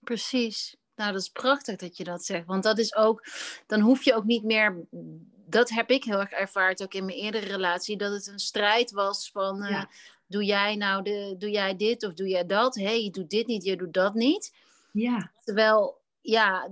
Precies. 0.00 0.76
Nou, 0.96 1.12
dat 1.12 1.20
is 1.20 1.28
prachtig 1.28 1.76
dat 1.76 1.96
je 1.96 2.04
dat 2.04 2.24
zegt. 2.24 2.46
Want 2.46 2.62
dat 2.62 2.78
is 2.78 2.94
ook, 2.94 3.26
dan 3.66 3.80
hoef 3.80 4.02
je 4.02 4.14
ook 4.14 4.24
niet 4.24 4.44
meer. 4.44 4.86
Dat 5.48 5.70
heb 5.70 5.90
ik 5.90 6.04
heel 6.04 6.20
erg 6.20 6.30
ervaard 6.30 6.82
ook 6.82 6.94
in 6.94 7.04
mijn 7.04 7.18
eerdere 7.18 7.46
relatie. 7.46 7.96
Dat 7.96 8.12
het 8.12 8.26
een 8.26 8.38
strijd 8.38 8.90
was 8.90 9.30
van. 9.30 9.62
eh. 9.62 9.84
Doe 10.28 10.44
jij 10.44 10.76
nou 10.76 11.02
de, 11.02 11.34
doe 11.38 11.50
jij 11.50 11.76
dit 11.76 12.04
of 12.04 12.12
doe 12.14 12.28
jij 12.28 12.46
dat? 12.46 12.74
Hé, 12.74 12.84
hey, 12.84 13.02
je 13.02 13.10
doet 13.10 13.30
dit 13.30 13.46
niet, 13.46 13.64
je 13.64 13.76
doet 13.76 13.92
dat 13.92 14.14
niet. 14.14 14.54
Ja, 14.92 15.32
Terwijl, 15.44 16.00
ja, 16.30 16.70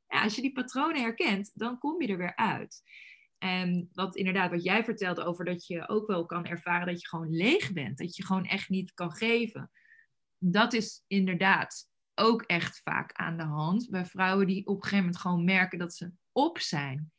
Als 0.07 0.35
je 0.35 0.43
die 0.43 0.53
patronen 0.53 1.01
herkent, 1.01 1.51
dan 1.55 1.79
kom 1.79 2.03
je 2.03 2.09
er 2.09 2.17
weer 2.17 2.37
uit. 2.37 2.83
En 3.39 3.91
wat 3.93 4.17
inderdaad, 4.17 4.51
wat 4.51 4.65
jij 4.65 4.85
vertelde 4.85 5.25
over 5.25 5.45
dat 5.45 5.67
je 5.67 5.89
ook 5.89 6.07
wel 6.07 6.27
kan 6.27 6.47
ervaren 6.47 6.87
dat 6.87 7.01
je 7.01 7.09
gewoon 7.09 7.31
leeg 7.31 7.73
bent. 7.73 7.99
Dat 7.99 8.17
je 8.17 8.25
gewoon 8.25 8.45
echt 8.45 8.69
niet 8.69 8.95
kan 8.95 9.13
geven. 9.13 9.71
Dat 10.39 10.73
is 10.73 11.05
inderdaad 11.07 11.91
ook 12.15 12.43
echt 12.43 12.81
vaak 12.83 13.13
aan 13.13 13.37
de 13.37 13.45
hand 13.45 13.91
bij 13.91 14.07
vrouwen 14.07 14.47
die 14.47 14.67
op 14.67 14.77
een 14.77 14.83
gegeven 14.83 15.05
moment 15.05 15.21
gewoon 15.21 15.45
merken 15.45 15.79
dat 15.79 15.95
ze 15.95 16.13
op 16.33 16.59
zijn. 16.59 17.13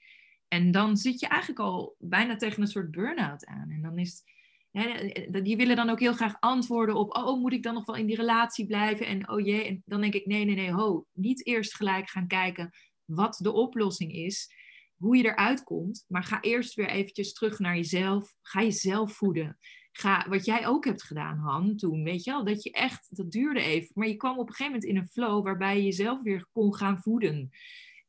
En 0.50 0.72
dan 0.72 0.98
zit 0.98 1.20
je 1.20 1.28
eigenlijk 1.28 1.62
al 1.62 1.96
bijna 2.00 2.36
tegen 2.36 2.62
een 2.62 2.68
soort 2.68 2.92
burn-out 2.92 3.46
aan. 3.46 3.70
En 3.70 3.82
dan 3.82 3.98
is 3.98 4.24
hè, 4.72 5.12
die 5.42 5.58
willen 5.58 5.76
dan 5.76 5.90
ook 5.90 6.00
heel 6.00 6.14
graag 6.14 6.36
antwoorden 6.40 6.96
op, 6.96 7.16
oh, 7.16 7.40
moet 7.40 7.54
ik 7.54 7.64
dan 7.64 7.74
nog 7.74 7.86
wel 7.86 7.96
in 7.96 8.06
die 8.06 8.16
relatie 8.16 8.66
blijven? 8.66 9.06
En 9.06 9.30
oh 9.30 9.46
jee, 9.46 9.66
en 9.66 9.84
dan 9.86 10.02
denk 10.02 10.14
ik, 10.14 10.26
nee, 10.26 10.46
nee, 10.46 10.56
nee, 10.56 10.72
ho, 10.72 11.06
niet 11.14 11.46
eerst 11.46 11.76
gelijk 11.76 12.10
gaan 12.10 12.28
kijken 12.28 12.70
wat 13.06 13.40
de 13.42 13.52
oplossing 13.52 14.14
is, 14.14 14.54
hoe 14.96 15.18
je 15.18 15.24
eruit 15.24 15.64
komt, 15.64 16.06
maar 16.08 16.24
ga 16.24 16.42
eerst 16.42 16.74
weer 16.74 16.90
eventjes 16.90 17.34
terug 17.34 17.60
naar 17.60 17.76
jezelf. 17.76 18.36
Ga 18.42 18.62
jezelf 18.62 19.14
voeden. 19.14 19.58
Ga, 19.92 20.26
wat 20.30 20.46
jij 20.46 20.68
ook 20.68 20.86
hebt 20.86 21.04
gedaan, 21.04 21.38
Han, 21.38 21.76
toen, 21.76 22.04
weet 22.04 22.24
je 22.24 22.32
wel, 22.32 22.46
dat 22.46 22.64
je 22.64 22.72
echt, 22.72 23.08
dat 23.10 23.32
duurde 23.32 23.62
even, 23.62 23.92
maar 23.94 24.08
je 24.08 24.16
kwam 24.16 24.38
op 24.38 24.48
een 24.48 24.56
gegeven 24.56 24.72
moment 24.72 24.92
in 24.92 24.98
een 24.98 25.08
flow 25.08 25.44
waarbij 25.44 25.78
je 25.78 25.84
jezelf 25.84 26.22
weer 26.22 26.48
kon 26.52 26.76
gaan 26.76 27.02
voeden. 27.02 27.50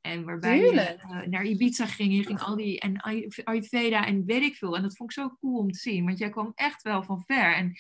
En 0.01 0.25
waarbij 0.25 0.59
je 0.59 0.73
uh, 0.73 1.27
naar 1.27 1.45
Ibiza 1.45 1.87
ging, 1.87 2.17
je 2.17 2.25
ging 2.25 2.41
al 2.41 2.57
die, 2.57 2.81
en 2.81 3.01
Ayurveda 3.45 4.07
en 4.07 4.25
weet 4.25 4.43
ik 4.43 4.57
veel. 4.57 4.77
En 4.77 4.83
dat 4.83 4.97
vond 4.97 5.11
ik 5.11 5.17
zo 5.17 5.37
cool 5.41 5.59
om 5.59 5.71
te 5.71 5.79
zien, 5.79 6.05
want 6.05 6.19
jij 6.19 6.31
kwam 6.31 6.53
echt 6.55 6.83
wel 6.83 7.03
van 7.03 7.23
ver. 7.27 7.55
En 7.55 7.73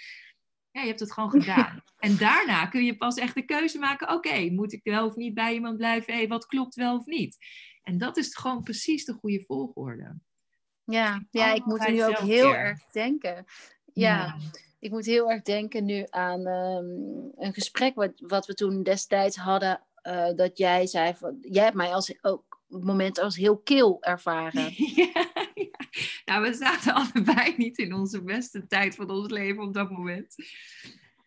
ja, 0.70 0.80
je 0.80 0.86
hebt 0.86 1.00
het 1.00 1.12
gewoon 1.12 1.30
gedaan. 1.30 1.82
en 1.98 2.16
daarna 2.16 2.66
kun 2.66 2.84
je 2.84 2.96
pas 2.96 3.16
echt 3.16 3.34
de 3.34 3.44
keuze 3.44 3.78
maken, 3.78 4.08
oké, 4.08 4.28
okay, 4.28 4.48
moet 4.48 4.72
ik 4.72 4.80
wel 4.82 5.06
of 5.06 5.16
niet 5.16 5.34
bij 5.34 5.54
iemand 5.54 5.76
blijven? 5.76 6.14
Hey, 6.14 6.28
wat 6.28 6.46
klopt 6.46 6.74
wel 6.74 6.96
of 6.96 7.06
niet? 7.06 7.36
En 7.82 7.98
dat 7.98 8.16
is 8.16 8.36
gewoon 8.36 8.62
precies 8.62 9.04
de 9.04 9.12
goede 9.12 9.44
volgorde. 9.46 10.16
Ja, 10.84 11.26
ja 11.30 11.54
ik 11.54 11.64
moet 11.64 11.84
er 11.84 11.92
nu 11.92 12.04
ook 12.04 12.18
heel 12.18 12.54
erg 12.54 12.82
denken. 12.92 13.44
Ja, 13.92 14.16
Ja. 14.16 14.36
ik 14.78 14.90
moet 14.90 15.06
heel 15.06 15.30
erg 15.30 15.42
denken 15.42 15.84
nu 15.84 16.06
aan 16.10 16.46
ehm, 16.46 17.44
een 17.44 17.54
gesprek 17.54 17.94
wat, 17.94 18.12
wat 18.16 18.46
we 18.46 18.54
toen 18.54 18.82
destijds 18.82 19.36
hadden. 19.36 19.84
Eh, 20.02 20.34
dat 20.34 20.58
jij 20.58 20.86
zei 20.86 21.14
van, 21.14 21.38
jij 21.40 21.64
hebt 21.64 21.76
mij 21.76 21.94
als 21.94 22.14
ook 22.20 22.60
het 22.68 22.84
moment 22.84 23.18
als 23.18 23.36
heel 23.36 23.58
kil 23.58 24.02
ervaren. 24.02 24.72
ja, 24.94 25.26
ja. 25.54 25.78
Nou, 26.24 26.42
we 26.42 26.54
zaten 26.54 26.94
allebei 26.94 27.54
niet 27.56 27.78
in 27.78 27.94
onze 27.94 28.22
beste 28.22 28.66
tijd 28.66 28.94
van 28.94 29.10
ons 29.10 29.30
leven 29.30 29.62
op 29.62 29.74
dat 29.74 29.90
moment. 29.90 30.34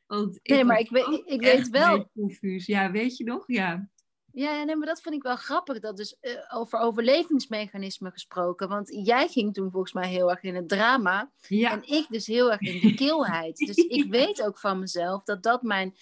Want 0.08 0.40
Nee, 0.44 0.64
maar 0.64 0.80
ik 0.80 0.90
weet- 0.90 1.22
ik 1.26 1.42
weet 1.42 1.70
wel-. 1.70 2.10
Ja, 2.58 2.92
weet 2.92 3.18
je 3.18 3.24
nog? 3.24 3.44
Ja. 3.48 3.90
Ja, 4.32 4.64
nee, 4.64 4.76
maar 4.76 4.88
dat 4.88 5.02
vind 5.02 5.16
ik 5.16 5.24
wel 5.24 5.36
grappig. 5.36 5.80
Dat 5.80 5.98
dus 5.98 6.18
eh, 6.20 6.32
over 6.50 6.80
overlevingsmechanismen 6.80 8.12
gesproken. 8.12 8.68
Want 8.70 8.90
jij 9.06 9.28
ging 9.28 9.54
toen 9.54 9.72
volgens 9.72 9.94
mij 9.94 10.10
heel 10.10 10.30
erg 10.30 10.42
in 10.42 10.56
het 10.56 10.70
drama. 10.70 11.32
Ja. 11.48 11.72
En 11.72 11.84
ik 11.84 12.06
dus 12.10 12.28
heel 12.28 12.52
erg 12.52 12.62
in 12.62 12.80
de 12.80 12.94
kilheid. 13.04 13.58
Dus 13.58 13.76
ik 13.76 14.10
weet 14.12 14.42
ook 14.44 14.60
van 14.60 14.80
mezelf 14.80 15.24
dat 15.24 15.44
dat 15.44 15.62
mijn, 15.62 15.96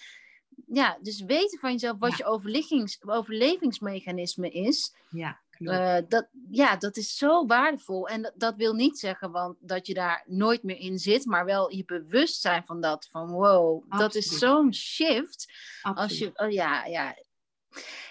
ja, 0.72 0.98
dus 1.00 1.20
weten 1.20 1.58
van 1.58 1.72
jezelf 1.72 1.98
wat 1.98 2.16
je 2.16 2.24
overlevings, 2.24 2.98
overlevingsmechanisme 3.06 4.50
is. 4.50 4.94
Ja, 5.10 5.40
uh, 5.58 5.96
dat, 6.08 6.28
ja, 6.50 6.76
dat 6.76 6.96
is 6.96 7.16
zo 7.16 7.46
waardevol. 7.46 8.08
En 8.08 8.22
dat, 8.22 8.32
dat, 8.36 8.56
wil 8.56 8.74
niet 8.74 8.98
zeggen 8.98 9.30
want, 9.30 9.56
dat 9.60 9.86
je 9.86 9.94
daar 9.94 10.24
nooit 10.26 10.62
meer 10.62 10.78
in 10.78 10.98
zit, 10.98 11.24
maar 11.24 11.44
wel 11.44 11.70
je 11.70 11.84
bewustzijn 11.84 12.64
van 12.64 12.80
dat. 12.80 13.08
Van 13.10 13.30
wow, 13.30 13.98
dat 13.98 14.14
is 14.14 14.38
zo'n 14.38 14.74
shift. 14.74 15.52
Absoluut. 15.82 16.08
Als 16.08 16.18
je, 16.18 16.32
oh, 16.34 16.50
ja, 16.50 16.84
ja. 16.84 17.16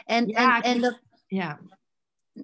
En, 0.05 0.25
en, 0.27 0.61
en 0.61 0.81
dat, 0.81 0.99
ja. 1.27 1.59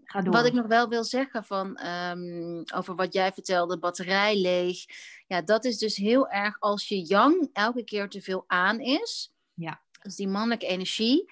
Ga 0.03 0.21
door. 0.21 0.33
Wat 0.33 0.45
ik 0.45 0.53
nog 0.53 0.67
wel 0.67 0.89
wil 0.89 1.03
zeggen 1.03 1.43
van, 1.43 1.79
um, 1.85 2.63
over 2.73 2.95
wat 2.95 3.13
jij 3.13 3.31
vertelde, 3.31 3.79
batterij 3.79 4.37
leeg. 4.37 4.85
Ja, 5.27 5.41
dat 5.41 5.65
is 5.65 5.77
dus 5.77 5.95
heel 5.95 6.29
erg 6.29 6.59
als 6.59 6.87
je 6.87 7.01
yang 7.01 7.49
elke 7.53 7.83
keer 7.83 8.09
te 8.09 8.21
veel 8.21 8.43
aan 8.47 8.79
is. 8.79 9.31
Ja. 9.53 9.81
Dus 10.01 10.15
die 10.15 10.27
mannelijke 10.27 10.67
energie, 10.67 11.31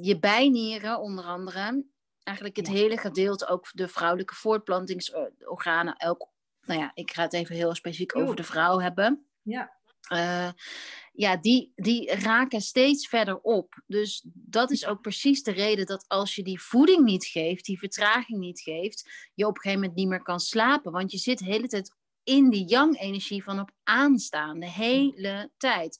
je 0.00 0.18
bijnieren 0.18 1.00
onder 1.00 1.24
andere, 1.24 1.84
eigenlijk 2.22 2.56
het 2.56 2.68
hele 2.68 2.96
gedeelte, 2.96 3.46
ook 3.46 3.68
de 3.72 3.88
vrouwelijke 3.88 4.34
voortplantingsorganen, 4.34 5.96
elk, 5.96 6.28
nou 6.60 6.80
ja, 6.80 6.90
ik 6.94 7.12
ga 7.12 7.22
het 7.22 7.32
even 7.32 7.54
heel 7.54 7.74
specifiek 7.74 8.16
over 8.16 8.36
de 8.36 8.44
vrouw 8.44 8.78
hebben. 8.78 9.26
Ja. 9.42 9.76
Uh, 10.12 10.50
ja, 11.12 11.36
die, 11.36 11.72
die 11.74 12.14
raken 12.14 12.60
steeds 12.60 13.08
verder 13.08 13.40
op. 13.40 13.82
Dus 13.86 14.22
dat 14.32 14.70
is 14.70 14.86
ook 14.86 15.00
precies 15.00 15.42
de 15.42 15.50
reden 15.50 15.86
dat 15.86 16.04
als 16.08 16.34
je 16.34 16.42
die 16.42 16.60
voeding 16.60 17.04
niet 17.04 17.24
geeft, 17.24 17.64
die 17.64 17.78
vertraging 17.78 18.38
niet 18.38 18.60
geeft, 18.60 19.30
je 19.34 19.46
op 19.46 19.54
een 19.54 19.60
gegeven 19.60 19.80
moment 19.80 19.98
niet 19.98 20.08
meer 20.08 20.22
kan 20.22 20.40
slapen. 20.40 20.92
Want 20.92 21.12
je 21.12 21.18
zit 21.18 21.38
de 21.38 21.44
hele 21.44 21.66
tijd 21.66 21.94
in 22.22 22.50
die 22.50 22.64
yang-energie 22.64 23.42
van 23.42 23.60
op 23.60 23.70
aanstaan, 23.82 24.60
de 24.60 24.70
hele 24.70 25.50
tijd. 25.56 25.96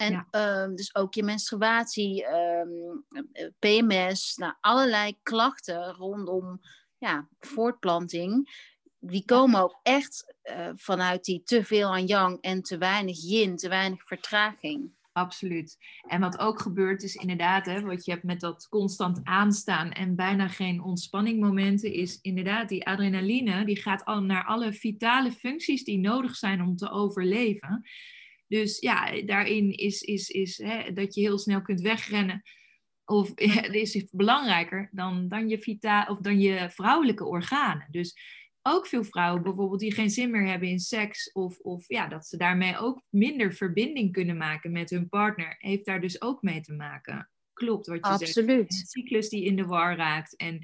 En 0.00 0.26
ehm, 0.30 0.74
dus 0.74 0.94
ook 0.94 1.14
je 1.14 1.22
menstruatie, 1.22 2.26
um, 2.26 3.04
ehm, 3.32 3.50
PMS, 3.58 4.36
nou, 4.36 4.54
allerlei 4.60 5.18
klachten 5.22 5.92
rondom 5.92 6.60
ja, 6.98 7.28
voortplanting. 7.38 8.58
Die 8.98 9.24
komen 9.24 9.62
ook 9.62 9.80
echt 9.82 10.34
uh, 10.44 10.68
vanuit 10.74 11.24
die 11.24 11.42
te 11.42 11.64
veel 11.64 11.92
aan 11.92 12.06
yang 12.06 12.40
en 12.40 12.62
te 12.62 12.78
weinig 12.78 13.22
yin, 13.22 13.56
te 13.56 13.68
weinig 13.68 14.06
vertraging. 14.06 14.92
Absoluut. 15.12 15.76
En 16.08 16.20
wat 16.20 16.38
ook 16.38 16.60
gebeurt 16.60 17.02
is 17.02 17.14
inderdaad, 17.14 17.66
hè, 17.66 17.80
wat 17.80 18.04
je 18.04 18.10
hebt 18.10 18.24
met 18.24 18.40
dat 18.40 18.68
constant 18.68 19.20
aanstaan 19.24 19.90
en 19.92 20.16
bijna 20.16 20.48
geen 20.48 20.82
ontspanningmomenten, 20.82 21.92
is 21.92 22.18
inderdaad 22.20 22.68
die 22.68 22.86
adrenaline, 22.86 23.64
die 23.64 23.80
gaat 23.80 24.04
al 24.04 24.22
naar 24.22 24.44
alle 24.44 24.72
vitale 24.72 25.32
functies 25.32 25.84
die 25.84 25.98
nodig 25.98 26.36
zijn 26.36 26.62
om 26.62 26.76
te 26.76 26.90
overleven. 26.90 27.82
Dus 28.50 28.78
ja, 28.78 29.22
daarin 29.22 29.72
is, 29.72 30.00
is, 30.00 30.28
is 30.28 30.58
hè, 30.58 30.92
dat 30.92 31.14
je 31.14 31.20
heel 31.20 31.38
snel 31.38 31.62
kunt 31.62 31.80
wegrennen. 31.80 32.42
Of 33.04 33.32
ja, 33.54 33.62
is 33.62 34.08
belangrijker 34.10 34.88
dan, 34.92 35.28
dan, 35.28 35.48
je 35.48 35.58
vita 35.58 36.06
of 36.08 36.18
dan 36.18 36.40
je 36.40 36.70
vrouwelijke 36.70 37.24
organen. 37.24 37.86
Dus 37.90 38.14
ook 38.62 38.86
veel 38.86 39.04
vrouwen 39.04 39.42
bijvoorbeeld 39.42 39.80
die 39.80 39.94
geen 39.94 40.10
zin 40.10 40.30
meer 40.30 40.46
hebben 40.46 40.68
in 40.68 40.78
seks. 40.78 41.32
Of, 41.32 41.58
of 41.58 41.84
ja, 41.88 42.08
dat 42.08 42.26
ze 42.26 42.36
daarmee 42.36 42.78
ook 42.78 43.02
minder 43.08 43.52
verbinding 43.52 44.12
kunnen 44.12 44.36
maken 44.36 44.72
met 44.72 44.90
hun 44.90 45.08
partner. 45.08 45.54
Heeft 45.58 45.84
daar 45.84 46.00
dus 46.00 46.22
ook 46.22 46.42
mee 46.42 46.60
te 46.60 46.72
maken. 46.72 47.30
Klopt 47.52 47.86
wat 47.86 47.96
je 47.96 48.12
Absoluut. 48.12 48.48
zegt. 48.48 48.80
Een 48.80 48.86
cyclus 48.86 49.28
die 49.28 49.44
in 49.44 49.56
de 49.56 49.66
war 49.66 49.96
raakt. 49.96 50.36
En 50.36 50.58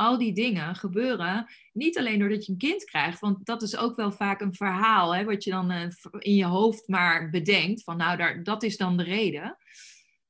al 0.00 0.18
die 0.18 0.32
dingen 0.32 0.74
gebeuren 0.74 1.46
niet 1.72 1.98
alleen 1.98 2.18
doordat 2.18 2.46
je 2.46 2.52
een 2.52 2.58
kind 2.58 2.84
krijgt, 2.84 3.20
want 3.20 3.46
dat 3.46 3.62
is 3.62 3.76
ook 3.76 3.96
wel 3.96 4.12
vaak 4.12 4.40
een 4.40 4.54
verhaal, 4.54 5.14
hè, 5.14 5.24
wat 5.24 5.44
je 5.44 5.50
dan 5.50 5.72
uh, 5.72 5.86
in 6.18 6.34
je 6.34 6.44
hoofd 6.44 6.88
maar 6.88 7.30
bedenkt, 7.30 7.82
van 7.82 7.96
nou, 7.96 8.16
daar, 8.16 8.42
dat 8.42 8.62
is 8.62 8.76
dan 8.76 8.96
de 8.96 9.02
reden. 9.02 9.56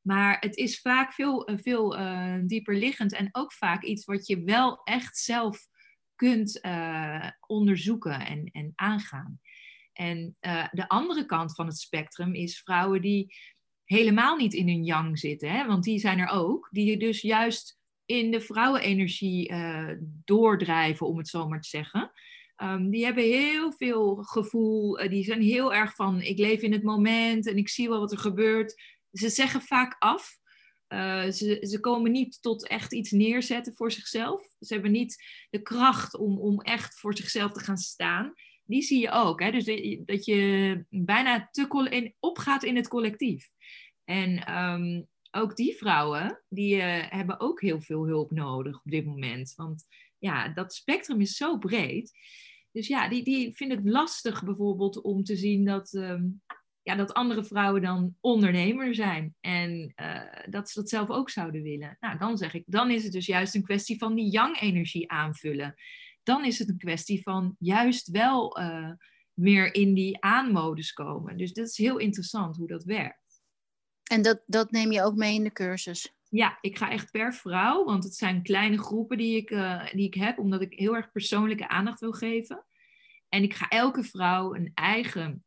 Maar 0.01 0.37
het 0.41 0.57
is 0.57 0.81
vaak 0.81 1.13
veel, 1.13 1.51
uh, 1.51 1.57
veel 1.59 1.99
uh, 1.99 2.39
dieper 2.43 2.77
liggend 2.77 3.13
en 3.13 3.29
ook 3.33 3.53
vaak 3.53 3.83
iets 3.83 4.05
wat 4.05 4.27
je 4.27 4.45
wel 4.45 4.81
echt 4.85 5.19
zelf 5.19 5.69
kunt 6.15 6.61
onderzoeken 7.47 8.27
en, 8.27 8.45
en 8.53 8.73
aangaan. 8.75 9.41
En 9.93 10.37
de 10.71 10.89
andere 10.89 11.27
kant 11.27 11.55
van 11.55 11.67
het 11.67 11.79
spectrum 11.79 12.35
is 12.35 12.61
vrouwen 12.61 13.01
die 13.01 13.35
helemaal 13.85 14.37
niet 14.37 14.55
in 14.55 14.69
hun 14.69 14.85
yang 14.85 15.19
zitten, 15.19 15.51
hè, 15.51 15.67
want 15.67 15.85
die 15.85 15.99
zijn 15.99 16.19
er 16.19 16.29
ook, 16.29 16.69
die 16.71 16.97
dus 16.97 17.21
juist 17.21 17.80
in 18.11 18.31
de 18.31 18.41
vrouwenenergie 18.41 19.51
uh, 19.51 19.91
doordrijven, 20.25 21.07
om 21.07 21.19
het 21.19 21.29
zo 21.29 21.49
maar 21.49 21.61
te 21.61 21.69
zeggen. 21.69 22.13
Um, 22.63 22.91
die 22.91 23.05
hebben 23.05 23.25
heel 23.25 23.73
veel 23.73 24.17
gevoel, 24.17 25.03
uh, 25.03 25.09
die 25.09 25.25
zijn 25.25 25.43
heel 25.43 25.75
erg 25.75 25.95
van 25.95 26.21
ik 26.21 26.39
leef 26.39 26.61
in 26.61 26.73
het 26.73 26.83
moment 26.83 27.47
en 27.47 27.57
ik 27.57 27.69
zie 27.69 27.89
wel 27.89 28.01
wat 28.01 28.13
er 28.13 28.19
gebeurt. 28.19 28.83
Ze 29.13 29.29
zeggen 29.29 29.61
vaak 29.61 29.97
af. 29.99 30.39
Uh, 30.89 31.31
ze, 31.31 31.59
ze 31.61 31.81
komen 31.81 32.13
niet 32.13 32.43
tot 32.43 32.69
echt 32.69 32.93
iets 32.93 33.11
neerzetten 33.11 33.75
voor 33.75 33.93
zichzelf. 33.93 34.43
Ze 34.61 34.73
hebben 34.73 34.93
niet 34.93 35.17
de 35.51 35.63
kracht 35.63 36.17
om, 36.17 36.39
om 36.39 36.61
echt 36.61 36.99
voor 36.99 37.17
zichzelf 37.17 37.53
te 37.53 37.61
gaan 37.61 37.79
staan. 37.79 38.33
Die 38.65 38.83
zie 38.83 39.01
je 39.01 39.11
ook. 39.11 39.41
Hè? 39.43 39.51
Dus 39.51 39.65
dat 40.05 40.25
je 40.25 40.85
bijna 40.89 41.49
te 41.51 41.89
in, 41.91 42.15
opgaat 42.21 42.65
in 42.65 42.77
het 42.77 42.89
collectief. 42.89 43.49
En 44.05 44.57
um, 44.59 45.09
ook 45.31 45.57
die 45.57 45.77
vrouwen, 45.77 46.43
die 46.49 46.77
uh, 46.77 46.83
hebben 47.09 47.41
ook 47.41 47.61
heel 47.61 47.81
veel 47.81 48.07
hulp 48.07 48.31
nodig 48.31 48.77
op 48.77 48.91
dit 48.91 49.07
moment. 49.07 49.55
Want 49.57 49.87
ja, 50.19 50.49
dat 50.49 50.75
spectrum 50.75 51.21
is 51.21 51.37
zo 51.37 51.59
breed. 51.59 52.13
Dus 52.73 52.87
ja, 52.87 53.09
die, 53.09 53.25
die 53.25 53.57
vinden 53.57 53.77
het 53.77 53.89
lastig 53.89 54.45
bijvoorbeeld 54.45 55.01
om 55.03 55.25
te 55.25 55.37
zien 55.37 55.65
dat, 55.65 55.93
um, 55.93 56.43
ja, 56.83 56.95
dat 56.95 57.13
andere 57.13 57.45
vrouwen 57.45 57.83
dan 57.83 58.17
ondernemer 58.21 58.95
zijn. 58.95 59.35
En 59.41 59.93
uh, 59.97 60.23
dat 60.49 60.71
ze 60.71 60.81
dat 60.81 60.89
zelf 60.89 61.09
ook 61.09 61.31
zouden 61.31 61.63
willen. 61.63 61.97
Nou, 62.01 62.19
dan 62.19 62.39
zeg 62.39 62.55
ik, 62.55 62.65
dan 62.67 62.91
is 62.91 63.03
het 63.03 63.13
dus 63.13 63.27
juist 63.27 63.55
een 63.55 63.63
kwestie 63.63 63.99
van 63.99 64.15
die 64.15 64.31
yang-energie 64.31 65.11
aanvullen. 65.11 65.75
Dan 66.23 66.45
is 66.45 66.59
het 66.59 66.69
een 66.69 66.79
kwestie 66.79 67.23
van 67.23 67.57
juist 67.59 68.09
wel 68.11 68.61
uh, 68.61 68.91
meer 69.35 69.75
in 69.75 69.95
die 69.95 70.21
aanmodus 70.21 70.93
komen. 70.93 71.37
Dus 71.37 71.53
dat 71.53 71.69
is 71.69 71.77
heel 71.77 71.99
interessant 71.99 72.57
hoe 72.57 72.69
dat 72.69 72.85
werkt. 72.85 73.30
En 74.11 74.23
dat, 74.23 74.43
dat 74.47 74.71
neem 74.71 74.93
je 74.93 75.03
ook 75.03 75.15
mee 75.15 75.35
in 75.35 75.45
de 75.45 75.53
cursus? 75.53 76.15
Ja, 76.29 76.59
ik 76.61 76.79
ga 76.79 76.91
echt 76.91 77.11
per 77.11 77.35
vrouw, 77.35 77.85
want 77.85 78.05
het 78.05 78.15
zijn 78.15 78.43
kleine 78.43 78.79
groepen 78.79 79.19
die 79.19 79.37
ik, 79.37 79.51
uh, 79.51 79.87
die 79.93 80.07
ik 80.07 80.15
heb, 80.15 80.39
omdat 80.39 80.61
ik 80.61 80.73
heel 80.73 80.97
erg 80.97 81.13
persoonlijke 81.13 81.69
aandacht 81.69 82.01
wil 82.01 82.13
geven. 82.13 82.65
En 83.29 83.43
ik 83.43 83.55
ga 83.55 83.69
elke 83.69 84.05
vrouw 84.05 84.55
een 84.55 84.71
eigen 84.75 85.45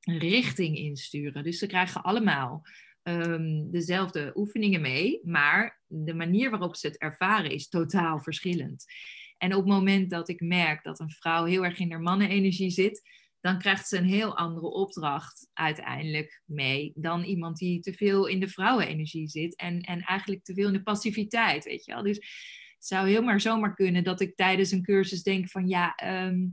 richting 0.00 0.76
insturen. 0.76 1.44
Dus 1.44 1.58
ze 1.58 1.66
krijgen 1.66 2.02
allemaal 2.02 2.62
um, 3.02 3.70
dezelfde 3.70 4.32
oefeningen 4.34 4.80
mee, 4.80 5.20
maar 5.24 5.80
de 5.86 6.14
manier 6.14 6.50
waarop 6.50 6.76
ze 6.76 6.86
het 6.86 6.98
ervaren 6.98 7.50
is 7.50 7.68
totaal 7.68 8.18
verschillend. 8.20 8.84
En 9.38 9.54
op 9.54 9.64
het 9.64 9.72
moment 9.72 10.10
dat 10.10 10.28
ik 10.28 10.40
merk 10.40 10.84
dat 10.84 11.00
een 11.00 11.10
vrouw 11.10 11.44
heel 11.44 11.64
erg 11.64 11.78
in 11.78 11.90
haar 11.90 12.00
mannenenergie 12.00 12.70
zit, 12.70 13.02
dan 13.40 13.58
krijgt 13.58 13.88
ze 13.88 13.96
een 13.96 14.04
heel 14.04 14.36
andere 14.36 14.66
opdracht 14.66 15.48
uiteindelijk 15.52 16.42
mee 16.44 16.92
dan 16.94 17.22
iemand 17.22 17.56
die 17.56 17.80
te 17.80 17.92
veel 17.92 18.26
in 18.26 18.40
de 18.40 18.48
vrouwenenergie 18.48 19.28
zit 19.28 19.56
en, 19.56 19.80
en 19.80 20.00
eigenlijk 20.00 20.44
te 20.44 20.54
veel 20.54 20.66
in 20.66 20.72
de 20.72 20.82
passiviteit, 20.82 21.64
weet 21.64 21.84
je 21.84 21.92
wel. 21.92 22.02
Dus 22.02 22.16
het 22.74 22.86
zou 22.86 23.08
heel 23.08 23.22
maar 23.22 23.40
zomaar 23.40 23.74
kunnen 23.74 24.04
dat 24.04 24.20
ik 24.20 24.36
tijdens 24.36 24.70
een 24.70 24.82
cursus 24.82 25.22
denk 25.22 25.48
van 25.48 25.68
ja, 25.68 25.94
ehm, 25.94 26.46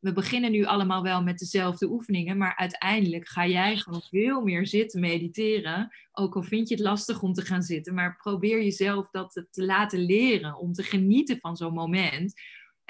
we 0.00 0.12
beginnen 0.12 0.50
nu 0.50 0.64
allemaal 0.64 1.02
wel 1.02 1.22
met 1.22 1.38
dezelfde 1.38 1.90
oefeningen, 1.90 2.36
maar 2.36 2.56
uiteindelijk 2.56 3.28
ga 3.28 3.46
jij 3.46 3.76
gewoon 3.76 4.02
veel 4.02 4.40
meer 4.40 4.66
zitten 4.66 5.00
mediteren, 5.00 5.96
ook 6.12 6.36
al 6.36 6.42
vind 6.42 6.68
je 6.68 6.74
het 6.74 6.84
lastig 6.84 7.22
om 7.22 7.32
te 7.32 7.42
gaan 7.42 7.62
zitten, 7.62 7.94
maar 7.94 8.16
probeer 8.16 8.62
jezelf 8.62 9.10
dat 9.10 9.46
te 9.50 9.64
laten 9.64 9.98
leren, 9.98 10.58
om 10.58 10.72
te 10.72 10.82
genieten 10.82 11.38
van 11.40 11.56
zo'n 11.56 11.72
moment, 11.72 12.40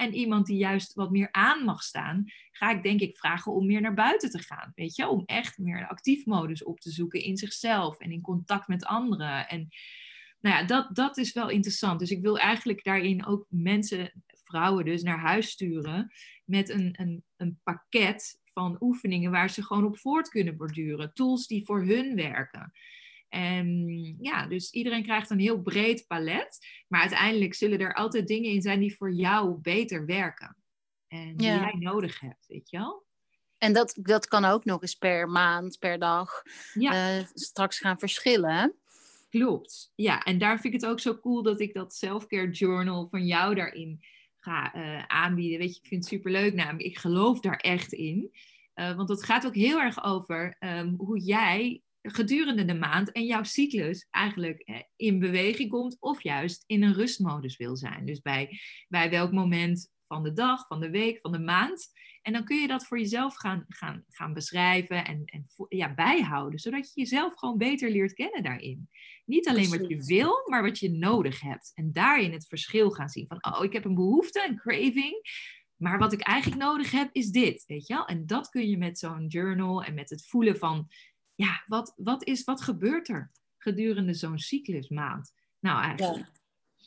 en 0.01 0.13
iemand 0.13 0.45
die 0.45 0.57
juist 0.57 0.93
wat 0.93 1.11
meer 1.11 1.31
aan 1.31 1.63
mag 1.63 1.83
staan, 1.83 2.25
ga 2.51 2.71
ik 2.71 2.83
denk 2.83 2.99
ik 2.99 3.17
vragen 3.17 3.51
om 3.51 3.65
meer 3.65 3.81
naar 3.81 3.93
buiten 3.93 4.29
te 4.29 4.39
gaan. 4.39 4.71
Weet 4.75 4.95
je, 4.95 5.07
om 5.07 5.23
echt 5.25 5.57
meer 5.57 5.77
een 5.77 5.87
actief 5.87 6.25
modus 6.25 6.63
op 6.63 6.79
te 6.79 6.91
zoeken 6.91 7.23
in 7.23 7.37
zichzelf 7.37 7.99
en 7.99 8.11
in 8.11 8.21
contact 8.21 8.67
met 8.67 8.85
anderen. 8.85 9.47
En 9.47 9.67
nou 10.39 10.55
ja, 10.55 10.63
dat, 10.63 10.95
dat 10.95 11.17
is 11.17 11.33
wel 11.33 11.49
interessant. 11.49 11.99
Dus 11.99 12.11
ik 12.11 12.21
wil 12.21 12.39
eigenlijk 12.39 12.83
daarin 12.83 13.25
ook 13.25 13.45
mensen, 13.49 14.23
vrouwen 14.43 14.85
dus, 14.85 15.01
naar 15.01 15.19
huis 15.19 15.49
sturen 15.49 16.11
met 16.45 16.69
een, 16.69 16.93
een, 16.99 17.23
een 17.37 17.59
pakket 17.63 18.39
van 18.53 18.77
oefeningen 18.79 19.31
waar 19.31 19.49
ze 19.49 19.63
gewoon 19.63 19.85
op 19.85 19.97
voort 19.97 20.29
kunnen 20.29 20.57
borduren. 20.57 21.13
Tools 21.13 21.47
die 21.47 21.65
voor 21.65 21.85
hun 21.85 22.15
werken. 22.15 22.71
En 23.31 23.87
ja, 24.19 24.47
dus 24.47 24.71
iedereen 24.71 25.03
krijgt 25.03 25.29
een 25.29 25.39
heel 25.39 25.61
breed 25.61 26.07
palet. 26.07 26.67
Maar 26.87 27.01
uiteindelijk 27.01 27.53
zullen 27.53 27.79
er 27.79 27.93
altijd 27.93 28.27
dingen 28.27 28.51
in 28.51 28.61
zijn 28.61 28.79
die 28.79 28.95
voor 28.95 29.11
jou 29.11 29.57
beter 29.61 30.05
werken. 30.05 30.55
En 31.07 31.35
die 31.37 31.47
jij 31.47 31.75
nodig 31.79 32.19
hebt, 32.19 32.47
weet 32.47 32.69
je 32.69 32.77
wel? 32.77 33.05
En 33.57 33.73
dat, 33.73 33.97
dat 34.01 34.27
kan 34.27 34.45
ook 34.45 34.65
nog 34.65 34.81
eens 34.81 34.95
per 34.95 35.29
maand, 35.29 35.79
per 35.79 35.99
dag 35.99 36.41
ja. 36.73 37.17
uh, 37.17 37.25
straks 37.33 37.79
gaan 37.79 37.99
verschillen. 37.99 38.75
Klopt. 39.29 39.91
Ja, 39.95 40.23
en 40.23 40.37
daar 40.37 40.59
vind 40.59 40.73
ik 40.73 40.81
het 40.81 40.89
ook 40.89 40.99
zo 40.99 41.19
cool 41.19 41.43
dat 41.43 41.59
ik 41.59 41.73
dat 41.73 41.93
selfcare 41.93 42.49
journal 42.49 43.07
van 43.09 43.25
jou 43.25 43.55
daarin 43.55 43.99
ga 44.39 44.75
uh, 44.75 45.03
aanbieden. 45.07 45.59
Weet 45.59 45.75
je, 45.75 45.81
ik 45.81 45.87
vind 45.87 46.03
het 46.03 46.13
superleuk 46.13 46.53
namelijk. 46.53 46.85
Ik 46.85 46.97
geloof 46.97 47.39
daar 47.39 47.57
echt 47.57 47.93
in. 47.93 48.31
Uh, 48.75 48.95
want 48.95 49.09
het 49.09 49.23
gaat 49.23 49.45
ook 49.45 49.55
heel 49.55 49.79
erg 49.79 50.03
over 50.03 50.55
um, 50.59 50.93
hoe 50.97 51.19
jij 51.19 51.81
gedurende 52.01 52.65
de 52.65 52.73
maand 52.73 53.11
en 53.11 53.25
jouw 53.25 53.43
cyclus 53.43 54.07
eigenlijk 54.09 54.85
in 54.95 55.19
beweging 55.19 55.69
komt 55.69 55.97
of 55.99 56.23
juist 56.23 56.63
in 56.65 56.83
een 56.83 56.93
rustmodus 56.93 57.57
wil 57.57 57.75
zijn. 57.75 58.05
Dus 58.05 58.21
bij, 58.21 58.59
bij 58.87 59.09
welk 59.09 59.31
moment 59.31 59.89
van 60.07 60.23
de 60.23 60.33
dag, 60.33 60.67
van 60.67 60.79
de 60.79 60.89
week, 60.89 61.19
van 61.21 61.31
de 61.31 61.39
maand. 61.39 61.91
En 62.21 62.33
dan 62.33 62.43
kun 62.43 62.57
je 62.57 62.67
dat 62.67 62.85
voor 62.85 62.99
jezelf 62.99 63.35
gaan, 63.35 63.65
gaan, 63.67 64.03
gaan 64.07 64.33
beschrijven 64.33 65.05
en, 65.05 65.21
en 65.25 65.47
ja, 65.69 65.93
bijhouden, 65.93 66.59
zodat 66.59 66.93
je 66.93 67.01
jezelf 67.01 67.33
gewoon 67.35 67.57
beter 67.57 67.91
leert 67.91 68.13
kennen 68.13 68.43
daarin. 68.43 68.89
Niet 69.25 69.47
alleen 69.47 69.69
wat 69.69 69.87
je 69.87 70.03
wil, 70.03 70.41
maar 70.45 70.61
wat 70.63 70.79
je 70.79 70.89
nodig 70.89 71.41
hebt. 71.41 71.71
En 71.73 71.91
daarin 71.91 72.31
het 72.31 72.47
verschil 72.47 72.91
gaan 72.91 73.09
zien 73.09 73.27
van, 73.27 73.53
oh, 73.53 73.63
ik 73.63 73.73
heb 73.73 73.85
een 73.85 73.95
behoefte, 73.95 74.45
een 74.47 74.57
craving. 74.57 75.21
Maar 75.75 75.99
wat 75.99 76.13
ik 76.13 76.21
eigenlijk 76.21 76.61
nodig 76.61 76.91
heb, 76.91 77.09
is 77.11 77.29
dit, 77.29 77.63
weet 77.65 77.87
je 77.87 77.93
wel? 77.93 78.05
En 78.05 78.25
dat 78.25 78.49
kun 78.49 78.69
je 78.69 78.77
met 78.77 78.99
zo'n 78.99 79.27
journal 79.27 79.83
en 79.83 79.93
met 79.93 80.09
het 80.09 80.27
voelen 80.27 80.57
van, 80.57 80.87
ja, 81.35 81.63
wat, 81.67 81.93
wat, 81.97 82.23
is, 82.23 82.43
wat 82.43 82.61
gebeurt 82.61 83.09
er 83.09 83.31
gedurende 83.57 84.13
zo'n 84.13 84.39
cyclusmaand? 84.39 85.33
Nou, 85.59 85.83
eigenlijk. 85.83 86.31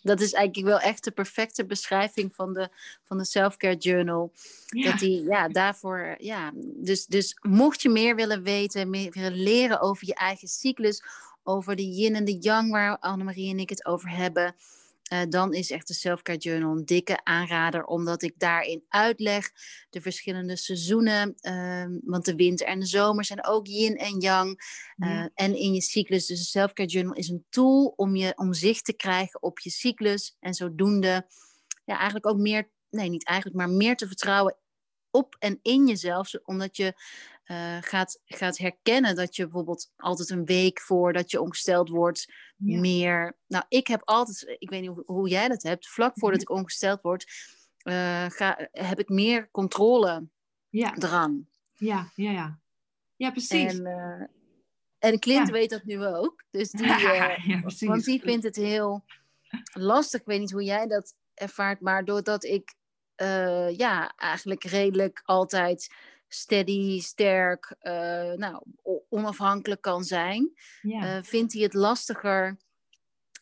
Dat 0.03 0.21
is 0.21 0.33
eigenlijk 0.33 0.67
wel 0.67 0.81
echt 0.81 1.05
de 1.05 1.11
perfecte 1.11 1.67
beschrijving 1.67 2.35
van 2.35 2.53
de, 2.53 2.69
van 3.05 3.19
de 3.19 3.25
Self-Care 3.25 3.77
Journal. 3.77 4.33
Dat 4.69 4.99
die, 4.99 5.23
ja, 5.23 5.49
daarvoor, 5.49 6.15
ja. 6.19 6.53
Dus, 6.57 7.07
dus 7.07 7.39
mocht 7.41 7.83
je 7.83 7.89
meer 7.89 8.17
willen 8.17 8.43
weten, 8.43 8.91
meer 8.91 9.13
willen 9.13 9.43
leren 9.43 9.81
over 9.81 10.07
je 10.07 10.15
eigen 10.15 10.49
cyclus, 10.49 11.03
over 11.43 11.77
de 11.77 11.91
yin 11.91 12.15
en 12.15 12.25
de 12.25 12.39
yang, 12.39 12.71
waar 12.71 12.99
Annemarie 12.99 13.51
en 13.51 13.59
ik 13.59 13.69
het 13.69 13.87
over 13.87 14.11
hebben, 14.11 14.55
uh, 15.15 15.23
dan 15.29 15.53
is 15.53 15.71
echt 15.71 15.87
de 15.87 15.95
Selfcare 15.95 16.39
Journal 16.39 16.77
een 16.77 16.85
dikke 16.85 17.25
aanrader, 17.25 17.85
omdat 17.85 18.23
ik 18.23 18.39
daarin 18.39 18.85
uitleg 18.89 19.51
de 19.91 20.01
verschillende 20.01 20.57
seizoenen. 20.57 21.35
Uh, 21.41 21.99
want 22.05 22.25
de 22.25 22.35
winter 22.35 22.67
en 22.67 22.81
de 22.81 22.87
zomer 22.87 23.25
zijn 23.25 23.47
ook 23.47 23.67
yin 23.67 23.97
en 23.97 24.21
yang. 24.21 24.63
Uh, 24.97 25.27
En 25.35 25.57
in 25.57 25.73
je 25.73 25.81
cyclus. 25.81 26.27
Dus 26.27 26.39
de 26.39 26.45
Selfcare 26.45 26.89
Journal 26.89 27.15
is 27.15 27.29
een 27.29 27.45
tool 27.51 27.93
om, 27.97 28.17
je, 28.17 28.33
om 28.37 28.53
zicht 28.53 28.85
te 28.85 28.93
krijgen 28.93 29.43
op 29.43 29.59
je 29.59 29.71
cyclus. 29.71 30.37
En 30.41 30.55
zodoende 30.55 31.27
ja, 31.85 31.97
eigenlijk 31.97 32.27
ook 32.27 32.39
meer, 32.39 32.71
nee, 32.91 33.09
niet 33.09 33.25
eigenlijk, 33.25 33.59
maar 33.59 33.71
meer 33.71 33.97
te 33.97 34.07
vertrouwen 34.07 34.57
op 35.11 35.37
en 35.39 35.59
in 35.63 35.87
jezelf, 35.87 36.35
omdat 36.45 36.77
je 36.77 36.95
uh, 37.47 37.77
gaat, 37.81 38.21
gaat 38.25 38.59
herkennen 38.59 39.15
dat 39.15 39.37
je 39.37 39.43
bijvoorbeeld 39.43 39.91
altijd 39.97 40.31
een 40.31 40.45
week 40.45 40.81
voordat 40.81 41.31
je 41.31 41.41
ongesteld 41.41 41.89
wordt, 41.89 42.33
meer. 42.57 43.37
Nou, 43.47 43.65
ik 43.69 43.87
heb 43.87 44.03
altijd, 44.05 44.57
ik 44.59 44.71
weet 44.71 44.81
niet 44.81 44.91
hoe, 44.91 45.03
hoe 45.07 45.29
jij 45.29 45.49
dat 45.49 45.63
hebt, 45.63 45.89
vlak 45.89 46.19
voordat 46.19 46.41
ik 46.41 46.51
ongesteld 46.51 47.03
word, 47.03 47.25
uh, 47.83 48.25
ga, 48.29 48.69
heb 48.73 48.99
ik 48.99 49.09
meer 49.09 49.51
controle 49.51 50.29
ja. 50.69 50.93
drang. 50.93 51.47
Ja, 51.75 52.11
ja, 52.15 52.31
ja. 52.31 52.59
Ja, 53.17 53.31
precies. 53.31 53.79
En, 53.79 53.87
uh, 53.87 54.27
en 54.99 55.19
Clint 55.19 55.51
weet 55.51 55.71
dat 55.71 55.85
nu 55.85 56.07
ook. 56.07 56.45
Dus 56.51 56.71
die, 56.71 57.63
want 57.79 58.05
die 58.05 58.21
vindt 58.21 58.45
het 58.45 58.57
heel 58.57 59.05
lastig. 59.73 60.21
Ik 60.21 60.27
weet 60.27 60.41
niet 60.41 60.53
hoe 60.53 60.65
jij 60.65 60.87
dat 60.87 61.15
ervaart, 61.35 61.81
maar 61.81 62.05
doordat 62.05 62.45
ik 62.45 62.75
ja, 63.77 64.17
eigenlijk 64.17 64.65
redelijk 64.65 65.23
altijd 65.25 65.95
steady, 66.35 67.01
sterk, 67.01 67.77
uh, 67.83 68.33
nou, 68.33 68.63
onafhankelijk 69.09 69.81
kan 69.81 70.05
zijn, 70.05 70.53
ja. 70.83 71.17
uh, 71.17 71.23
vindt 71.23 71.53
hij 71.53 71.63
het 71.63 71.75
lastiger 71.75 72.57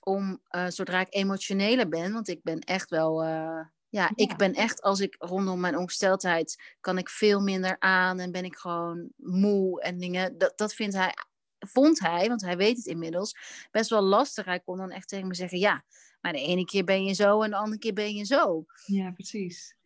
om, 0.01 0.41
uh, 0.51 0.67
zodra 0.69 1.01
ik 1.01 1.15
emotioneler 1.15 1.89
ben, 1.89 2.13
want 2.13 2.29
ik 2.29 2.43
ben 2.43 2.59
echt 2.59 2.91
wel, 2.91 3.25
ja, 3.25 3.73
ja, 3.89 4.13
ik 4.15 4.37
ben 4.37 4.53
echt, 4.53 4.83
als 4.83 5.01
ik 5.01 5.17
rondom 5.19 5.61
mijn 5.61 5.77
ongesteldheid, 5.77 6.75
kan 6.81 6.99
ik 6.99 7.09
veel 7.09 7.41
minder 7.41 7.77
aan 7.79 8.19
en 8.19 8.33
ben 8.33 8.45
ik 8.45 8.57
gewoon 8.57 9.09
moe 9.17 9.83
en 9.83 9.99
dingen. 9.99 10.39
Dat, 10.39 10.53
dat 10.59 10.75
vindt 10.75 10.95
hij, 10.95 11.15
vond 11.59 12.01
hij, 12.01 12.29
want 12.29 12.43
hij 12.43 12.57
weet 12.57 12.77
het 12.77 12.87
inmiddels, 12.87 13.37
best 13.71 13.91
wel 13.91 14.03
lastig. 14.03 14.45
Hij 14.45 14.61
kon 14.61 14.77
dan 14.77 14.91
echt 14.91 15.09
tegen 15.09 15.27
me 15.27 15.35
zeggen, 15.35 15.59
ja, 15.59 15.85
maar 16.21 16.33
de 16.33 16.41
ene 16.41 16.65
keer 16.65 16.85
ben 16.85 17.05
je 17.05 17.13
zo 17.13 17.43
en 17.43 17.51
de 17.51 17.57
andere 17.57 17.79
keer 17.79 17.93
ben 17.93 18.15
je 18.15 18.25
zo. 18.25 18.65
Ja, 18.87 19.11
precies. 19.11 19.77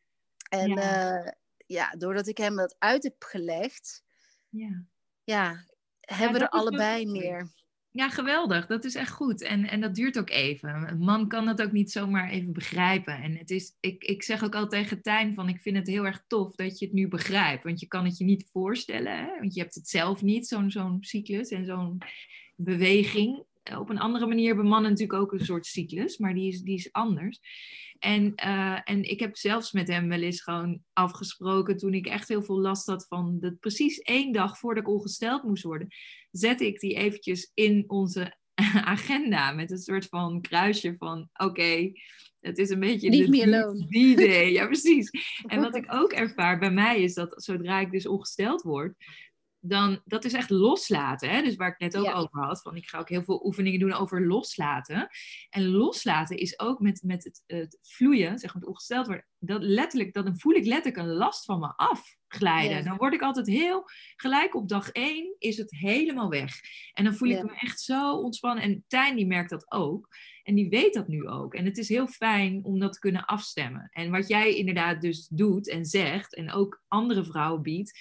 En 0.49 0.69
ja 0.69 1.37
ja, 1.67 1.91
doordat 1.91 2.27
ik 2.27 2.39
hem 2.39 2.57
dat 2.57 2.77
uit 2.79 3.03
heb 3.03 3.23
gelegd, 3.23 4.05
ja, 4.49 4.85
ja 5.25 5.64
hebben 6.01 6.39
we 6.39 6.45
er 6.45 6.51
allebei 6.51 7.07
meer. 7.07 7.55
Ja, 7.91 8.09
geweldig. 8.09 8.67
Dat 8.67 8.85
is 8.85 8.95
echt 8.95 9.11
goed. 9.11 9.43
En, 9.43 9.69
en 9.69 9.81
dat 9.81 9.95
duurt 9.95 10.19
ook 10.19 10.31
even. 10.31 10.89
Een 10.89 10.99
man 10.99 11.29
kan 11.29 11.47
dat 11.47 11.62
ook 11.62 11.73
niet 11.73 11.91
zomaar 11.91 12.31
even 12.31 12.53
begrijpen. 12.53 13.23
En 13.23 13.37
het 13.37 13.51
is, 13.51 13.77
ik, 13.81 14.05
ik 14.05 14.23
zeg 14.23 14.45
ook 14.45 14.55
al 14.55 14.69
tegen 14.69 15.03
Tijn 15.03 15.35
van, 15.35 15.49
ik 15.49 15.61
vind 15.61 15.77
het 15.77 15.87
heel 15.87 16.07
erg 16.07 16.25
tof 16.27 16.55
dat 16.55 16.79
je 16.79 16.85
het 16.85 16.95
nu 16.95 17.09
begrijpt. 17.09 17.64
Want 17.64 17.81
je 17.81 17.87
kan 17.87 18.05
het 18.05 18.19
je 18.19 18.25
niet 18.25 18.49
voorstellen. 18.53 19.19
Hè? 19.19 19.39
Want 19.39 19.55
je 19.55 19.61
hebt 19.61 19.75
het 19.75 19.89
zelf 19.89 20.23
niet, 20.23 20.47
zo'n 20.47 20.71
zo'n 20.71 20.97
cyclus 21.01 21.49
en 21.49 21.64
zo'n 21.64 21.99
beweging. 22.57 23.45
Op 23.79 23.91
een 23.91 23.99
andere 23.99 24.27
manier 24.27 24.47
hebben 24.47 24.67
mannen 24.67 24.91
natuurlijk 24.91 25.21
ook 25.21 25.33
een 25.33 25.45
soort 25.45 25.67
cyclus, 25.67 26.19
maar 26.19 26.35
die 26.35 26.49
is, 26.49 26.61
die 26.61 26.77
is 26.77 26.93
anders. 26.93 27.41
En, 27.99 28.33
uh, 28.45 28.81
en 28.85 29.03
ik 29.03 29.21
heb 29.21 29.37
zelfs 29.37 29.73
met 29.73 29.89
hem 29.89 30.09
wel 30.09 30.21
eens 30.21 30.43
gewoon 30.43 30.81
afgesproken 30.93 31.77
toen 31.77 31.95
ik 31.95 32.07
echt 32.07 32.29
heel 32.29 32.43
veel 32.43 32.61
last 32.61 32.87
had 32.87 33.07
van 33.09 33.41
dat 33.41 33.61
precies 33.61 33.99
één 33.99 34.33
dag 34.33 34.59
voordat 34.59 34.83
ik 34.83 34.91
ongesteld 34.91 35.43
moest 35.43 35.62
worden, 35.62 35.89
zette 36.31 36.67
ik 36.67 36.81
die 36.81 36.95
eventjes 36.95 37.51
in 37.55 37.85
onze 37.87 38.37
agenda 38.95 39.53
met 39.53 39.71
een 39.71 39.79
soort 39.79 40.07
van 40.07 40.41
kruisje 40.41 40.95
van 40.99 41.29
oké, 41.33 41.93
het 42.47 42.59
is 42.59 42.71
een 42.71 42.81
beetje 42.81 43.09
Niet 43.09 43.29
meer 43.29 43.75
die 43.89 44.17
day. 44.17 44.53
Ja, 44.53 44.67
precies. 44.67 45.11
En 45.47 45.61
wat 45.61 45.77
ik 45.77 45.95
ook 46.01 46.12
ervaar 46.12 46.59
bij 46.59 46.71
mij 46.71 47.03
is 47.03 47.14
dat 47.14 47.43
zodra 47.43 47.81
ik 47.81 47.91
dus 47.91 48.07
ongesteld 48.07 48.62
word, 48.62 48.95
dan 49.69 50.01
dat 50.05 50.25
is 50.25 50.33
echt 50.33 50.51
loslaten. 50.51 51.31
Hè? 51.31 51.43
Dus 51.43 51.57
waar 51.57 51.69
ik 51.69 51.79
net 51.79 51.97
ook 51.97 52.14
over 52.17 52.45
had, 52.45 52.62
van 52.62 52.77
ik 52.77 52.89
ga 52.89 52.99
ook 52.99 53.09
heel 53.09 53.23
veel 53.23 53.45
oefeningen 53.45 53.81
doen 53.81 53.93
over 53.93 54.27
loslaten. 54.27 55.09
En 55.51 55.69
loslaten 55.69 56.37
is 56.37 56.59
ook 56.59 56.81
met, 56.81 57.03
met 57.03 57.25
het, 57.25 57.43
het 57.47 57.79
vloeien, 57.83 58.39
zeg 58.39 58.53
maar, 58.53 58.62
het 58.62 58.71
ongesteld 58.71 59.07
worden, 59.07 59.27
dat 59.39 59.62
letterlijk, 59.62 60.12
dan 60.12 60.39
voel 60.39 60.55
ik 60.55 60.67
letterlijk 60.67 60.97
een 60.97 61.14
last 61.14 61.45
van 61.45 61.61
me 61.61 61.73
afglijden. 61.77 62.85
Dan 62.85 62.97
word 62.97 63.14
ik 63.14 63.23
altijd 63.23 63.47
heel, 63.47 63.85
gelijk 64.17 64.55
op 64.55 64.69
dag 64.69 64.91
één 64.91 65.35
is 65.39 65.57
het 65.57 65.71
helemaal 65.71 66.29
weg. 66.29 66.61
En 66.93 67.05
dan 67.05 67.14
voel 67.14 67.29
ik 67.29 67.43
me 67.43 67.55
echt 67.55 67.81
zo 67.81 68.12
ontspannen. 68.12 68.64
En 68.64 68.85
Tijn 68.87 69.17
die 69.17 69.27
merkt 69.27 69.51
dat 69.51 69.73
ook. 69.73 70.09
En 70.43 70.55
die 70.55 70.69
weet 70.69 70.95
dat 70.95 71.09
nu 71.09 71.29
ook. 71.29 71.55
En 71.55 71.64
het 71.64 71.79
is 71.79 71.89
heel 71.89 72.07
fijn 72.07 72.64
om 72.64 72.79
dat 72.79 72.93
te 72.93 72.99
kunnen 72.99 73.25
afstemmen. 73.25 73.89
En 73.93 74.11
wat 74.11 74.29
jij 74.29 74.55
inderdaad 74.55 75.01
dus 75.01 75.29
doet 75.29 75.69
en 75.69 75.85
zegt, 75.85 76.35
en 76.35 76.53
ook 76.53 76.83
andere 76.89 77.25
vrouwen 77.25 77.62
biedt, 77.62 77.99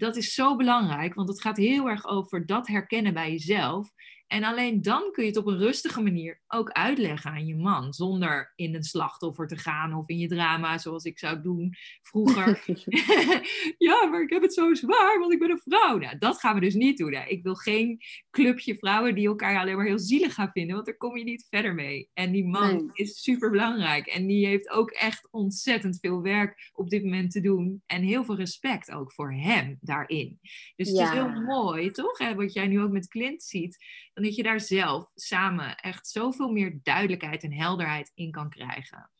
dat 0.00 0.16
is 0.16 0.34
zo 0.34 0.56
belangrijk, 0.56 1.14
want 1.14 1.28
het 1.28 1.40
gaat 1.40 1.56
heel 1.56 1.88
erg 1.88 2.06
over 2.06 2.46
dat 2.46 2.66
herkennen 2.66 3.14
bij 3.14 3.30
jezelf. 3.30 3.90
En 4.30 4.44
alleen 4.44 4.82
dan 4.82 5.12
kun 5.12 5.24
je 5.24 5.28
het 5.28 5.38
op 5.38 5.46
een 5.46 5.58
rustige 5.58 6.02
manier 6.02 6.42
ook 6.48 6.70
uitleggen 6.70 7.30
aan 7.30 7.46
je 7.46 7.56
man. 7.56 7.92
Zonder 7.92 8.52
in 8.56 8.74
een 8.74 8.82
slachtoffer 8.82 9.46
te 9.46 9.56
gaan 9.56 9.94
of 9.94 10.08
in 10.08 10.18
je 10.18 10.28
drama 10.28 10.78
zoals 10.78 11.04
ik 11.04 11.18
zou 11.18 11.42
doen 11.42 11.74
vroeger. 12.02 12.64
ja, 13.88 14.06
maar 14.06 14.22
ik 14.22 14.30
heb 14.30 14.42
het 14.42 14.54
zo 14.54 14.74
zwaar, 14.74 15.18
want 15.18 15.32
ik 15.32 15.38
ben 15.38 15.50
een 15.50 15.62
vrouw. 15.64 15.98
Nou, 15.98 16.18
dat 16.18 16.40
gaan 16.40 16.54
we 16.54 16.60
dus 16.60 16.74
niet 16.74 16.98
doen. 16.98 17.14
Hè. 17.14 17.26
Ik 17.26 17.42
wil 17.42 17.54
geen 17.54 17.98
clubje 18.30 18.74
vrouwen 18.74 19.14
die 19.14 19.26
elkaar 19.26 19.58
alleen 19.58 19.76
maar 19.76 19.86
heel 19.86 19.98
zielig 19.98 20.34
gaan 20.34 20.50
vinden. 20.52 20.74
Want 20.74 20.86
daar 20.86 20.96
kom 20.96 21.16
je 21.16 21.24
niet 21.24 21.46
verder 21.48 21.74
mee. 21.74 22.10
En 22.14 22.32
die 22.32 22.46
man 22.46 22.90
is 22.92 23.22
super 23.22 23.50
belangrijk. 23.50 24.06
En 24.06 24.26
die 24.26 24.46
heeft 24.46 24.70
ook 24.70 24.90
echt 24.90 25.28
ontzettend 25.30 25.98
veel 26.00 26.22
werk 26.22 26.70
op 26.72 26.90
dit 26.90 27.02
moment 27.04 27.30
te 27.30 27.40
doen. 27.40 27.82
En 27.86 28.02
heel 28.02 28.24
veel 28.24 28.36
respect 28.36 28.90
ook 28.90 29.12
voor 29.12 29.32
hem 29.32 29.78
daarin. 29.80 30.38
Dus 30.76 30.88
het 30.88 30.98
is 30.98 31.10
heel 31.10 31.40
mooi, 31.40 31.90
toch? 31.90 32.18
Hè, 32.18 32.34
wat 32.34 32.52
jij 32.52 32.66
nu 32.66 32.80
ook 32.80 32.90
met 32.90 33.08
Clint 33.08 33.42
ziet 33.42 33.78
dat 34.22 34.34
je 34.34 34.42
daar 34.42 34.60
zelf 34.60 35.10
samen 35.14 35.76
echt 35.76 36.08
zoveel 36.08 36.50
meer 36.50 36.78
duidelijkheid 36.82 37.42
en 37.42 37.52
helderheid 37.52 38.10
in 38.14 38.30
kan 38.30 38.50
krijgen. 38.50 39.10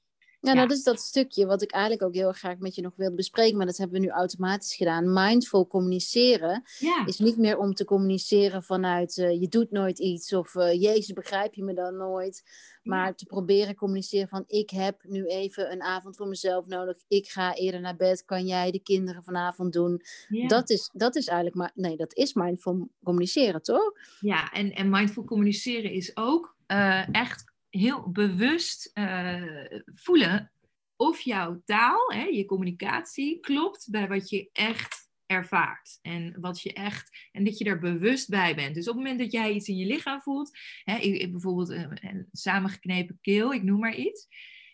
Ja, 0.41 0.55
dat 0.55 0.71
is 0.71 0.83
dat 0.83 1.01
stukje 1.01 1.47
wat 1.47 1.63
ik 1.63 1.71
eigenlijk 1.71 2.03
ook 2.03 2.15
heel 2.15 2.29
erg 2.29 2.39
graag 2.39 2.59
met 2.59 2.75
je 2.75 2.83
nog 2.83 2.93
wilde 2.97 3.15
bespreken, 3.15 3.57
maar 3.57 3.67
dat 3.67 3.77
hebben 3.77 4.01
we 4.01 4.07
nu 4.07 4.13
automatisch 4.13 4.75
gedaan. 4.75 5.13
Mindful 5.13 5.67
communiceren 5.67 6.63
is 7.07 7.19
niet 7.19 7.37
meer 7.37 7.59
om 7.59 7.75
te 7.75 7.85
communiceren 7.85 8.63
vanuit 8.63 9.17
uh, 9.17 9.41
je 9.41 9.49
doet 9.49 9.71
nooit 9.71 9.99
iets 9.99 10.33
of 10.33 10.55
uh, 10.55 10.73
Jezus 10.73 11.13
begrijp 11.13 11.55
je 11.55 11.65
me 11.65 11.75
dan 11.75 11.97
nooit, 11.97 12.43
maar 12.83 13.15
te 13.15 13.25
proberen 13.25 13.75
communiceren 13.75 14.29
van 14.29 14.45
ik 14.47 14.71
heb 14.71 15.05
nu 15.09 15.27
even 15.27 15.73
een 15.73 15.83
avond 15.83 16.17
voor 16.17 16.29
mezelf 16.29 16.67
nodig, 16.67 16.97
ik 17.09 17.29
ga 17.29 17.55
eerder 17.55 17.81
naar 17.81 17.97
bed, 17.97 18.25
kan 18.25 18.47
jij 18.47 18.71
de 18.71 18.83
kinderen 18.83 19.25
vanavond 19.25 19.73
doen? 19.73 20.03
Dat, 20.47 20.71
is, 20.71 20.91
dat 20.93 21.17
is 21.17 21.27
eigenlijk, 21.27 21.57
maar 21.57 21.73
nee, 21.75 21.97
dat 21.97 22.15
is 22.15 22.35
mindful 22.35 22.89
communiceren, 23.03 23.63
toch? 23.63 23.93
Ja, 24.21 24.51
en, 24.51 24.73
en 24.73 24.91
mindful 24.91 25.25
communiceren 25.25 25.93
is 25.93 26.17
ook 26.17 26.57
uh, 26.69 27.15
echt 27.15 27.50
heel 27.71 28.11
bewust 28.11 28.91
uh, 28.95 29.65
voelen 29.95 30.53
of 30.97 31.21
jouw 31.21 31.63
taal, 31.65 32.13
hè, 32.13 32.23
je 32.25 32.45
communicatie, 32.45 33.41
klopt 33.41 33.91
bij 33.91 34.09
wat 34.09 34.29
je 34.29 34.49
echt 34.53 35.11
ervaart. 35.27 35.99
En 36.03 36.41
wat 36.41 36.61
je 36.61 36.73
echt, 36.73 37.29
en 37.33 37.45
dat 37.45 37.59
je 37.59 37.65
er 37.65 37.79
bewust 37.79 38.29
bij 38.29 38.55
bent. 38.55 38.75
Dus 38.75 38.89
op 38.89 38.95
het 38.95 39.03
moment 39.03 39.21
dat 39.21 39.33
jij 39.33 39.53
iets 39.53 39.69
in 39.69 39.77
je 39.77 39.87
lichaam 39.87 40.21
voelt, 40.21 40.59
hè, 40.85 41.29
bijvoorbeeld 41.31 41.69
een, 41.69 41.99
een 42.01 42.29
samengeknepen 42.33 43.19
keel, 43.21 43.53
ik 43.53 43.63
noem 43.63 43.79
maar 43.79 43.95
iets. 43.95 44.27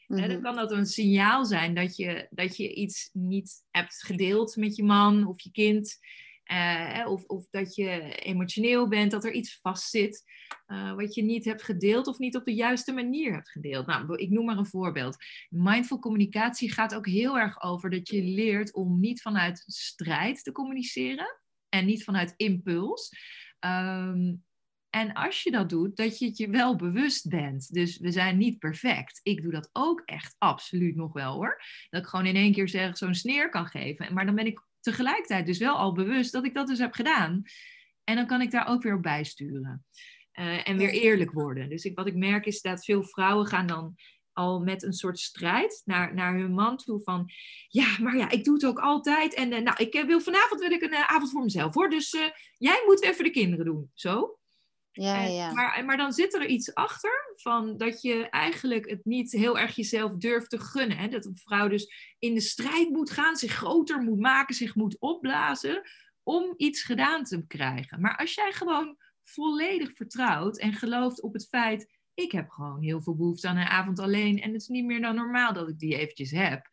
dan 0.07 0.21
mhm. 0.21 0.41
kan 0.41 0.57
dat 0.57 0.73
een 0.73 0.87
signaal 0.87 1.45
zijn 1.45 1.75
dat 1.75 1.97
je, 1.97 2.27
dat 2.31 2.57
je 2.57 2.75
iets 2.75 3.11
niet 3.13 3.65
hebt 3.71 4.03
gedeeld 4.03 4.57
met 4.57 4.77
je 4.77 4.85
man 4.85 5.27
of 5.27 5.41
je 5.41 5.51
kind. 5.51 5.99
Uh, 6.53 7.05
of, 7.09 7.25
of 7.25 7.47
dat 7.51 7.75
je 7.75 8.15
emotioneel 8.15 8.89
bent, 8.89 9.11
dat 9.11 9.25
er 9.25 9.33
iets 9.33 9.59
vastzit 9.61 10.25
uh, 10.67 10.95
wat 10.95 11.15
je 11.15 11.23
niet 11.23 11.45
hebt 11.45 11.63
gedeeld 11.63 12.07
of 12.07 12.19
niet 12.19 12.37
op 12.37 12.45
de 12.45 12.55
juiste 12.55 12.93
manier 12.93 13.33
hebt 13.33 13.51
gedeeld. 13.51 13.87
Nou, 13.87 14.17
ik 14.17 14.31
noem 14.31 14.45
maar 14.45 14.59
een 14.59 14.67
voorbeeld. 14.67 15.17
Mindful 15.49 15.99
communicatie 15.99 16.73
gaat 16.73 16.95
ook 16.95 17.07
heel 17.07 17.39
erg 17.39 17.63
over 17.63 17.91
dat 17.91 18.09
je 18.09 18.23
leert 18.23 18.75
om 18.75 19.01
niet 19.01 19.23
vanuit 19.23 19.65
strijd 19.67 20.45
te 20.45 20.53
communiceren 20.53 21.41
en 21.69 21.87
niet 21.87 22.05
vanuit 22.05 22.35
impuls. 22.37 23.11
Um, 23.61 24.45
en 24.91 25.13
als 25.13 25.43
je 25.43 25.51
dat 25.51 25.69
doet, 25.69 25.97
dat 25.97 26.19
je 26.19 26.27
het 26.27 26.37
je 26.37 26.51
wel 26.51 26.77
bewust 26.77 27.29
bent. 27.29 27.73
Dus 27.73 27.99
we 27.99 28.11
zijn 28.11 28.39
niet 28.39 28.59
perfect. 28.59 29.21
Ik 29.23 29.43
doe 29.43 29.53
dat 29.53 29.71
ook 29.73 30.03
echt 30.05 30.35
absoluut 30.39 30.97
nog 30.97 31.13
wel 31.13 31.35
hoor. 31.35 31.63
Dat 31.91 32.03
ik 32.03 32.09
gewoon 32.09 32.27
in 32.27 32.37
één 32.37 32.53
keer 32.53 32.69
zeg 32.69 32.97
zo'n 32.97 33.15
sneer 33.15 33.49
kan 33.49 33.67
geven. 33.67 34.15
Maar 34.15 34.27
dan 34.27 34.35
ben 34.35 34.47
ik 34.47 34.61
tegelijkertijd 34.91 35.47
dus 35.47 35.59
wel 35.59 35.77
al 35.77 35.93
bewust 35.93 36.33
dat 36.33 36.45
ik 36.45 36.55
dat 36.55 36.67
dus 36.67 36.79
heb 36.79 36.93
gedaan. 36.93 37.43
En 38.05 38.17
dan 38.17 38.27
kan 38.27 38.41
ik 38.41 38.51
daar 38.51 38.69
ook 38.69 38.83
weer 38.83 38.95
op 38.95 39.03
bijsturen. 39.03 39.85
Uh, 40.33 40.69
en 40.69 40.77
weer 40.77 40.91
eerlijk 40.91 41.33
worden. 41.33 41.69
Dus 41.69 41.85
ik, 41.85 41.97
wat 41.97 42.07
ik 42.07 42.15
merk 42.15 42.47
is 42.47 42.61
dat 42.61 42.85
veel 42.85 43.05
vrouwen 43.05 43.47
gaan 43.47 43.67
dan 43.67 43.95
al 44.33 44.61
met 44.61 44.83
een 44.83 44.93
soort 44.93 45.19
strijd 45.19 45.83
naar, 45.85 46.15
naar 46.15 46.39
hun 46.39 46.53
man 46.53 46.77
toe 46.77 47.01
van... 47.03 47.31
Ja, 47.69 47.97
maar 48.03 48.17
ja, 48.17 48.31
ik 48.31 48.45
doe 48.45 48.55
het 48.55 48.67
ook 48.67 48.79
altijd. 48.79 49.35
En 49.35 49.53
uh, 49.53 49.59
nou, 49.61 49.77
ik 49.77 49.95
uh, 49.95 50.05
wil 50.05 50.21
vanavond 50.21 50.61
wil 50.61 50.71
ik 50.71 50.83
een 50.83 50.95
avond 50.95 51.31
voor 51.31 51.43
mezelf 51.43 51.75
hoor. 51.75 51.91
Dus 51.91 52.17
jij 52.57 52.83
moet 52.87 53.03
even 53.03 53.25
de 53.25 53.31
kinderen 53.31 53.65
doen. 53.65 53.91
Zo. 53.95 54.39
Ja, 55.03 55.25
ja. 55.25 55.53
Maar, 55.53 55.85
maar 55.85 55.97
dan 55.97 56.13
zit 56.13 56.35
er 56.35 56.47
iets 56.47 56.75
achter 56.75 57.33
van 57.37 57.77
dat 57.77 58.03
je 58.03 58.29
eigenlijk 58.29 58.91
het 58.91 59.05
niet 59.05 59.33
heel 59.33 59.59
erg 59.59 59.77
jezelf 59.77 60.13
durft 60.13 60.51
te 60.51 60.59
gunnen. 60.59 60.97
Hè? 60.97 61.09
Dat 61.09 61.25
een 61.25 61.37
vrouw 61.37 61.69
dus 61.69 62.15
in 62.19 62.35
de 62.35 62.41
strijd 62.41 62.91
moet 62.91 63.11
gaan, 63.11 63.37
zich 63.37 63.53
groter 63.53 64.03
moet 64.03 64.19
maken, 64.19 64.55
zich 64.55 64.75
moet 64.75 64.99
opblazen 64.99 65.83
om 66.23 66.55
iets 66.57 66.83
gedaan 66.83 67.25
te 67.25 67.47
krijgen. 67.47 68.01
Maar 68.01 68.17
als 68.17 68.35
jij 68.35 68.53
gewoon 68.53 68.97
volledig 69.23 69.93
vertrouwt 69.93 70.59
en 70.59 70.73
gelooft 70.73 71.23
op 71.23 71.33
het 71.33 71.49
feit, 71.49 71.95
ik 72.15 72.33
heb 72.33 72.51
gewoon 72.51 72.83
heel 72.83 73.03
veel 73.03 73.17
behoefte 73.17 73.49
aan 73.49 73.57
een 73.57 73.67
avond 73.67 73.99
alleen 73.99 74.41
en 74.41 74.53
het 74.53 74.61
is 74.61 74.69
niet 74.69 74.85
meer 74.85 75.01
dan 75.01 75.15
normaal 75.15 75.53
dat 75.53 75.69
ik 75.69 75.79
die 75.79 75.97
eventjes 75.97 76.31
heb, 76.31 76.69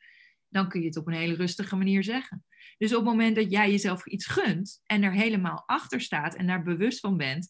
dan 0.47 0.69
kun 0.69 0.82
je 0.82 0.88
het 0.88 0.97
op 0.97 1.07
een 1.07 1.13
hele 1.13 1.36
rustige 1.36 1.76
manier 1.76 2.03
zeggen. 2.03 2.45
Dus 2.78 2.91
op 2.91 2.97
het 2.97 3.09
moment 3.09 3.36
dat 3.36 3.51
jij 3.51 3.71
jezelf 3.71 4.05
iets 4.05 4.26
gunt 4.26 4.82
en 4.86 5.03
er 5.03 5.11
helemaal 5.11 5.63
achter 5.65 6.01
staat 6.01 6.36
en 6.36 6.47
daar 6.47 6.63
bewust 6.63 6.99
van 6.99 7.17
bent, 7.17 7.47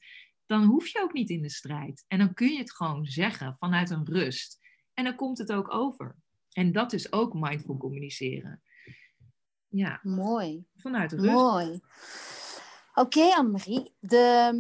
dan 0.54 0.64
hoef 0.64 0.88
je 0.88 1.02
ook 1.02 1.14
niet 1.14 1.30
in 1.30 1.42
de 1.42 1.50
strijd. 1.50 2.06
En 2.08 2.18
dan 2.18 2.34
kun 2.34 2.52
je 2.52 2.58
het 2.58 2.74
gewoon 2.74 3.06
zeggen 3.06 3.56
vanuit 3.56 3.90
een 3.90 4.06
rust. 4.06 4.60
En 4.94 5.04
dan 5.04 5.16
komt 5.16 5.38
het 5.38 5.52
ook 5.52 5.74
over. 5.74 6.16
En 6.52 6.72
dat 6.72 6.94
is 6.94 7.12
ook 7.12 7.34
mindful 7.34 7.78
communiceren. 7.78 8.62
Ja. 9.68 10.00
Mooi. 10.04 10.66
Vanuit 10.76 11.12
rust. 11.12 11.32
Mooi. 11.32 11.82
Oké, 12.94 13.18
okay, 13.20 13.32
Annemarie. 13.32 13.94
De, 14.00 14.52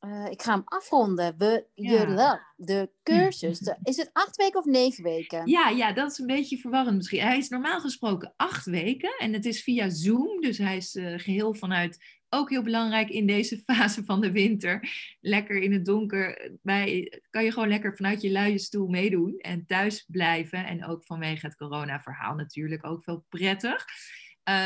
uh, 0.00 0.26
ik 0.30 0.42
ga 0.42 0.52
hem 0.52 0.62
afronden. 0.64 1.34
We, 1.38 1.66
ja. 1.74 2.52
de 2.56 2.90
cursus. 3.02 3.58
De, 3.58 3.76
is 3.82 3.96
het 3.96 4.10
acht 4.12 4.36
weken 4.36 4.58
of 4.58 4.64
negen 4.64 5.02
weken? 5.02 5.46
Ja, 5.46 5.68
ja, 5.68 5.92
dat 5.92 6.10
is 6.10 6.18
een 6.18 6.26
beetje 6.26 6.58
verwarrend 6.58 6.96
misschien. 6.96 7.20
Hij 7.20 7.38
is 7.38 7.48
normaal 7.48 7.80
gesproken 7.80 8.32
acht 8.36 8.64
weken. 8.64 9.18
En 9.18 9.32
het 9.32 9.44
is 9.44 9.62
via 9.62 9.88
Zoom. 9.90 10.40
Dus 10.40 10.58
hij 10.58 10.76
is 10.76 10.94
uh, 10.94 11.18
geheel 11.18 11.54
vanuit 11.54 12.15
ook 12.28 12.50
heel 12.50 12.62
belangrijk 12.62 13.08
in 13.08 13.26
deze 13.26 13.62
fase 13.66 14.04
van 14.04 14.20
de 14.20 14.32
winter. 14.32 14.88
Lekker 15.20 15.56
in 15.56 15.72
het 15.72 15.84
donker. 15.84 16.50
Bij, 16.62 17.12
kan 17.30 17.44
je 17.44 17.52
gewoon 17.52 17.68
lekker 17.68 17.96
vanuit 17.96 18.20
je 18.20 18.30
luie 18.30 18.58
stoel 18.58 18.88
meedoen 18.88 19.38
en 19.38 19.66
thuis 19.66 20.04
blijven. 20.08 20.66
En 20.66 20.86
ook 20.86 21.04
vanwege 21.04 21.46
het 21.46 21.56
corona-verhaal 21.56 22.34
natuurlijk 22.34 22.86
ook 22.86 23.02
veel 23.02 23.24
prettig. 23.28 23.84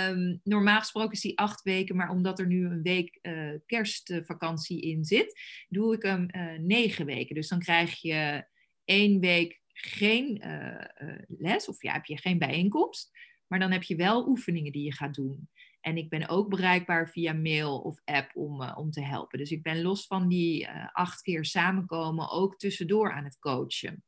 Um, 0.08 0.40
normaal 0.44 0.78
gesproken 0.78 1.12
is 1.12 1.20
die 1.20 1.38
acht 1.38 1.62
weken, 1.62 1.96
maar 1.96 2.10
omdat 2.10 2.38
er 2.38 2.46
nu 2.46 2.64
een 2.64 2.82
week 2.82 3.18
uh, 3.22 3.52
kerstvakantie 3.66 4.80
in 4.80 5.04
zit, 5.04 5.40
doe 5.68 5.94
ik 5.94 6.02
hem 6.02 6.28
uh, 6.36 6.58
negen 6.58 7.06
weken. 7.06 7.34
Dus 7.34 7.48
dan 7.48 7.58
krijg 7.58 8.00
je 8.00 8.44
één 8.84 9.20
week 9.20 9.60
geen 9.72 10.42
uh, 10.46 11.14
les, 11.28 11.68
of 11.68 11.82
ja, 11.82 11.92
heb 11.92 12.04
je 12.04 12.18
geen 12.18 12.38
bijeenkomst. 12.38 13.10
Maar 13.50 13.58
dan 13.58 13.70
heb 13.70 13.82
je 13.82 13.96
wel 13.96 14.28
oefeningen 14.28 14.72
die 14.72 14.84
je 14.84 14.92
gaat 14.92 15.14
doen. 15.14 15.48
En 15.80 15.96
ik 15.96 16.08
ben 16.08 16.28
ook 16.28 16.48
bereikbaar 16.48 17.08
via 17.08 17.32
mail 17.32 17.78
of 17.78 18.00
app 18.04 18.36
om, 18.36 18.62
uh, 18.62 18.72
om 18.76 18.90
te 18.90 19.02
helpen. 19.02 19.38
Dus 19.38 19.50
ik 19.50 19.62
ben 19.62 19.82
los 19.82 20.06
van 20.06 20.28
die 20.28 20.62
uh, 20.62 20.86
acht 20.92 21.22
keer 21.22 21.44
samenkomen 21.44 22.30
ook 22.30 22.58
tussendoor 22.58 23.12
aan 23.12 23.24
het 23.24 23.38
coachen. 23.38 24.04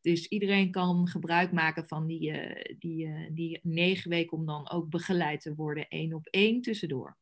Dus 0.00 0.26
iedereen 0.26 0.70
kan 0.70 1.08
gebruik 1.08 1.52
maken 1.52 1.86
van 1.86 2.06
die, 2.06 2.30
uh, 2.30 2.76
die, 2.78 3.32
die 3.32 3.60
negen 3.62 4.10
weken 4.10 4.38
om 4.38 4.46
dan 4.46 4.70
ook 4.70 4.88
begeleid 4.88 5.40
te 5.40 5.54
worden, 5.54 5.88
één 5.88 6.12
op 6.14 6.26
één 6.26 6.60
tussendoor. 6.60 7.16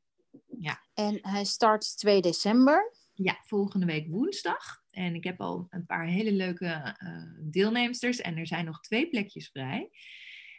Ja. 0.58 0.80
En 0.94 1.18
hij 1.22 1.44
start 1.44 1.96
2 1.96 2.20
december. 2.20 2.94
Ja, 3.14 3.38
volgende 3.46 3.86
week 3.86 4.08
woensdag. 4.08 4.82
En 4.90 5.14
ik 5.14 5.24
heb 5.24 5.40
al 5.40 5.66
een 5.70 5.86
paar 5.86 6.06
hele 6.06 6.32
leuke 6.32 6.96
deelnemsters 7.40 8.20
en 8.20 8.36
er 8.36 8.46
zijn 8.46 8.64
nog 8.64 8.80
twee 8.80 9.08
plekjes 9.08 9.48
vrij. 9.48 9.90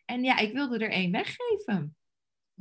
En 0.06 0.24
ja, 0.24 0.38
ik 0.38 0.54
wilde 0.54 0.78
er 0.78 0.92
één 0.92 1.12
weggeven 1.12 1.96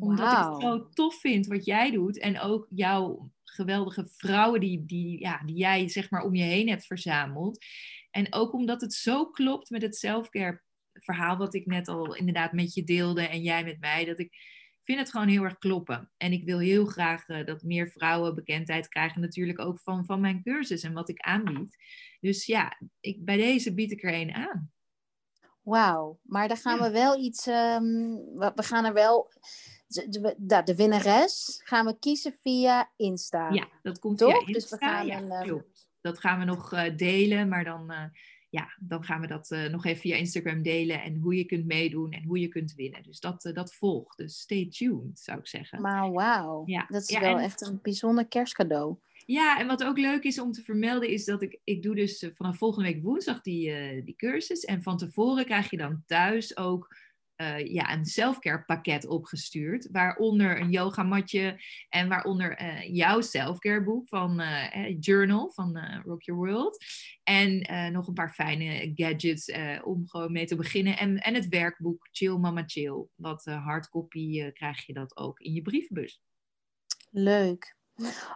omdat 0.00 0.32
ik 0.32 0.52
het 0.52 0.62
zo 0.62 0.88
tof 0.88 1.20
vind 1.20 1.46
wat 1.46 1.64
jij 1.64 1.90
doet. 1.90 2.18
En 2.18 2.40
ook 2.40 2.66
jouw 2.70 3.30
geweldige 3.44 4.06
vrouwen 4.06 4.60
die, 4.60 4.86
die, 4.86 5.20
ja, 5.20 5.42
die 5.44 5.56
jij 5.56 5.88
zeg 5.88 6.10
maar 6.10 6.22
om 6.22 6.34
je 6.34 6.42
heen 6.42 6.68
hebt 6.68 6.86
verzameld. 6.86 7.64
En 8.10 8.34
ook 8.34 8.52
omdat 8.52 8.80
het 8.80 8.94
zo 8.94 9.30
klopt 9.30 9.70
met 9.70 9.82
het 9.82 9.96
selfcare 9.96 10.62
verhaal 10.92 11.36
wat 11.36 11.54
ik 11.54 11.66
net 11.66 11.88
al 11.88 12.14
inderdaad 12.14 12.52
met 12.52 12.74
je 12.74 12.84
deelde 12.84 13.22
en 13.22 13.42
jij 13.42 13.64
met 13.64 13.80
mij. 13.80 14.04
Dat 14.04 14.18
ik 14.18 14.32
vind 14.82 14.98
het 14.98 15.10
gewoon 15.10 15.28
heel 15.28 15.42
erg 15.42 15.58
kloppen. 15.58 16.10
En 16.16 16.32
ik 16.32 16.44
wil 16.44 16.58
heel 16.58 16.84
graag 16.84 17.28
uh, 17.28 17.46
dat 17.46 17.62
meer 17.62 17.90
vrouwen 17.90 18.34
bekendheid 18.34 18.88
krijgen. 18.88 19.20
Natuurlijk 19.20 19.58
ook 19.58 19.80
van, 19.80 20.04
van 20.04 20.20
mijn 20.20 20.42
cursus 20.42 20.82
en 20.82 20.92
wat 20.92 21.08
ik 21.08 21.20
aanbied. 21.20 21.76
Dus 22.20 22.46
ja, 22.46 22.80
ik, 23.00 23.24
bij 23.24 23.36
deze 23.36 23.74
bied 23.74 23.90
ik 23.90 24.02
er 24.02 24.12
één 24.12 24.34
aan. 24.34 24.70
Wauw, 25.62 26.18
maar 26.22 26.48
dan 26.48 26.56
gaan 26.56 26.78
we 26.78 26.90
wel 26.90 27.18
iets. 27.18 27.46
Um, 27.46 28.14
we 28.34 28.62
gaan 28.62 28.84
er 28.84 28.92
wel 28.92 29.30
de, 29.86 30.34
de, 30.38 30.62
de, 30.64 30.74
winnares 30.74 31.60
gaan 31.64 31.86
we 31.86 31.98
kiezen 31.98 32.34
via 32.42 32.90
Insta. 32.96 33.50
Ja, 33.50 33.68
dat 33.82 33.98
komt 33.98 34.18
Toch? 34.18 34.32
Insta. 34.32 34.52
Dus 34.52 34.70
we 34.70 34.76
gaan 34.76 35.06
ja, 35.06 35.18
een, 35.18 35.30
ehm, 35.30 35.58
Dat 36.00 36.18
gaan 36.18 36.38
we 36.38 36.44
nog 36.44 36.72
uh, 36.72 36.96
delen, 36.96 37.48
maar 37.48 37.64
dan, 37.64 37.92
uh, 37.92 38.04
ja, 38.50 38.76
dan 38.78 39.04
gaan 39.04 39.20
we 39.20 39.26
dat 39.26 39.50
uh, 39.50 39.68
nog 39.68 39.84
even 39.84 40.00
via 40.00 40.16
Instagram 40.16 40.62
delen 40.62 41.02
en 41.02 41.16
hoe 41.16 41.36
je 41.36 41.44
kunt 41.44 41.66
meedoen 41.66 42.10
en 42.12 42.24
hoe 42.24 42.38
je 42.38 42.48
kunt 42.48 42.74
winnen. 42.74 43.02
Dus 43.02 43.20
dat, 43.20 43.50
dat 43.54 43.74
volgt. 43.74 44.16
Dus 44.16 44.40
stay 44.40 44.68
tuned, 44.70 45.18
zou 45.18 45.38
ik 45.38 45.46
zeggen. 45.46 45.80
Maar 45.80 46.12
wauw, 46.12 46.62
ja. 46.66 46.86
dat 46.88 47.02
is 47.02 47.08
ja, 47.08 47.20
wel 47.20 47.38
en... 47.38 47.44
echt 47.44 47.60
een 47.60 47.78
bijzonder 47.82 48.26
kerstcadeau. 48.26 48.96
Ja, 49.30 49.58
en 49.58 49.66
wat 49.66 49.84
ook 49.84 49.98
leuk 49.98 50.24
is 50.24 50.40
om 50.40 50.52
te 50.52 50.62
vermelden 50.62 51.08
is 51.08 51.24
dat 51.24 51.42
ik, 51.42 51.60
ik 51.64 51.82
doe 51.82 51.94
dus 51.94 52.30
vanaf 52.34 52.58
volgende 52.58 52.92
week 52.92 53.02
woensdag 53.02 53.40
die, 53.40 54.02
die 54.04 54.16
cursus. 54.16 54.64
En 54.64 54.82
van 54.82 54.96
tevoren 54.96 55.44
krijg 55.44 55.70
je 55.70 55.76
dan 55.76 56.02
thuis 56.06 56.56
ook 56.56 56.96
uh, 57.36 57.66
ja, 57.66 57.92
een 57.92 58.04
selfcare 58.04 58.64
pakket 58.64 59.06
opgestuurd. 59.06 59.88
Waaronder 59.90 60.60
een 60.60 60.70
yogamatje 60.70 61.60
en 61.88 62.08
waaronder 62.08 62.62
uh, 62.62 62.94
jouw 62.94 63.20
selfcare 63.20 63.84
boek 63.84 64.08
van 64.08 64.40
uh, 64.40 64.98
Journal 65.00 65.50
van 65.50 65.78
Rock 66.04 66.22
Your 66.22 66.40
World. 66.40 66.84
En 67.22 67.58
nog 67.92 68.06
een 68.06 68.14
paar 68.14 68.32
fijne 68.32 68.92
gadgets 68.94 69.52
om 69.82 70.08
gewoon 70.08 70.32
mee 70.32 70.46
te 70.46 70.56
beginnen. 70.56 70.98
En, 70.98 71.18
en 71.18 71.34
het 71.34 71.48
werkboek 71.48 72.08
Chill 72.12 72.36
Mama 72.36 72.62
Chill. 72.66 73.06
Wat 73.14 73.44
hardcopy 73.44 74.50
krijg 74.52 74.86
je 74.86 74.92
dat 74.92 75.16
ook 75.16 75.40
in 75.40 75.52
je 75.52 75.62
brievenbus. 75.62 76.20
Leuk. 77.10 77.78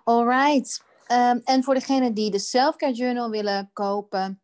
Alright. 0.05 0.83
Um, 1.13 1.41
en 1.45 1.65
voor 1.65 1.75
degene 1.75 2.13
die 2.13 2.31
de 2.31 2.39
Selfcare 2.39 2.93
Journal 2.93 3.31
willen 3.31 3.71
kopen 3.73 4.43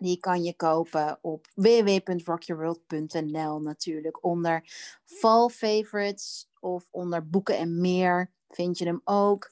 die 0.00 0.18
kan 0.18 0.42
je 0.42 0.56
kopen 0.56 1.18
op 1.20 1.46
www.rockyourworld.nl 1.54 3.60
natuurlijk. 3.60 4.24
Onder 4.24 4.62
Fall 5.04 5.48
Favorites 5.48 6.50
of 6.60 6.88
onder 6.90 7.28
Boeken 7.28 7.56
en 7.56 7.80
Meer 7.80 8.30
vind 8.48 8.78
je 8.78 8.84
hem 8.84 9.00
ook. 9.04 9.50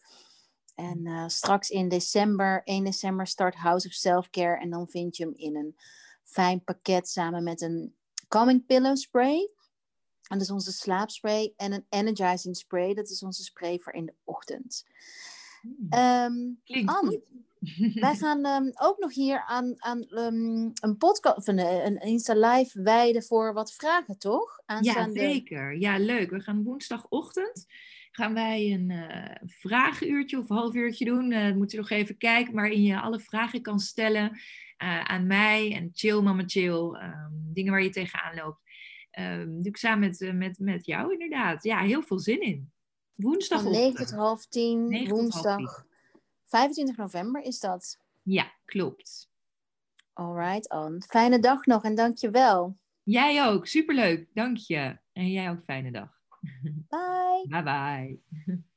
En 0.75 1.07
uh, 1.07 1.25
straks 1.27 1.71
in 1.71 1.89
december, 1.89 2.63
1 2.65 2.85
december, 2.85 3.27
start 3.27 3.55
House 3.55 3.87
of 3.87 3.93
Self-Care. 3.93 4.61
En 4.61 4.71
dan 4.71 4.89
vind 4.89 5.17
je 5.17 5.25
hem 5.25 5.35
in 5.37 5.57
een 5.57 5.77
fijn 6.25 6.65
pakket 6.65 7.09
samen 7.09 7.45
met 7.45 7.61
een 7.61 7.95
Calming 8.29 8.67
Pillow 8.67 8.97
Spray. 8.97 9.51
En 10.29 10.39
dat 10.39 10.41
is 10.41 10.51
onze 10.51 10.73
slaapspray. 10.73 11.53
En 11.57 11.73
een 11.73 11.87
Energizing 11.89 12.57
Spray. 12.57 12.95
Dat 12.95 13.11
is 13.11 13.23
onze 13.23 13.43
spray 13.43 13.79
voor 13.79 13.93
in 13.93 14.07
de 14.07 14.15
ochtend. 14.25 14.87
Um, 15.91 16.61
Klinkt 16.65 16.93
goed. 16.93 17.31
Wij 17.95 18.17
gaan 18.17 18.47
um, 18.47 18.73
ook 18.75 18.99
nog 18.99 19.15
hier 19.15 19.45
aan, 19.47 19.75
aan 19.77 20.07
um, 20.11 20.73
een 20.75 20.97
podcast 20.99 21.49
een, 21.49 21.59
een 21.59 22.01
Insta 22.01 22.35
Live 22.35 22.83
wijden 22.83 23.23
voor 23.23 23.53
wat 23.53 23.73
vragen, 23.73 24.19
toch? 24.19 24.61
Aanstaande... 24.67 25.21
Ja, 25.21 25.29
zeker. 25.29 25.79
Ja, 25.79 25.99
leuk. 25.99 26.31
We 26.31 26.41
gaan 26.41 26.63
woensdagochtend 26.63 27.67
gaan 28.17 28.35
wij 28.35 28.73
een 28.73 28.91
uh, 28.91 29.47
vragenuurtje 29.47 30.39
of 30.39 30.49
half 30.49 30.75
uurtje 30.75 31.05
doen. 31.05 31.31
Uh, 31.31 31.53
moet 31.53 31.71
je 31.71 31.77
nog 31.77 31.91
even 31.91 32.17
kijken, 32.17 32.55
waarin 32.55 32.83
je 32.83 33.01
alle 33.01 33.21
vragen 33.21 33.63
kan 33.63 33.79
stellen 33.79 34.31
uh, 34.83 35.05
aan 35.05 35.27
mij 35.27 35.75
en 35.75 35.91
Chill 35.93 36.21
Mama 36.21 36.43
Chill. 36.47 36.73
Um, 36.73 37.51
dingen 37.53 37.73
waar 37.73 37.83
je 37.83 37.91
tegenaan 37.91 38.35
loopt. 38.35 38.61
Um, 39.19 39.55
doe 39.63 39.67
ik 39.73 39.77
samen 39.77 40.09
met, 40.09 40.33
met, 40.35 40.59
met 40.59 40.87
jou 40.87 41.13
inderdaad. 41.13 41.63
Ja, 41.65 41.81
heel 41.81 42.03
veel 42.03 42.19
zin 42.19 42.41
in. 42.41 42.71
Woensdag. 43.15 43.63
Van 43.63 43.71
9 43.71 43.95
tot 43.95 44.11
half 44.11 44.47
10, 44.47 44.89
9 44.89 45.09
tot 45.09 45.09
half 45.09 45.21
woensdag. 45.21 45.87
25 46.45 46.97
november 46.97 47.43
is 47.43 47.61
dat. 47.61 47.99
Ja, 48.23 48.53
klopt. 48.65 49.31
Alright, 50.13 50.69
Anne. 50.69 51.01
Fijne 51.01 51.39
dag 51.39 51.67
nog 51.67 51.85
en 51.85 51.95
dankjewel. 51.95 52.77
Jij 53.03 53.47
ook. 53.47 53.67
Superleuk. 53.67 54.29
Dank 54.35 54.57
je. 54.57 54.99
En 55.13 55.31
jij 55.31 55.51
ook 55.51 55.65
fijne 55.65 55.91
dag. 55.91 56.21
Bye. 56.89 57.47
Bye 57.49 57.63
bye. 57.63 58.21